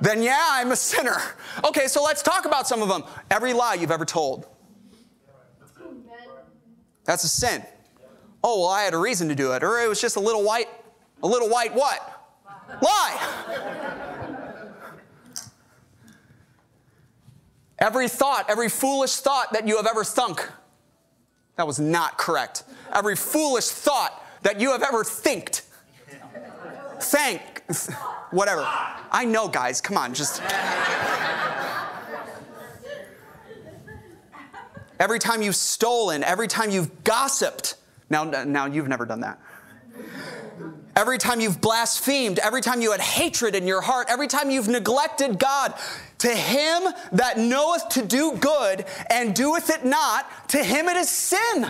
then 0.00 0.22
yeah, 0.22 0.46
I'm 0.52 0.72
a 0.72 0.76
sinner. 0.76 1.20
Okay, 1.62 1.88
so 1.88 2.02
let's 2.02 2.22
talk 2.22 2.46
about 2.46 2.66
some 2.66 2.80
of 2.80 2.88
them. 2.88 3.04
Every 3.30 3.52
lie 3.52 3.74
you've 3.74 3.90
ever 3.90 4.06
told. 4.06 4.46
That's 7.06 7.24
a 7.24 7.28
sin. 7.28 7.62
Oh, 8.44 8.60
well, 8.60 8.68
I 8.68 8.82
had 8.82 8.94
a 8.94 8.98
reason 8.98 9.28
to 9.28 9.34
do 9.34 9.52
it. 9.52 9.62
Or 9.62 9.80
it 9.80 9.88
was 9.88 10.00
just 10.00 10.16
a 10.16 10.20
little 10.20 10.44
white, 10.44 10.68
a 11.22 11.26
little 11.26 11.48
white 11.48 11.74
what? 11.74 12.12
Lie. 12.82 13.76
every 17.78 18.08
thought, 18.08 18.50
every 18.50 18.68
foolish 18.68 19.16
thought 19.16 19.52
that 19.52 19.66
you 19.66 19.76
have 19.76 19.86
ever 19.86 20.04
thunk. 20.04 20.50
That 21.56 21.66
was 21.66 21.78
not 21.78 22.18
correct. 22.18 22.64
Every 22.92 23.16
foolish 23.16 23.66
thought 23.66 24.22
that 24.42 24.60
you 24.60 24.72
have 24.72 24.82
ever 24.82 25.04
thinked. 25.04 25.62
Thank, 27.00 27.62
whatever. 28.30 28.64
I 28.66 29.24
know, 29.24 29.48
guys, 29.48 29.80
come 29.80 29.96
on, 29.96 30.12
just. 30.12 30.42
Every 34.98 35.18
time 35.18 35.42
you've 35.42 35.56
stolen, 35.56 36.24
every 36.24 36.48
time 36.48 36.70
you've 36.70 37.04
gossiped. 37.04 37.76
Now, 38.08 38.24
now 38.24 38.66
you've 38.66 38.88
never 38.88 39.04
done 39.04 39.20
that. 39.20 39.40
Every 40.94 41.18
time 41.18 41.40
you've 41.40 41.60
blasphemed, 41.60 42.38
every 42.38 42.62
time 42.62 42.80
you 42.80 42.90
had 42.92 43.02
hatred 43.02 43.54
in 43.54 43.66
your 43.66 43.82
heart, 43.82 44.06
every 44.08 44.28
time 44.28 44.50
you've 44.50 44.68
neglected 44.68 45.38
God, 45.38 45.74
to 46.18 46.28
him 46.28 46.84
that 47.12 47.38
knoweth 47.38 47.90
to 47.90 48.02
do 48.02 48.32
good 48.40 48.86
and 49.10 49.34
doeth 49.34 49.68
it 49.68 49.84
not, 49.84 50.48
to 50.48 50.64
him 50.64 50.88
it 50.88 50.96
is 50.96 51.10
sin. 51.10 51.66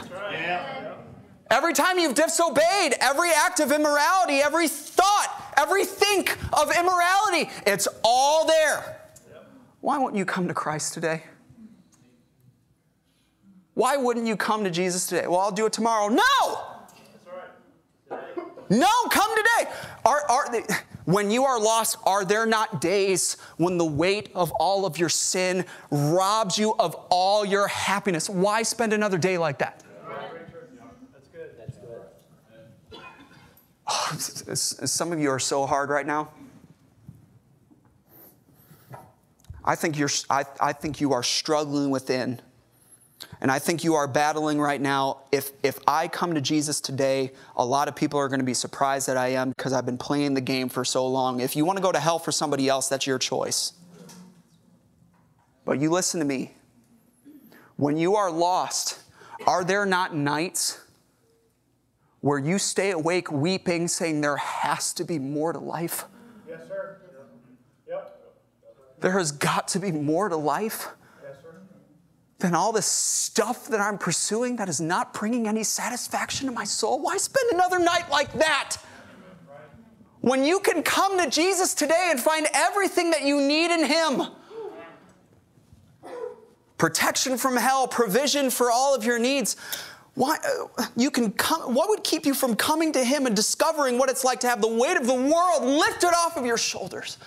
Every 1.51 1.73
time 1.73 1.99
you've 1.99 2.15
disobeyed, 2.15 2.95
every 3.01 3.31
act 3.33 3.59
of 3.59 3.73
immorality, 3.73 4.39
every 4.39 4.69
thought, 4.69 5.53
every 5.57 5.85
think 5.85 6.39
of 6.53 6.71
immorality, 6.77 7.51
it's 7.67 7.89
all 8.05 8.47
there. 8.47 9.01
Why 9.81 9.99
won't 9.99 10.15
you 10.15 10.25
come 10.25 10.47
to 10.47 10.55
Christ 10.55 10.95
today? 10.95 11.25
Why 13.77 13.99
wouldn't 13.99 14.27
you 14.27 14.37
come 14.37 14.65
to 14.65 14.71
Jesus 14.71 15.07
today? 15.07 15.27
Well, 15.27 15.39
I'll 15.39 15.53
do 15.53 15.67
it 15.67 15.73
tomorrow. 15.75 16.09
No! 16.09 16.61
No, 18.71 18.89
come 19.11 19.37
today. 19.37 19.71
Are, 20.07 20.23
are 20.31 20.51
they, 20.51 20.63
when 21.05 21.31
you 21.31 21.45
are 21.45 21.61
lost, 21.61 21.99
are 22.05 22.25
there 22.25 22.47
not 22.47 22.81
days 22.81 23.37
when 23.59 23.77
the 23.77 23.85
weight 23.85 24.31
of 24.35 24.51
all 24.53 24.87
of 24.87 24.97
your 24.97 25.11
sin 25.11 25.67
robs 25.91 26.57
you 26.57 26.75
of 26.79 26.95
all 27.11 27.45
your 27.45 27.69
happiness? 27.69 28.31
Why 28.31 28.63
spend 28.63 28.95
another 28.95 29.19
day 29.19 29.37
like 29.37 29.59
that? 29.59 29.85
Oh, 33.87 34.17
some 34.55 35.13
of 35.13 35.21
you 35.21 35.29
are 35.29 35.39
so 35.39 35.67
hard 35.67 35.91
right 35.91 36.07
now. 36.07 36.31
I 39.63 39.75
think, 39.75 39.99
you're, 39.99 40.09
I, 40.31 40.47
I 40.63 40.73
think 40.73 40.99
you 40.99 41.13
are 41.13 41.23
struggling 41.23 41.91
within 41.91 42.41
and 43.41 43.51
I 43.51 43.59
think 43.59 43.85
you 43.85 43.95
are 43.95 44.07
battling 44.07 44.61
right 44.61 44.81
now. 44.81 45.19
If, 45.31 45.53
if 45.63 45.79
I 45.87 46.09
come 46.09 46.35
to 46.35 46.41
Jesus 46.41 46.81
today, 46.81 47.33
a 47.57 47.65
lot 47.65 47.89
of 47.89 47.95
people 47.95 48.19
are 48.19 48.29
going 48.29 48.41
to 48.41 48.47
be 48.47 48.55
surprised 48.55 49.09
that 49.09 49.17
I 49.17 49.29
am 49.29 49.51
because 49.51 49.73
I've 49.73 49.85
been 49.85 49.99
playing 49.99 50.35
the 50.35 50.41
game 50.41 50.69
for 50.69 50.85
so 50.85 51.07
long. 51.07 51.41
If 51.41 51.55
you 51.55 51.65
want 51.65 51.77
to 51.77 51.83
go 51.83 51.93
to 51.93 52.01
hell 52.01 52.19
for 52.19 52.33
somebody 52.33 52.69
else, 52.69 52.89
that's 52.89 53.07
your 53.07 53.19
choice. 53.19 53.73
But 55.65 55.81
you 55.81 55.91
listen 55.91 56.21
to 56.21 56.27
me. 56.27 56.53
When 57.77 57.99
you 57.99 58.17
are 58.17 58.31
lost, 58.31 59.01
are 59.47 59.65
there 59.65 59.85
not 59.85 60.15
nights 60.15 60.81
where 62.21 62.39
you 62.39 62.59
stay 62.59 62.93
awake 62.93 63.31
weeping, 63.31 63.89
saying, 63.89 64.23
There 64.23 64.39
has 64.39 64.95
to 64.95 65.05
be 65.05 65.19
more 65.19 65.53
to 65.53 65.59
life? 65.59 66.05
Yes, 66.49 66.61
sir. 66.69 66.97
Yep. 67.87 68.33
There 69.01 69.13
has 69.13 69.31
got 69.31 69.69
to 69.69 69.79
be 69.79 69.93
more 69.93 70.31
to 70.31 70.37
life 70.37 70.89
than 72.39 72.55
all 72.55 72.73
this 72.73 72.87
stuff 72.87 73.67
that 73.69 73.81
I'm 73.81 73.99
pursuing 73.99 74.57
that 74.57 74.69
is 74.69 74.81
not 74.81 75.15
bringing 75.15 75.49
any 75.49 75.65
satisfaction 75.65 76.47
to 76.47 76.53
my 76.53 76.65
soul? 76.65 77.01
Why 77.01 77.17
spend 77.17 77.51
another 77.53 77.79
night 77.79 78.11
like 78.11 78.33
that? 78.35 78.77
When 80.21 80.45
you 80.45 80.61
can 80.61 80.83
come 80.83 81.19
to 81.19 81.31
Jesus 81.31 81.73
today 81.73 82.09
and 82.11 82.21
find 82.21 82.47
everything 82.53 83.11
that 83.11 83.23
you 83.23 83.41
need 83.41 83.71
in 83.71 83.85
Him 83.85 84.23
protection 86.79 87.39
from 87.39 87.57
hell, 87.57 87.89
provision 87.89 88.51
for 88.51 88.71
all 88.71 88.95
of 88.95 89.05
your 89.05 89.19
needs. 89.19 89.57
Why, 90.15 90.39
uh, 90.79 90.87
you 90.97 91.11
can 91.11 91.33
come, 91.33 91.75
what 91.75 91.89
would 91.91 92.03
keep 92.03 92.25
you 92.25 92.35
from 92.35 92.57
coming 92.57 92.93
to 92.93 93.05
Him 93.05 93.27
and 93.27 93.37
discovering 93.37 93.99
what 93.99 94.09
it's 94.09 94.25
like 94.25 94.41
to 94.41 94.49
have 94.49 94.61
the 94.61 94.69
weight 94.69 94.97
of 94.97 95.07
the 95.07 95.15
world 95.15 95.63
lifted 95.63 96.13
off 96.17 96.37
of 96.37 96.47
your 96.47 96.57
shoulders? 96.57 97.19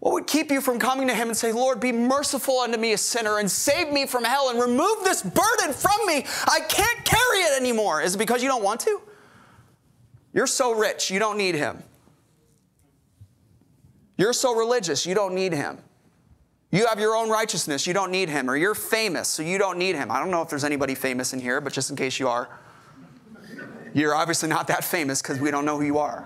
What 0.00 0.12
would 0.12 0.26
keep 0.26 0.50
you 0.50 0.60
from 0.60 0.78
coming 0.78 1.08
to 1.08 1.14
Him 1.14 1.28
and 1.28 1.36
say, 1.36 1.50
Lord, 1.50 1.80
be 1.80 1.90
merciful 1.90 2.60
unto 2.60 2.78
me, 2.78 2.92
a 2.92 2.98
sinner, 2.98 3.38
and 3.38 3.50
save 3.50 3.92
me 3.92 4.06
from 4.06 4.24
hell 4.24 4.50
and 4.50 4.60
remove 4.60 5.02
this 5.02 5.22
burden 5.22 5.72
from 5.72 6.06
me? 6.06 6.24
I 6.46 6.60
can't 6.68 7.04
carry 7.04 7.38
it 7.38 7.60
anymore. 7.60 8.00
Is 8.00 8.14
it 8.14 8.18
because 8.18 8.42
you 8.42 8.48
don't 8.48 8.62
want 8.62 8.80
to? 8.82 9.00
You're 10.32 10.46
so 10.46 10.72
rich, 10.72 11.10
you 11.10 11.18
don't 11.18 11.36
need 11.36 11.56
Him. 11.56 11.82
You're 14.16 14.32
so 14.32 14.54
religious, 14.54 15.04
you 15.04 15.14
don't 15.14 15.34
need 15.34 15.52
Him. 15.52 15.78
You 16.70 16.86
have 16.86 17.00
your 17.00 17.16
own 17.16 17.30
righteousness, 17.30 17.86
you 17.86 17.94
don't 17.94 18.12
need 18.12 18.28
Him. 18.28 18.48
Or 18.48 18.56
you're 18.56 18.74
famous, 18.74 19.26
so 19.28 19.42
you 19.42 19.58
don't 19.58 19.78
need 19.78 19.96
Him. 19.96 20.12
I 20.12 20.20
don't 20.20 20.30
know 20.30 20.42
if 20.42 20.48
there's 20.48 20.64
anybody 20.64 20.94
famous 20.94 21.32
in 21.32 21.40
here, 21.40 21.60
but 21.60 21.72
just 21.72 21.90
in 21.90 21.96
case 21.96 22.20
you 22.20 22.28
are, 22.28 22.48
you're 23.94 24.14
obviously 24.14 24.48
not 24.48 24.68
that 24.68 24.84
famous 24.84 25.22
because 25.22 25.40
we 25.40 25.50
don't 25.50 25.64
know 25.64 25.78
who 25.78 25.84
you 25.84 25.98
are. 25.98 26.24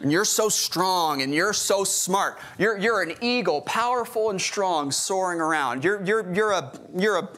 And 0.00 0.10
you're 0.10 0.24
so 0.24 0.48
strong 0.48 1.22
and 1.22 1.34
you're 1.34 1.52
so 1.52 1.84
smart. 1.84 2.38
You're, 2.58 2.78
you're 2.78 3.02
an 3.02 3.14
eagle, 3.20 3.60
powerful 3.62 4.30
and 4.30 4.40
strong, 4.40 4.90
soaring 4.90 5.40
around. 5.40 5.84
You're, 5.84 6.02
you're, 6.04 6.34
you're, 6.34 6.52
a, 6.52 6.72
you're 6.96 7.18
a 7.18 7.28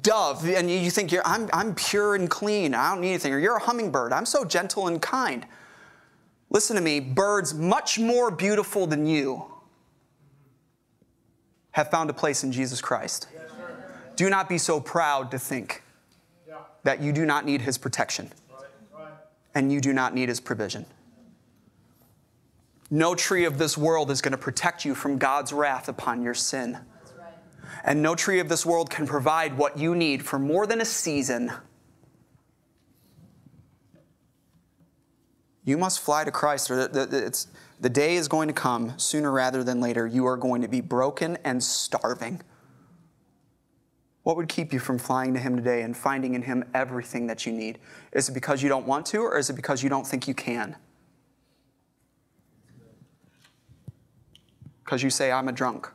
dove 0.00 0.48
and 0.48 0.70
you 0.70 0.90
think 0.90 1.12
you're, 1.12 1.26
I'm, 1.26 1.50
I'm 1.52 1.74
pure 1.74 2.14
and 2.14 2.30
clean. 2.30 2.74
I 2.74 2.90
don't 2.90 3.02
need 3.02 3.10
anything. 3.10 3.34
Or 3.34 3.38
you're 3.38 3.56
a 3.56 3.62
hummingbird. 3.62 4.12
I'm 4.12 4.24
so 4.24 4.44
gentle 4.44 4.88
and 4.88 5.02
kind. 5.02 5.44
Listen 6.48 6.76
to 6.76 6.82
me, 6.82 6.98
birds 6.98 7.52
much 7.52 7.98
more 7.98 8.30
beautiful 8.30 8.86
than 8.86 9.04
you 9.04 9.44
have 11.72 11.90
found 11.90 12.08
a 12.08 12.14
place 12.14 12.42
in 12.42 12.52
Jesus 12.52 12.80
Christ. 12.80 13.28
Yes, 13.34 13.50
do 14.16 14.30
not 14.30 14.48
be 14.48 14.56
so 14.56 14.80
proud 14.80 15.30
to 15.32 15.38
think 15.38 15.82
yeah. 16.48 16.54
that 16.84 17.02
you 17.02 17.12
do 17.12 17.26
not 17.26 17.44
need 17.44 17.60
his 17.60 17.76
protection 17.76 18.32
right. 18.50 18.64
Right. 18.98 19.12
and 19.54 19.70
you 19.70 19.82
do 19.82 19.92
not 19.92 20.14
need 20.14 20.30
his 20.30 20.40
provision. 20.40 20.86
No 22.90 23.14
tree 23.14 23.44
of 23.44 23.58
this 23.58 23.76
world 23.76 24.10
is 24.10 24.20
going 24.20 24.32
to 24.32 24.38
protect 24.38 24.84
you 24.84 24.94
from 24.94 25.18
God's 25.18 25.52
wrath 25.52 25.88
upon 25.88 26.22
your 26.22 26.34
sin. 26.34 26.78
And 27.84 28.02
no 28.02 28.14
tree 28.14 28.40
of 28.40 28.48
this 28.48 28.64
world 28.64 28.90
can 28.90 29.06
provide 29.06 29.56
what 29.56 29.78
you 29.78 29.94
need 29.94 30.24
for 30.24 30.38
more 30.38 30.66
than 30.66 30.80
a 30.80 30.84
season. 30.84 31.52
You 35.64 35.76
must 35.76 36.00
fly 36.00 36.24
to 36.24 36.30
Christ, 36.30 36.70
or 36.70 36.86
the, 36.86 37.46
the 37.80 37.88
day 37.88 38.14
is 38.14 38.28
going 38.28 38.48
to 38.48 38.54
come 38.54 38.96
sooner 38.98 39.32
rather 39.32 39.64
than 39.64 39.80
later. 39.80 40.06
You 40.06 40.26
are 40.26 40.36
going 40.36 40.62
to 40.62 40.68
be 40.68 40.80
broken 40.80 41.38
and 41.44 41.62
starving. 41.62 42.40
What 44.22 44.36
would 44.36 44.48
keep 44.48 44.72
you 44.72 44.78
from 44.78 44.98
flying 44.98 45.34
to 45.34 45.40
Him 45.40 45.56
today 45.56 45.82
and 45.82 45.96
finding 45.96 46.34
in 46.34 46.42
Him 46.42 46.64
everything 46.72 47.26
that 47.26 47.46
you 47.46 47.52
need? 47.52 47.78
Is 48.12 48.28
it 48.28 48.32
because 48.32 48.62
you 48.62 48.68
don't 48.68 48.86
want 48.86 49.06
to, 49.06 49.18
or 49.18 49.38
is 49.38 49.50
it 49.50 49.54
because 49.54 49.82
you 49.82 49.88
don't 49.88 50.06
think 50.06 50.28
you 50.28 50.34
can? 50.34 50.76
Because 54.86 55.02
you 55.02 55.10
say, 55.10 55.32
I'm 55.32 55.48
a 55.48 55.52
drunk. 55.52 55.90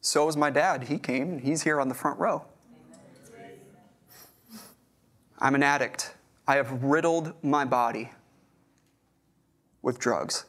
So 0.00 0.24
was 0.24 0.36
my 0.36 0.48
dad. 0.48 0.84
He 0.84 0.96
came 0.96 1.32
and 1.32 1.40
he's 1.42 1.62
here 1.62 1.78
on 1.78 1.88
the 1.88 1.94
front 1.94 2.18
row. 2.18 2.46
I'm 5.38 5.54
an 5.54 5.62
addict. 5.62 6.14
I 6.48 6.56
have 6.56 6.82
riddled 6.82 7.34
my 7.44 7.66
body 7.66 8.12
with 9.82 9.98
drugs. 9.98 10.46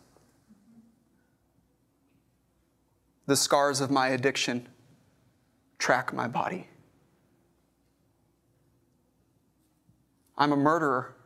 The 3.25 3.35
scars 3.35 3.81
of 3.81 3.91
my 3.91 4.07
addiction 4.07 4.69
track 5.79 6.13
my 6.13 6.29
body. 6.29 6.69
I'm 10.37 10.53
a 10.53 10.55
murderer. 10.55 11.16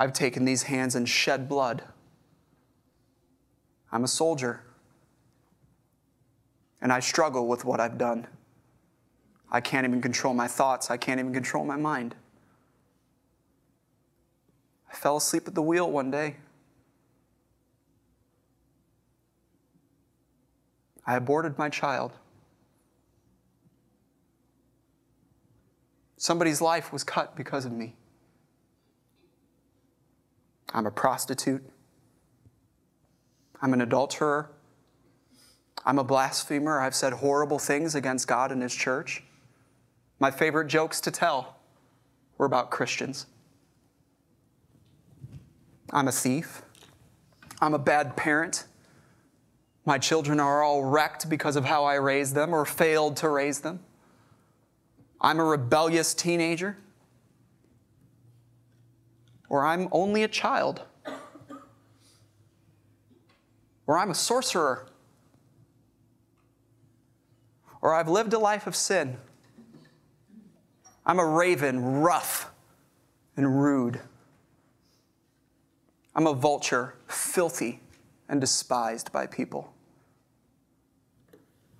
I've 0.00 0.12
taken 0.12 0.44
these 0.44 0.64
hands 0.64 0.96
and 0.96 1.08
shed 1.08 1.48
blood 1.48 1.84
I'm 3.92 4.04
a 4.04 4.08
soldier. 4.08 4.62
And 6.80 6.92
I 6.92 7.00
struggle 7.00 7.46
with 7.46 7.64
what 7.64 7.80
I've 7.80 7.98
done. 7.98 8.26
I 9.50 9.60
can't 9.60 9.86
even 9.86 10.00
control 10.00 10.32
my 10.32 10.46
thoughts. 10.46 10.90
I 10.90 10.96
can't 10.96 11.18
even 11.18 11.32
control 11.32 11.64
my 11.64 11.76
mind. 11.76 12.14
I 14.90 14.94
fell 14.94 15.16
asleep 15.16 15.46
at 15.46 15.54
the 15.54 15.62
wheel 15.62 15.90
one 15.90 16.10
day. 16.10 16.36
I 21.06 21.16
aborted 21.16 21.58
my 21.58 21.68
child. 21.68 22.12
Somebody's 26.16 26.60
life 26.60 26.92
was 26.92 27.02
cut 27.02 27.34
because 27.34 27.64
of 27.64 27.72
me. 27.72 27.96
I'm 30.72 30.86
a 30.86 30.90
prostitute. 30.90 31.62
I'm 33.60 33.72
an 33.72 33.80
adulterer. 33.80 34.50
I'm 35.84 35.98
a 35.98 36.04
blasphemer. 36.04 36.80
I've 36.80 36.94
said 36.94 37.14
horrible 37.14 37.58
things 37.58 37.94
against 37.94 38.28
God 38.28 38.52
and 38.52 38.62
His 38.62 38.74
church. 38.74 39.22
My 40.18 40.30
favorite 40.30 40.68
jokes 40.68 41.00
to 41.02 41.10
tell 41.10 41.56
were 42.38 42.46
about 42.46 42.70
Christians. 42.70 43.26
I'm 45.92 46.08
a 46.08 46.12
thief. 46.12 46.62
I'm 47.60 47.74
a 47.74 47.78
bad 47.78 48.16
parent. 48.16 48.64
My 49.84 49.98
children 49.98 50.38
are 50.38 50.62
all 50.62 50.84
wrecked 50.84 51.28
because 51.28 51.56
of 51.56 51.64
how 51.64 51.84
I 51.84 51.94
raised 51.94 52.34
them 52.34 52.54
or 52.54 52.64
failed 52.64 53.16
to 53.18 53.28
raise 53.28 53.60
them. 53.60 53.80
I'm 55.20 55.40
a 55.40 55.44
rebellious 55.44 56.14
teenager. 56.14 56.76
Or 59.50 59.66
I'm 59.66 59.88
only 59.92 60.22
a 60.22 60.28
child. 60.28 60.82
Or 63.86 63.98
I'm 63.98 64.10
a 64.10 64.14
sorcerer. 64.14 64.86
Or 67.82 67.94
I've 67.94 68.08
lived 68.08 68.32
a 68.32 68.38
life 68.38 68.66
of 68.66 68.74
sin. 68.74 69.18
I'm 71.04 71.18
a 71.18 71.26
raven, 71.26 72.00
rough 72.00 72.50
and 73.36 73.60
rude. 73.62 74.00
I'm 76.14 76.26
a 76.26 76.34
vulture, 76.34 76.94
filthy 77.08 77.80
and 78.28 78.40
despised 78.40 79.10
by 79.10 79.26
people. 79.26 79.72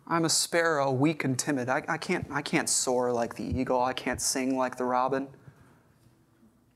I'm 0.09 0.25
a 0.25 0.29
sparrow, 0.29 0.91
weak 0.91 1.23
and 1.23 1.39
timid. 1.39 1.69
I, 1.69 1.85
I, 1.87 1.97
can't, 1.97 2.27
I 2.33 2.43
can't 2.43 2.69
soar 2.69 3.13
like 3.13 3.37
the 3.37 3.45
eagle. 3.45 3.81
I 3.81 3.93
can't 3.93 4.21
sing 4.21 4.57
like 4.57 4.77
the 4.77 4.85
robin. 4.85 5.29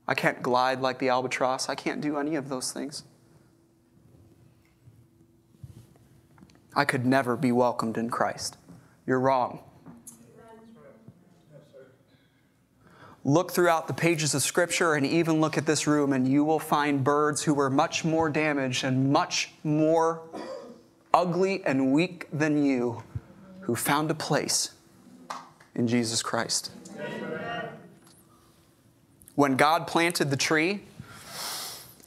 I 0.07 0.13
can't 0.13 0.41
glide 0.41 0.81
like 0.81 0.99
the 0.99 1.09
albatross. 1.09 1.69
I 1.69 1.75
can't 1.75 2.01
do 2.01 2.17
any 2.17 2.35
of 2.35 2.49
those 2.49 2.71
things. 2.71 3.03
I 6.75 6.85
could 6.85 7.05
never 7.05 7.35
be 7.35 7.51
welcomed 7.51 7.97
in 7.97 8.09
Christ. 8.09 8.57
You're 9.07 9.19
wrong. 9.19 9.59
Look 13.23 13.51
throughout 13.51 13.87
the 13.87 13.93
pages 13.93 14.35
of 14.35 14.43
Scripture 14.43 14.93
and 14.93 15.03
even 15.03 15.41
look 15.41 15.57
at 15.57 15.65
this 15.65 15.87
room, 15.87 16.13
and 16.13 16.27
you 16.27 16.43
will 16.43 16.59
find 16.59 17.03
birds 17.03 17.41
who 17.41 17.55
were 17.55 17.71
much 17.71 18.05
more 18.05 18.29
damaged 18.29 18.83
and 18.83 19.11
much 19.11 19.51
more 19.63 20.21
ugly 21.11 21.65
and 21.65 21.91
weak 21.91 22.27
than 22.31 22.63
you 22.63 23.01
who 23.61 23.75
found 23.75 24.11
a 24.11 24.13
place 24.13 24.71
in 25.73 25.87
Jesus 25.87 26.21
Christ. 26.21 26.69
When 29.35 29.55
God 29.57 29.85
planted 29.87 30.29
the 30.31 30.37
tree, 30.37 30.81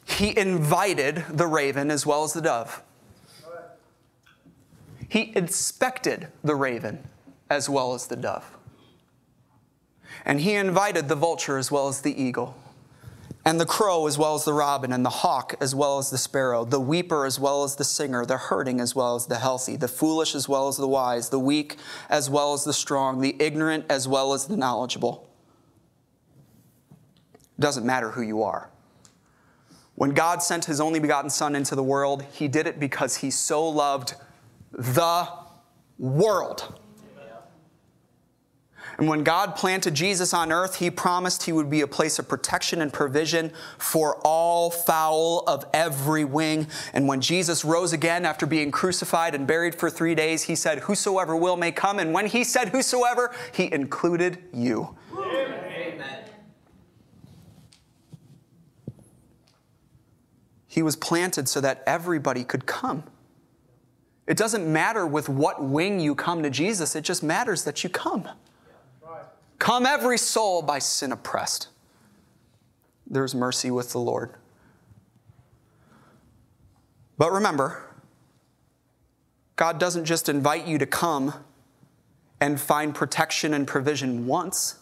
He 0.06 0.36
invited 0.36 1.24
the 1.30 1.46
raven 1.46 1.90
as 1.90 2.04
well 2.04 2.24
as 2.24 2.32
the 2.32 2.40
dove. 2.40 2.82
He 5.08 5.32
inspected 5.34 6.28
the 6.44 6.54
raven 6.54 7.08
as 7.48 7.68
well 7.68 7.94
as 7.94 8.06
the 8.06 8.16
dove. 8.16 8.56
And 10.24 10.40
he 10.40 10.54
invited 10.54 11.08
the 11.08 11.14
vulture 11.14 11.56
as 11.56 11.70
well 11.70 11.88
as 11.88 12.02
the 12.02 12.20
eagle, 12.20 12.56
and 13.44 13.58
the 13.58 13.64
crow 13.66 14.06
as 14.06 14.18
well 14.18 14.34
as 14.34 14.44
the 14.44 14.52
robin, 14.52 14.92
and 14.92 15.04
the 15.04 15.10
hawk 15.10 15.54
as 15.60 15.74
well 15.74 15.98
as 15.98 16.10
the 16.10 16.18
sparrow, 16.18 16.64
the 16.64 16.80
weeper 16.80 17.24
as 17.24 17.40
well 17.40 17.64
as 17.64 17.76
the 17.76 17.84
singer, 17.84 18.26
the 18.26 18.36
hurting 18.36 18.80
as 18.80 18.94
well 18.94 19.14
as 19.14 19.26
the 19.26 19.38
healthy, 19.38 19.76
the 19.76 19.88
foolish 19.88 20.34
as 20.34 20.48
well 20.48 20.68
as 20.68 20.76
the 20.76 20.88
wise, 20.88 21.30
the 21.30 21.38
weak 21.38 21.76
as 22.10 22.28
well 22.28 22.52
as 22.52 22.64
the 22.64 22.74
strong, 22.74 23.20
the 23.20 23.36
ignorant 23.38 23.86
as 23.88 24.06
well 24.06 24.34
as 24.34 24.46
the 24.46 24.56
knowledgeable. 24.56 25.27
Doesn't 27.58 27.84
matter 27.84 28.10
who 28.10 28.22
you 28.22 28.42
are. 28.42 28.70
When 29.94 30.10
God 30.10 30.42
sent 30.42 30.64
his 30.64 30.80
only 30.80 31.00
begotten 31.00 31.30
Son 31.30 31.56
into 31.56 31.74
the 31.74 31.82
world, 31.82 32.22
he 32.32 32.46
did 32.46 32.66
it 32.66 32.78
because 32.78 33.16
he 33.16 33.30
so 33.30 33.68
loved 33.68 34.14
the 34.72 35.28
world 35.98 36.78
and 38.98 39.08
when 39.08 39.22
God 39.22 39.54
planted 39.54 39.94
Jesus 39.94 40.34
on 40.34 40.50
earth, 40.50 40.76
he 40.76 40.90
promised 40.90 41.44
he 41.44 41.52
would 41.52 41.70
be 41.70 41.82
a 41.82 41.86
place 41.86 42.18
of 42.18 42.28
protection 42.28 42.82
and 42.82 42.92
provision 42.92 43.52
for 43.78 44.16
all 44.24 44.72
fowl 44.72 45.44
of 45.46 45.64
every 45.72 46.24
wing. 46.24 46.66
And 46.92 47.06
when 47.06 47.20
Jesus 47.20 47.64
rose 47.64 47.92
again 47.92 48.26
after 48.26 48.44
being 48.44 48.72
crucified 48.72 49.36
and 49.36 49.46
buried 49.46 49.76
for 49.76 49.88
three 49.88 50.16
days, 50.16 50.42
he 50.42 50.56
said, 50.56 50.80
Whosoever 50.80 51.36
will 51.36 51.56
may 51.56 51.70
come. 51.70 52.00
And 52.00 52.12
when 52.12 52.26
he 52.26 52.42
said 52.42 52.70
whosoever, 52.70 53.32
he 53.52 53.72
included 53.72 54.38
you. 54.52 54.96
Amen. 55.16 55.67
He 60.78 60.82
was 60.82 60.94
planted 60.94 61.48
so 61.48 61.60
that 61.62 61.82
everybody 61.88 62.44
could 62.44 62.64
come. 62.64 63.02
It 64.28 64.36
doesn't 64.36 64.72
matter 64.72 65.04
with 65.08 65.28
what 65.28 65.60
wing 65.60 65.98
you 65.98 66.14
come 66.14 66.44
to 66.44 66.50
Jesus, 66.50 66.94
it 66.94 67.02
just 67.02 67.20
matters 67.20 67.64
that 67.64 67.82
you 67.82 67.90
come. 67.90 68.28
Come, 69.58 69.86
every 69.86 70.18
soul 70.18 70.62
by 70.62 70.78
sin 70.78 71.10
oppressed. 71.10 71.66
There's 73.08 73.34
mercy 73.34 73.72
with 73.72 73.90
the 73.90 73.98
Lord. 73.98 74.36
But 77.16 77.32
remember, 77.32 77.84
God 79.56 79.80
doesn't 79.80 80.04
just 80.04 80.28
invite 80.28 80.64
you 80.64 80.78
to 80.78 80.86
come 80.86 81.34
and 82.40 82.60
find 82.60 82.94
protection 82.94 83.52
and 83.52 83.66
provision 83.66 84.28
once. 84.28 84.76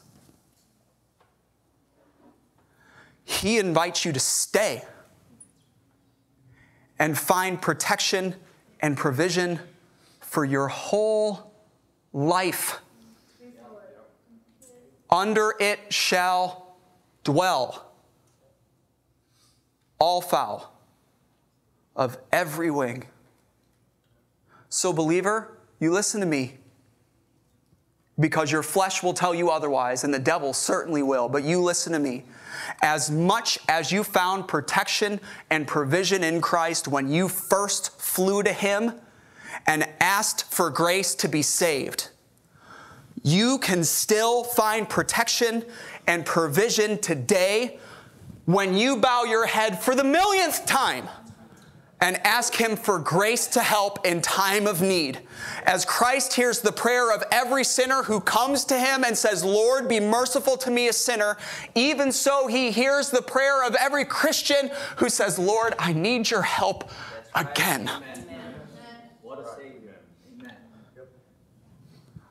He 3.25 3.57
invites 3.59 4.05
you 4.05 4.13
to 4.13 4.21
stay 4.21 4.83
and 6.99 7.17
find 7.17 7.61
protection 7.61 8.35
and 8.81 8.97
provision 8.97 9.59
for 10.21 10.45
your 10.45 10.69
whole 10.69 11.53
life. 12.13 12.79
Under 15.09 15.55
it 15.61 15.79
shall 15.93 16.77
dwell 17.25 17.93
all 19.99 20.21
fowl 20.21 20.73
of 21.95 22.19
every 22.33 22.71
wing. 22.71 23.05
So, 24.69 24.93
believer, 24.93 25.59
you 25.79 25.93
listen 25.93 26.21
to 26.21 26.27
me 26.27 26.59
because 28.19 28.51
your 28.51 28.63
flesh 28.63 29.03
will 29.03 29.15
tell 29.15 29.35
you 29.35 29.51
otherwise, 29.51 30.05
and 30.05 30.13
the 30.13 30.19
devil 30.19 30.53
certainly 30.53 31.03
will, 31.03 31.29
but 31.29 31.45
you 31.45 31.61
listen 31.61 31.93
to 31.93 31.99
me. 31.99 32.25
As 32.83 33.11
much 33.11 33.59
as 33.69 33.93
you 33.93 34.05
found 34.05 34.49
protection 34.49 35.21
and 35.51 35.67
provision 35.67 36.25
in 36.25 36.41
Christ 36.41 36.89
when 36.89 37.09
you 37.09 37.29
first 37.29 38.01
flew 38.01 38.43
to 38.43 38.53
Him 38.53 38.93
and 39.67 39.89
asked 40.01 40.53
for 40.53 40.71
grace 40.71 41.15
to 41.17 41.29
be 41.29 41.43
saved, 41.43 42.11
you 43.23 43.59
can 43.59 43.83
still 43.83 44.45
find 44.45 44.89
protection 44.89 45.65
and 46.07 46.25
provision 46.25 46.99
today 46.99 47.79
when 48.45 48.75
you 48.75 48.97
bow 48.97 49.25
your 49.25 49.47
head 49.47 49.83
for 49.83 49.95
the 49.95 50.05
millionth 50.05 50.65
time 50.67 51.09
and 52.01 52.19
ask 52.27 52.55
Him 52.55 52.77
for 52.77 52.99
grace 52.99 53.47
to 53.49 53.61
help 53.61 54.07
in 54.07 54.21
time 54.21 54.67
of 54.67 54.83
need. 54.83 55.21
As 55.65 55.85
Christ 55.85 56.35
hears 56.35 56.61
the 56.61 56.73
prayer 56.73 57.13
of 57.13 57.25
every 57.33 57.65
sinner 57.65 58.03
who 58.03 58.21
comes 58.21 58.65
to 58.67 58.79
Him 58.79 59.05
and 59.05 59.17
says, 59.17 59.43
Lord, 59.43 59.89
be 59.89 60.01
merciful 60.01 60.57
to 60.59 60.71
me, 60.71 60.89
a 60.89 60.93
sinner, 60.93 61.39
even 61.75 62.13
so 62.13 62.47
He 62.47 62.71
hears 62.71 63.11
the 63.11 63.23
prayer 63.23 63.65
of 63.65 63.75
every 63.77 64.05
Christian 64.05 64.71
who 64.97 65.09
says, 65.09 65.39
Lord, 65.39 65.75
I 65.79 65.93
need 65.93 66.31
your 66.31 66.43
help 66.43 66.91
again. 67.35 67.89
Amen. 67.89 68.27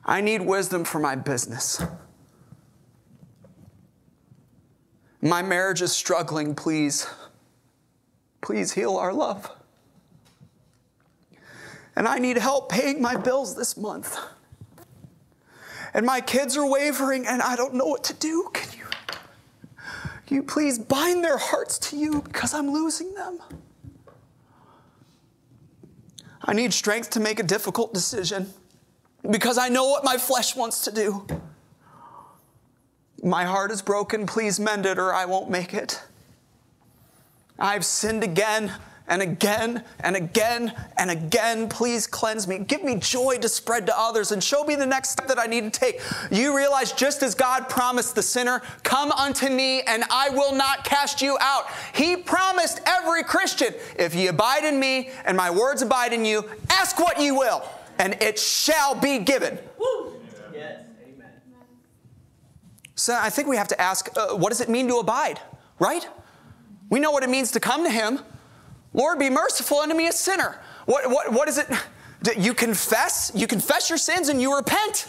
I 0.05 0.21
need 0.21 0.41
wisdom 0.41 0.83
for 0.83 0.99
my 0.99 1.15
business. 1.15 1.81
My 5.19 5.41
marriage 5.41 5.81
is 5.81 5.91
struggling, 5.91 6.53
please. 6.53 7.07
Please 8.41 8.73
heal 8.73 8.97
our 8.97 9.11
love. 9.11 9.49
And 11.95 12.07
I 12.07 12.19
need 12.19 12.37
help 12.37 12.69
paying 12.69 13.01
my 13.01 13.15
bills 13.15 13.55
this 13.55 13.77
month. 13.77 14.17
And 15.93 16.05
my 16.05 16.19
kids 16.19 16.57
are 16.57 16.69
wavering 16.69 17.25
and 17.25 17.41
I 17.41 17.55
don't 17.55 17.73
know 17.73 17.85
what 17.85 18.03
to 18.05 18.13
do. 18.13 18.49
Can 18.53 18.77
you, 18.77 18.85
can 20.25 20.35
you 20.35 20.43
please 20.43 20.77
bind 20.77 21.23
their 21.23 21.37
hearts 21.37 21.79
to 21.79 21.97
you 21.97 22.21
because 22.21 22.53
I'm 22.53 22.69
losing 22.69 23.13
them? 23.13 23.39
I 26.43 26.53
need 26.53 26.73
strength 26.73 27.11
to 27.11 27.19
make 27.19 27.39
a 27.39 27.43
difficult 27.43 27.93
decision 27.93 28.53
because 29.31 29.57
I 29.57 29.69
know 29.69 29.89
what 29.89 30.03
my 30.03 30.17
flesh 30.17 30.55
wants 30.55 30.81
to 30.81 30.91
do. 30.91 31.25
My 33.23 33.45
heart 33.45 33.71
is 33.71 33.81
broken. 33.81 34.27
Please 34.27 34.59
mend 34.59 34.85
it 34.85 34.99
or 34.99 35.13
I 35.13 35.25
won't 35.25 35.49
make 35.49 35.73
it. 35.73 36.03
I've 37.57 37.85
sinned 37.85 38.23
again 38.23 38.73
and 39.07 39.21
again 39.21 39.83
and 39.99 40.15
again 40.15 40.73
and 40.97 41.11
again. 41.11 41.69
Please 41.69 42.07
cleanse 42.07 42.47
me. 42.47 42.59
Give 42.59 42.83
me 42.83 42.95
joy 42.95 43.37
to 43.37 43.49
spread 43.49 43.85
to 43.85 43.97
others 43.97 44.31
and 44.31 44.43
show 44.43 44.63
me 44.63 44.75
the 44.75 44.85
next 44.85 45.09
step 45.09 45.27
that 45.27 45.39
I 45.39 45.45
need 45.45 45.71
to 45.71 45.79
take. 45.79 46.01
You 46.31 46.55
realize 46.55 46.91
just 46.91 47.21
as 47.23 47.35
God 47.35 47.69
promised 47.69 48.15
the 48.15 48.23
sinner, 48.23 48.61
Come 48.83 49.11
unto 49.11 49.49
me 49.49 49.81
and 49.83 50.03
I 50.09 50.29
will 50.29 50.53
not 50.55 50.83
cast 50.83 51.21
you 51.21 51.37
out. 51.39 51.65
He 51.93 52.17
promised 52.17 52.81
every 52.85 53.23
Christian, 53.23 53.73
If 53.97 54.15
ye 54.15 54.27
abide 54.27 54.63
in 54.63 54.79
me 54.79 55.09
and 55.25 55.37
my 55.37 55.51
words 55.51 55.81
abide 55.81 56.13
in 56.13 56.25
you, 56.25 56.45
ask 56.69 56.99
what 56.99 57.19
ye 57.19 57.31
will, 57.31 57.63
and 57.99 58.13
it 58.21 58.39
shall 58.39 58.95
be 58.95 59.19
given. 59.19 59.59
Yes, 60.53 60.81
amen. 61.03 61.29
So 62.95 63.17
I 63.19 63.29
think 63.29 63.47
we 63.47 63.57
have 63.57 63.67
to 63.69 63.79
ask, 63.79 64.09
uh, 64.17 64.35
what 64.35 64.49
does 64.49 64.61
it 64.61 64.69
mean 64.69 64.87
to 64.87 64.97
abide, 64.97 65.39
right? 65.79 66.07
We 66.89 66.99
know 66.99 67.11
what 67.11 67.23
it 67.23 67.29
means 67.29 67.51
to 67.51 67.59
come 67.59 67.83
to 67.83 67.89
Him. 67.89 68.19
Lord, 68.95 69.19
be 69.19 69.29
merciful 69.29 69.79
unto 69.79 69.93
me, 69.93 70.07
a 70.07 70.11
sinner. 70.11 70.57
What, 70.85 71.09
what, 71.09 71.31
what 71.31 71.49
is 71.49 71.57
it? 71.57 71.67
You 72.37 72.53
confess, 72.53 73.31
you 73.35 73.45
confess 73.45 73.89
your 73.89 73.97
sins 73.97 74.29
and 74.29 74.41
you 74.41 74.55
repent. 74.55 75.07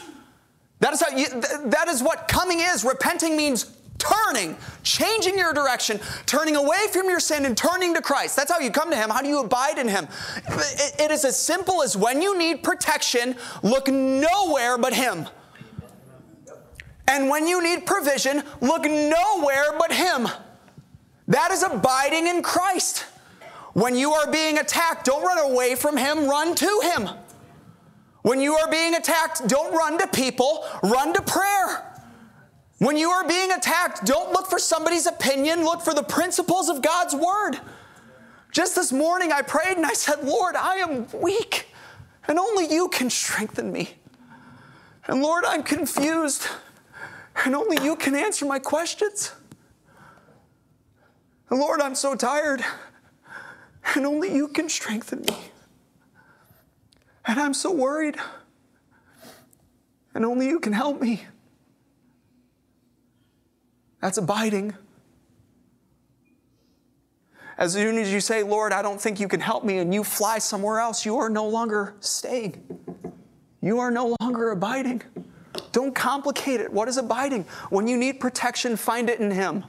That 0.81 0.93
is, 0.93 1.01
how 1.01 1.17
you, 1.17 1.29
that 1.71 1.87
is 1.89 2.03
what 2.03 2.27
coming 2.27 2.61
is. 2.61 2.85
Repenting 2.85 3.37
means 3.37 3.77
turning, 3.97 4.57
changing 4.83 5.39
your 5.39 5.55
direction, 5.55 6.01
turning 6.27 6.57
away 6.57 6.87
from 6.93 7.09
your 7.09 7.21
sin 7.21 7.47
and 7.47 7.57
turning 7.57 7.95
to 7.95 8.03
Christ. 8.03 8.37
That's 8.37 8.51
how 8.51 8.59
you 8.59 8.71
come 8.71 8.91
to 8.91 8.97
Him. 8.97 9.09
How 9.09 9.23
do 9.23 9.29
you 9.29 9.41
abide 9.41 9.79
in 9.79 9.89
Him? 9.89 10.09
it, 10.49 11.01
it 11.01 11.11
is 11.13 11.25
as 11.25 11.39
simple 11.39 11.81
as 11.83 11.97
when 11.97 12.21
you 12.21 12.37
need 12.37 12.65
protection, 12.65 13.37
look 13.63 13.87
nowhere 13.87 14.77
but 14.77 14.93
Him. 14.93 15.29
And 17.09 17.31
when 17.31 17.47
you 17.47 17.63
need 17.63 17.87
provision, 17.87 18.43
look 18.61 18.83
nowhere 18.85 19.79
but 19.79 19.93
Him. 19.93 20.29
That 21.29 21.53
is 21.53 21.63
abiding 21.63 22.27
in 22.27 22.43
Christ. 22.43 23.05
When 23.77 23.95
you 23.95 24.15
are 24.15 24.33
being 24.33 24.57
attacked, 24.57 25.05
don't 25.05 25.23
run 25.23 25.51
away 25.51 25.75
from 25.75 25.99
Him, 25.99 26.27
run 26.27 26.55
to 26.55 26.81
Him. 26.83 27.11
When 28.23 28.41
you 28.41 28.55
are 28.55 28.71
being 28.71 28.95
attacked, 28.95 29.47
don't 29.49 29.71
run 29.71 29.99
to 29.99 30.07
people, 30.07 30.65
run 30.83 31.13
to 31.13 31.21
prayer. 31.21 32.01
When 32.79 32.97
you 32.97 33.11
are 33.11 33.29
being 33.29 33.53
attacked, 33.53 34.07
don't 34.07 34.33
look 34.33 34.47
for 34.47 34.59
somebody's 34.59 35.05
opinion, 35.05 35.63
look 35.63 35.83
for 35.83 35.93
the 35.93 36.03
principles 36.03 36.71
of 36.71 36.81
God's 36.81 37.15
Word. 37.15 37.61
Just 38.51 38.77
this 38.77 38.95
morning, 38.95 39.31
I 39.31 39.43
prayed 39.43 39.77
and 39.77 39.85
I 39.85 39.93
said, 39.93 40.25
Lord, 40.25 40.57
I 40.57 40.77
am 40.77 41.07
weak, 41.13 41.67
and 42.29 42.39
only 42.39 42.73
you 42.73 42.89
can 42.89 43.11
strengthen 43.11 43.71
me. 43.71 43.91
And 45.07 45.21
Lord, 45.21 45.45
I'm 45.45 45.63
confused, 45.63 46.47
and 47.45 47.55
only 47.55 47.85
you 47.85 47.95
can 47.95 48.15
answer 48.15 48.47
my 48.47 48.59
questions. 48.59 49.33
And 51.51 51.61
Lord, 51.61 51.83
I'm 51.83 51.95
so 51.95 52.15
tired, 52.15 52.65
and 53.95 54.07
only 54.07 54.35
you 54.35 54.49
can 54.49 54.69
strengthen 54.69 55.21
me. 55.21 55.37
And 57.27 57.41
I'm 57.41 57.55
so 57.55 57.73
worried, 57.73 58.17
and 60.15 60.25
only 60.25 60.47
you 60.47 60.61
can 60.61 60.73
help 60.73 61.01
me. 61.01 61.25
That's 64.01 64.19
abiding. 64.19 64.75
As 67.59 67.73
soon 67.73 67.99
as 67.99 68.13
you 68.13 68.21
say, 68.21 68.43
Lord, 68.43 68.73
I 68.73 68.83
don't 68.83 69.01
think 69.01 69.19
you 69.19 69.29
can 69.29 69.41
help 69.41 69.65
me, 69.65 69.79
and 69.79 69.93
you 69.93 70.05
fly 70.05 70.39
somewhere 70.39 70.79
else, 70.79 71.07
you 71.07 71.17
are 71.17 71.31
no 71.31 71.49
longer 71.49 71.95
staying. 72.01 72.63
You 73.63 73.79
are 73.79 73.91
no 73.91 74.15
longer 74.21 74.51
abiding. 74.51 75.03
Don't 75.73 75.95
complicate 75.95 76.61
it. 76.61 76.73
What 76.73 76.89
is 76.89 76.99
abiding? 76.99 77.45
When 77.71 77.89
you 77.89 77.97
need 77.97 78.21
protection, 78.21 78.77
find 78.77 79.11
it 79.11 79.21
in 79.21 79.31
Him. 79.31 79.65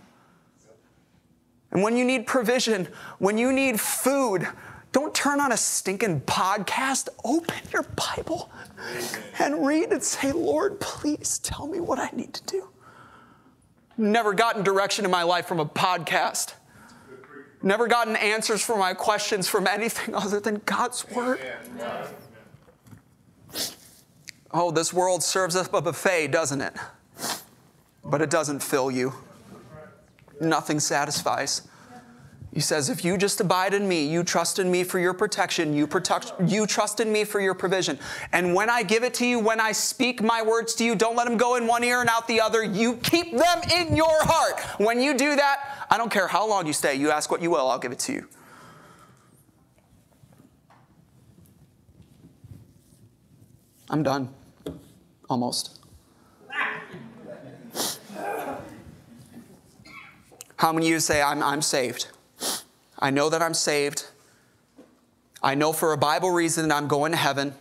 And 1.72 1.84
when 1.84 1.98
you 1.98 2.06
need 2.06 2.26
provision, 2.26 2.88
when 3.20 3.38
you 3.38 3.52
need 3.52 3.80
food, 3.80 4.48
don't 4.92 5.14
turn 5.14 5.40
on 5.40 5.52
a 5.52 5.58
stinking 5.58 6.22
podcast. 6.22 7.10
Open 7.24 7.56
your 7.72 7.84
Bible 7.84 8.50
and 9.40 9.66
read 9.66 9.92
and 9.92 10.02
say, 10.02 10.32
Lord, 10.32 10.80
please 10.80 11.40
tell 11.40 11.68
me 11.68 11.80
what 11.80 12.00
I 12.00 12.10
need 12.14 12.34
to 12.34 12.44
do. 12.46 12.70
Never 13.98 14.34
gotten 14.34 14.64
direction 14.64 15.06
in 15.06 15.12
my 15.12 15.24
life 15.24 15.46
from 15.48 15.60
a 15.60 15.66
podcast. 15.66 16.54
Never 17.64 17.88
gotten 17.88 18.16
answers 18.16 18.64
for 18.64 18.78
my 18.78 18.94
questions 18.94 19.48
from 19.48 19.68
anything 19.68 20.16
other 20.16 20.40
than 20.40 20.62
God's 20.66 21.10
Word. 21.10 21.40
Oh, 24.52 24.72
this 24.72 24.94
world 24.94 25.22
serves 25.22 25.56
up 25.56 25.74
a 25.74 25.82
buffet, 25.82 26.30
doesn't 26.30 26.62
it? 26.62 26.74
But 28.04 28.22
it 28.22 28.30
doesn't 28.30 28.64
fill 28.64 28.90
you 28.90 29.14
nothing 30.40 30.80
satisfies. 30.80 31.68
He 32.54 32.62
says, 32.62 32.90
if 32.90 33.06
you 33.06 33.18
just 33.18 33.40
abide 33.40 33.76
in 33.76 33.88
me, 33.88 34.08
you 34.08 34.24
trust 34.24 34.58
in 34.58 34.72
me 34.72 34.84
for 34.84 34.98
your 34.98 35.14
protection, 35.14 35.74
you, 35.74 35.86
protect, 35.86 36.34
you 36.48 36.66
trust 36.66 37.00
in 37.00 37.12
me 37.12 37.24
for 37.24 37.40
your 37.40 37.54
provision. 37.54 38.00
And 38.32 38.56
when 38.56 38.68
I 38.70 38.82
give 38.82 39.04
it 39.04 39.14
to 39.16 39.28
you, 39.28 39.38
when 39.38 39.60
I 39.60 39.74
speak 39.74 40.24
my 40.24 40.42
words 40.42 40.74
to 40.76 40.84
you, 40.84 40.96
don't 40.96 41.16
let 41.16 41.28
them 41.28 41.38
go 41.38 41.56
in 41.56 41.68
one 41.68 41.84
ear 41.84 42.02
and 42.02 42.10
out 42.10 42.28
the 42.28 42.42
other. 42.42 42.64
You 42.64 42.96
keep 42.98 43.32
them 43.32 43.62
in 43.72 43.96
your 43.96 44.24
heart. 44.24 44.60
When 44.80 45.00
you 45.00 45.16
do 45.16 45.36
that, 45.36 45.86
I 45.92 45.98
don't 45.98 46.12
care 46.12 46.28
how 46.28 46.48
long 46.48 46.66
you 46.66 46.74
stay, 46.74 46.96
you 46.96 47.12
ask 47.12 47.30
what 47.30 47.44
you 47.44 47.52
will, 47.52 47.68
I'll 47.68 47.78
give 47.78 47.92
it 47.92 48.00
to 48.00 48.14
you. 48.14 48.28
I'm 53.90 54.04
done. 54.04 54.34
Almost. 55.30 55.77
How 60.58 60.74
many 60.74 60.88
of 60.88 60.92
you 60.92 61.00
say, 61.00 61.22
I'm, 61.22 61.42
I'm 61.44 61.62
saved? 61.62 62.08
I 63.00 63.12
know 63.12 63.30
that 63.30 63.42
I'm 63.42 63.54
saved. 63.54 64.08
I 65.42 65.54
know 65.54 65.72
for 65.72 65.94
a 65.94 65.98
Bible 65.98 66.32
reason 66.32 66.68
that 66.68 66.76
I'm 66.76 66.88
going 66.88 67.12
to 67.12 67.18
heaven. 67.18 67.54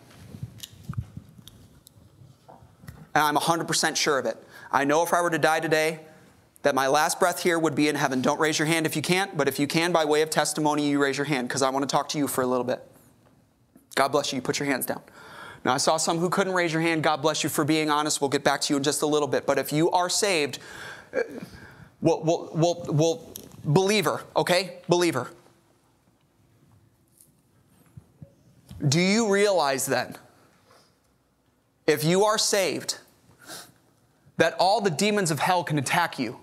And 2.49 3.23
I'm 3.23 3.37
100% 3.37 3.97
sure 3.97 4.19
of 4.19 4.27
it. 4.27 4.37
I 4.73 4.85
know 4.85 5.03
if 5.03 5.13
I 5.13 5.21
were 5.21 5.31
to 5.31 5.39
die 5.39 5.61
today, 5.61 6.01
that 6.63 6.75
my 6.75 6.87
last 6.89 7.21
breath 7.21 7.43
here 7.43 7.59
would 7.59 7.75
be 7.75 7.89
in 7.89 7.95
heaven. 7.95 8.23
Don't 8.23 8.41
raise 8.41 8.59
your 8.59 8.67
hand 8.67 8.87
if 8.87 8.97
you 8.97 9.03
can't, 9.03 9.37
but 9.37 9.47
if 9.47 9.59
you 9.59 9.67
can, 9.67 9.93
by 9.93 10.05
way 10.05 10.23
of 10.23 10.31
testimony, 10.31 10.89
you 10.89 11.01
raise 11.01 11.17
your 11.17 11.27
hand 11.27 11.49
because 11.49 11.63
I 11.63 11.71
want 11.71 11.83
to 11.83 11.93
talk 11.93 12.09
to 12.11 12.19
you 12.19 12.27
for 12.27 12.43
a 12.43 12.47
little 12.47 12.65
bit. 12.65 12.83
God 13.95 14.09
bless 14.09 14.33
you. 14.33 14.37
You 14.37 14.43
put 14.43 14.59
your 14.59 14.67
hands 14.67 14.87
down. 14.87 15.03
Now, 15.65 15.75
I 15.75 15.77
saw 15.77 15.97
some 15.97 16.19
who 16.19 16.31
couldn't 16.31 16.55
raise 16.55 16.73
your 16.73 16.83
hand. 16.83 17.03
God 17.03 17.23
bless 17.23 17.45
you 17.45 17.51
for 17.51 17.65
being 17.65 17.91
honest. 17.91 18.21
We'll 18.21 18.31
get 18.31 18.43
back 18.43 18.63
to 18.63 18.73
you 18.73 18.79
in 18.79 18.83
just 18.83 19.03
a 19.03 19.07
little 19.07 19.29
bit. 19.29 19.47
But 19.47 19.59
if 19.59 19.73
you 19.73 19.91
are 19.91 20.09
saved, 20.09 20.59
well, 22.07 22.23
well, 22.23 22.51
well, 22.55 22.87
well 22.89 23.35
believer, 23.65 24.23
okay? 24.37 24.79
Believer. 24.89 25.29
Do 28.87 29.01
you 29.01 29.33
realize 29.33 29.87
then, 29.87 30.17
if 31.87 32.05
you 32.05 32.25
are 32.25 32.39
saved, 32.39 32.99
that 34.37 34.55
all 34.61 34.81
the 34.81 34.91
demons 34.91 35.33
of 35.33 35.41
hell 35.41 35.65
can 35.65 35.79
attack 35.79 36.17
you, 36.19 36.39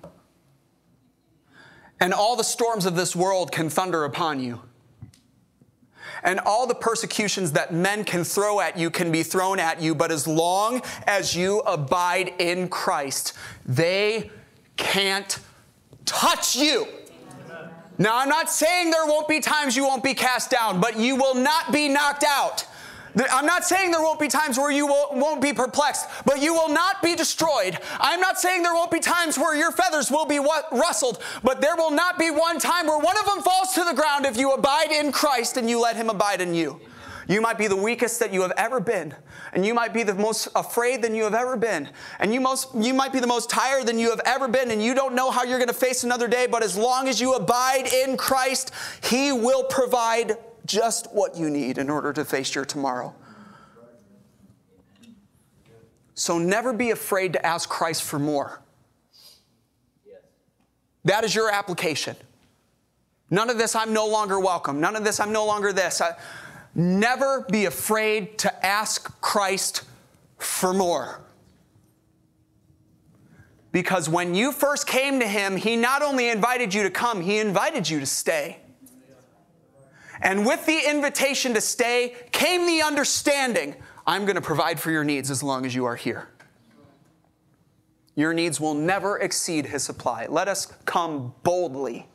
and 2.01 2.13
all 2.13 2.35
the 2.35 2.43
storms 2.43 2.85
of 2.85 2.97
this 2.97 3.15
world 3.15 3.51
can 3.51 3.69
thunder 3.69 4.03
upon 4.03 4.39
you? 4.41 4.61
and 6.25 6.39
all 6.45 6.65
the 6.65 6.75
persecutions 6.75 7.51
that 7.51 7.73
men 7.73 8.01
can 8.05 8.23
throw 8.23 8.61
at 8.61 8.77
you 8.77 8.89
can 8.89 9.11
be 9.11 9.23
thrown 9.23 9.59
at 9.59 9.81
you, 9.81 9.93
but 9.93 10.09
as 10.09 10.25
long 10.25 10.81
as 11.05 11.35
you 11.35 11.59
abide 11.61 12.33
in 12.39 12.69
Christ, 12.69 13.33
they 13.65 14.31
can't 14.77 15.39
touch 16.05 16.55
you. 16.55 16.87
Now, 17.97 18.17
I'm 18.17 18.29
not 18.29 18.49
saying 18.49 18.89
there 18.89 19.05
won't 19.05 19.27
be 19.27 19.39
times 19.39 19.75
you 19.75 19.83
won't 19.85 20.03
be 20.03 20.13
cast 20.13 20.49
down, 20.49 20.81
but 20.81 20.97
you 20.97 21.15
will 21.15 21.35
not 21.35 21.71
be 21.71 21.89
knocked 21.89 22.23
out. 22.27 22.65
I'm 23.31 23.45
not 23.45 23.63
saying 23.63 23.91
there 23.91 24.01
won't 24.01 24.19
be 24.19 24.27
times 24.27 24.57
where 24.57 24.71
you 24.71 24.87
won't 24.87 25.41
be 25.41 25.53
perplexed, 25.53 26.07
but 26.25 26.41
you 26.41 26.53
will 26.53 26.69
not 26.69 27.03
be 27.03 27.15
destroyed. 27.15 27.77
I'm 27.99 28.19
not 28.19 28.39
saying 28.39 28.63
there 28.63 28.73
won't 28.73 28.89
be 28.89 28.99
times 28.99 29.37
where 29.37 29.55
your 29.55 29.71
feathers 29.71 30.09
will 30.09 30.25
be 30.25 30.39
rustled, 30.39 31.21
but 31.43 31.61
there 31.61 31.75
will 31.75 31.91
not 31.91 32.17
be 32.17 32.31
one 32.31 32.57
time 32.57 32.87
where 32.87 32.97
one 32.97 33.17
of 33.17 33.25
them 33.25 33.43
falls 33.43 33.73
to 33.73 33.83
the 33.83 33.93
ground 33.93 34.25
if 34.25 34.37
you 34.37 34.51
abide 34.53 34.91
in 34.91 35.11
Christ 35.11 35.57
and 35.57 35.69
you 35.69 35.79
let 35.79 35.95
Him 35.95 36.09
abide 36.09 36.41
in 36.41 36.55
you. 36.55 36.79
You 37.27 37.41
might 37.41 37.57
be 37.57 37.67
the 37.67 37.75
weakest 37.75 38.19
that 38.19 38.33
you 38.33 38.41
have 38.41 38.51
ever 38.57 38.79
been, 38.79 39.15
and 39.53 39.65
you 39.65 39.73
might 39.73 39.93
be 39.93 40.03
the 40.03 40.13
most 40.13 40.47
afraid 40.55 41.01
than 41.01 41.15
you 41.15 41.23
have 41.23 41.33
ever 41.33 41.55
been, 41.55 41.89
and 42.19 42.33
you 42.33 42.41
most 42.41 42.69
you 42.75 42.93
might 42.93 43.13
be 43.13 43.19
the 43.19 43.27
most 43.27 43.49
tired 43.49 43.85
than 43.85 43.97
you 43.97 44.09
have 44.09 44.21
ever 44.25 44.47
been, 44.47 44.71
and 44.71 44.83
you 44.83 44.93
don't 44.93 45.15
know 45.15 45.31
how 45.31 45.43
you're 45.43 45.59
going 45.59 45.67
to 45.67 45.73
face 45.73 46.03
another 46.03 46.27
day, 46.27 46.47
but 46.47 46.63
as 46.63 46.77
long 46.77 47.07
as 47.07 47.21
you 47.21 47.33
abide 47.33 47.87
in 47.87 48.17
Christ, 48.17 48.71
he 49.03 49.31
will 49.31 49.63
provide 49.63 50.37
just 50.65 51.13
what 51.13 51.37
you 51.37 51.49
need 51.49 51.77
in 51.77 51.89
order 51.89 52.13
to 52.13 52.25
face 52.25 52.55
your 52.55 52.65
tomorrow. 52.65 53.13
So 56.15 56.37
never 56.37 56.73
be 56.73 56.91
afraid 56.91 57.33
to 57.33 57.45
ask 57.45 57.69
Christ 57.69 58.03
for 58.03 58.19
more. 58.19 58.61
That 61.05 61.23
is 61.23 61.35
your 61.35 61.51
application. 61.51 62.15
None 63.29 63.49
of 63.49 63.57
this, 63.57 63.75
I'm 63.75 63.93
no 63.93 64.07
longer 64.07 64.39
welcome. 64.39 64.79
None 64.79 64.95
of 64.95 65.03
this, 65.03 65.19
I'm 65.19 65.31
no 65.31 65.45
longer 65.45 65.73
this. 65.73 66.01
I, 66.01 66.15
Never 66.75 67.45
be 67.51 67.65
afraid 67.65 68.37
to 68.39 68.65
ask 68.65 69.21
Christ 69.21 69.83
for 70.37 70.73
more. 70.73 71.21
Because 73.71 74.07
when 74.07 74.35
you 74.35 74.51
first 74.51 74.87
came 74.87 75.19
to 75.19 75.27
Him, 75.27 75.57
He 75.57 75.75
not 75.75 76.01
only 76.01 76.29
invited 76.29 76.73
you 76.73 76.83
to 76.83 76.89
come, 76.89 77.21
He 77.21 77.39
invited 77.39 77.89
you 77.89 77.99
to 77.99 78.05
stay. 78.05 78.59
And 80.21 80.45
with 80.45 80.65
the 80.65 80.79
invitation 80.89 81.53
to 81.53 81.61
stay 81.61 82.15
came 82.31 82.65
the 82.65 82.81
understanding 82.81 83.75
I'm 84.05 84.25
going 84.25 84.35
to 84.35 84.41
provide 84.41 84.79
for 84.79 84.91
your 84.91 85.03
needs 85.03 85.31
as 85.31 85.43
long 85.43 85.65
as 85.65 85.73
you 85.75 85.85
are 85.85 85.95
here. 85.95 86.29
Your 88.15 88.33
needs 88.33 88.59
will 88.59 88.75
never 88.75 89.17
exceed 89.19 89.65
His 89.67 89.83
supply. 89.83 90.27
Let 90.29 90.47
us 90.47 90.67
come 90.85 91.33
boldly 91.43 92.07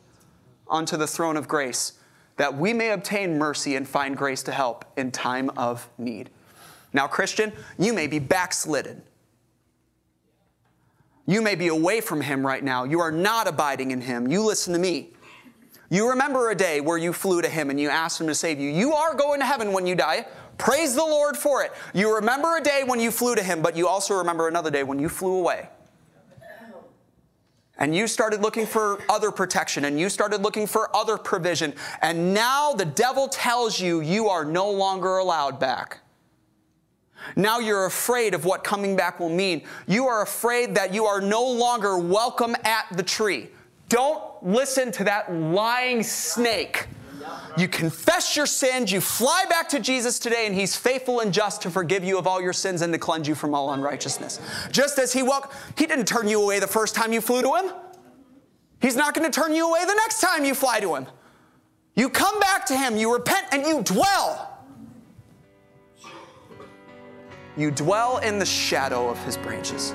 onto 0.69 0.97
the 0.97 1.07
throne 1.07 1.37
of 1.37 1.49
grace 1.49 1.98
that 2.39 2.57
we 2.57 2.73
may 2.73 2.91
obtain 2.91 3.37
mercy 3.37 3.77
and 3.77 3.87
find 3.87 4.17
grace 4.17 4.43
to 4.45 4.53
help 4.53 4.85
in 4.97 5.11
time 5.11 5.51
of 5.57 5.89
need. 5.99 6.31
Now, 6.93 7.07
Christian, 7.07 7.53
you 7.79 7.93
may 7.93 8.07
be 8.07 8.19
backslidden. 8.19 9.03
You 11.27 11.43
may 11.43 11.55
be 11.55 11.69
away 11.69 12.01
from 12.01 12.23
Him 12.23 12.47
right 12.47 12.65
now. 12.65 12.85
You 12.85 13.01
are 13.01 13.13
not 13.13 13.47
abiding 13.47 13.91
in 13.91 14.01
Him. 14.01 14.29
You 14.29 14.43
listen 14.43 14.73
to 14.73 14.79
me. 14.79 15.11
You 15.91 16.09
remember 16.09 16.51
a 16.51 16.55
day 16.55 16.81
where 16.81 16.97
you 16.97 17.13
flew 17.13 17.43
to 17.43 17.49
Him 17.49 17.71
and 17.71 17.79
you 17.79 17.91
asked 17.91 18.21
Him 18.21 18.29
to 18.29 18.35
save 18.35 18.59
you. 18.59 18.71
You 18.71 18.93
are 18.95 19.15
going 19.15 19.41
to 19.41 19.47
heaven 19.47 19.73
when 19.73 19.87
you 19.87 19.95
die. 19.95 20.27
Praise 20.57 20.95
the 20.95 21.05
Lord 21.05 21.37
for 21.37 21.63
it. 21.63 21.73
You 21.93 22.15
remember 22.15 22.57
a 22.57 22.63
day 22.63 22.83
when 22.87 23.01
you 23.01 23.11
flew 23.11 23.35
to 23.35 23.43
Him, 23.43 23.63
but 23.63 23.77
you 23.77 23.89
also 23.89 24.15
remember 24.15 24.49
another 24.49 24.71
day 24.71 24.85
when 24.85 24.99
you 24.99 25.09
flew 25.09 25.37
away 25.39 25.69
and 27.79 27.95
you 27.95 28.07
started 28.07 28.43
looking 28.43 28.67
for 28.67 29.01
other 29.09 29.31
protection 29.31 29.85
and 29.85 29.99
you 29.99 30.09
started 30.09 30.43
looking 30.43 30.67
for 30.67 30.95
other 30.95 31.17
provision, 31.17 31.75
and 32.03 32.35
now 32.35 32.73
the 32.73 32.85
devil 32.85 33.29
tells 33.29 33.81
you 33.81 34.01
you 34.01 34.29
are 34.29 34.45
no 34.45 34.71
longer 34.71 35.19
allowed 35.19 35.59
back. 35.59 36.01
Now 37.37 37.59
you're 37.59 37.87
afraid 37.87 38.35
of 38.35 38.45
what 38.45 38.65
coming 38.65 38.97
back 38.97 39.21
will 39.21 39.29
mean. 39.29 39.63
You 39.87 40.07
are 40.07 40.23
afraid 40.23 40.75
that 40.77 40.95
you 40.95 41.05
are 41.05 41.21
no 41.21 41.45
longer 41.45 41.99
welcome 41.99 42.57
at 42.65 42.87
the 42.93 43.03
tree. 43.03 43.49
Don't 43.89 44.23
listen 44.43 44.93
to 44.93 45.05
that 45.05 45.33
lying 45.33 46.03
snake 46.03 46.87
you 47.57 47.69
confess 47.69 48.37
your 48.37 48.47
sins, 48.47 48.93
you 48.93 49.01
fly 49.01 49.45
back 49.49 49.69
to 49.71 49.81
Jesus 49.81 50.19
today, 50.19 50.47
and 50.47 50.55
He's 50.55 50.77
faithful 50.77 51.21
and 51.21 51.33
just 51.33 51.63
to 51.63 51.71
forgive 51.71 52.05
you 52.05 52.19
of 52.19 52.27
all 52.27 52.41
your 52.41 52.53
sins 52.53 52.83
and 52.83 52.93
to 52.93 52.99
cleanse 52.99 53.27
you 53.27 53.35
from 53.35 53.55
all 53.55 53.73
unrighteousness. 53.73 54.41
Just 54.71 54.99
as 54.99 55.13
He 55.13 55.23
welcomed, 55.23 55.55
He 55.77 55.87
didn't 55.87 56.07
turn 56.07 56.29
you 56.29 56.43
away 56.43 56.61
the 56.61 56.67
first 56.67 56.95
time 56.95 57.13
you 57.13 57.21
flew 57.21 57.43
to 57.43 57.55
Him. 57.55 57.73
He's 58.81 58.97
not 58.97 59.15
going 59.15 59.31
to 59.31 59.41
turn 59.41 59.55
you 59.55 59.69
away 59.69 59.85
the 59.85 59.95
next 59.95 60.21
time 60.21 60.45
you 60.45 60.55
fly 60.55 60.81
to 60.81 60.95
Him. 60.95 61.07
You 61.95 62.09
come 62.09 62.39
back 62.39 62.65
to 62.67 62.77
Him, 62.77 62.97
you 62.97 63.13
repent, 63.13 63.47
and 63.51 63.67
you 63.67 63.83
dwell. 63.83 64.65
You 67.57 67.73
dwell 67.73 68.19
in 68.19 68.39
the 68.39 68.47
shadow 68.47 69.09
of 69.09 69.23
His 69.25 69.37
branches. 69.37 69.95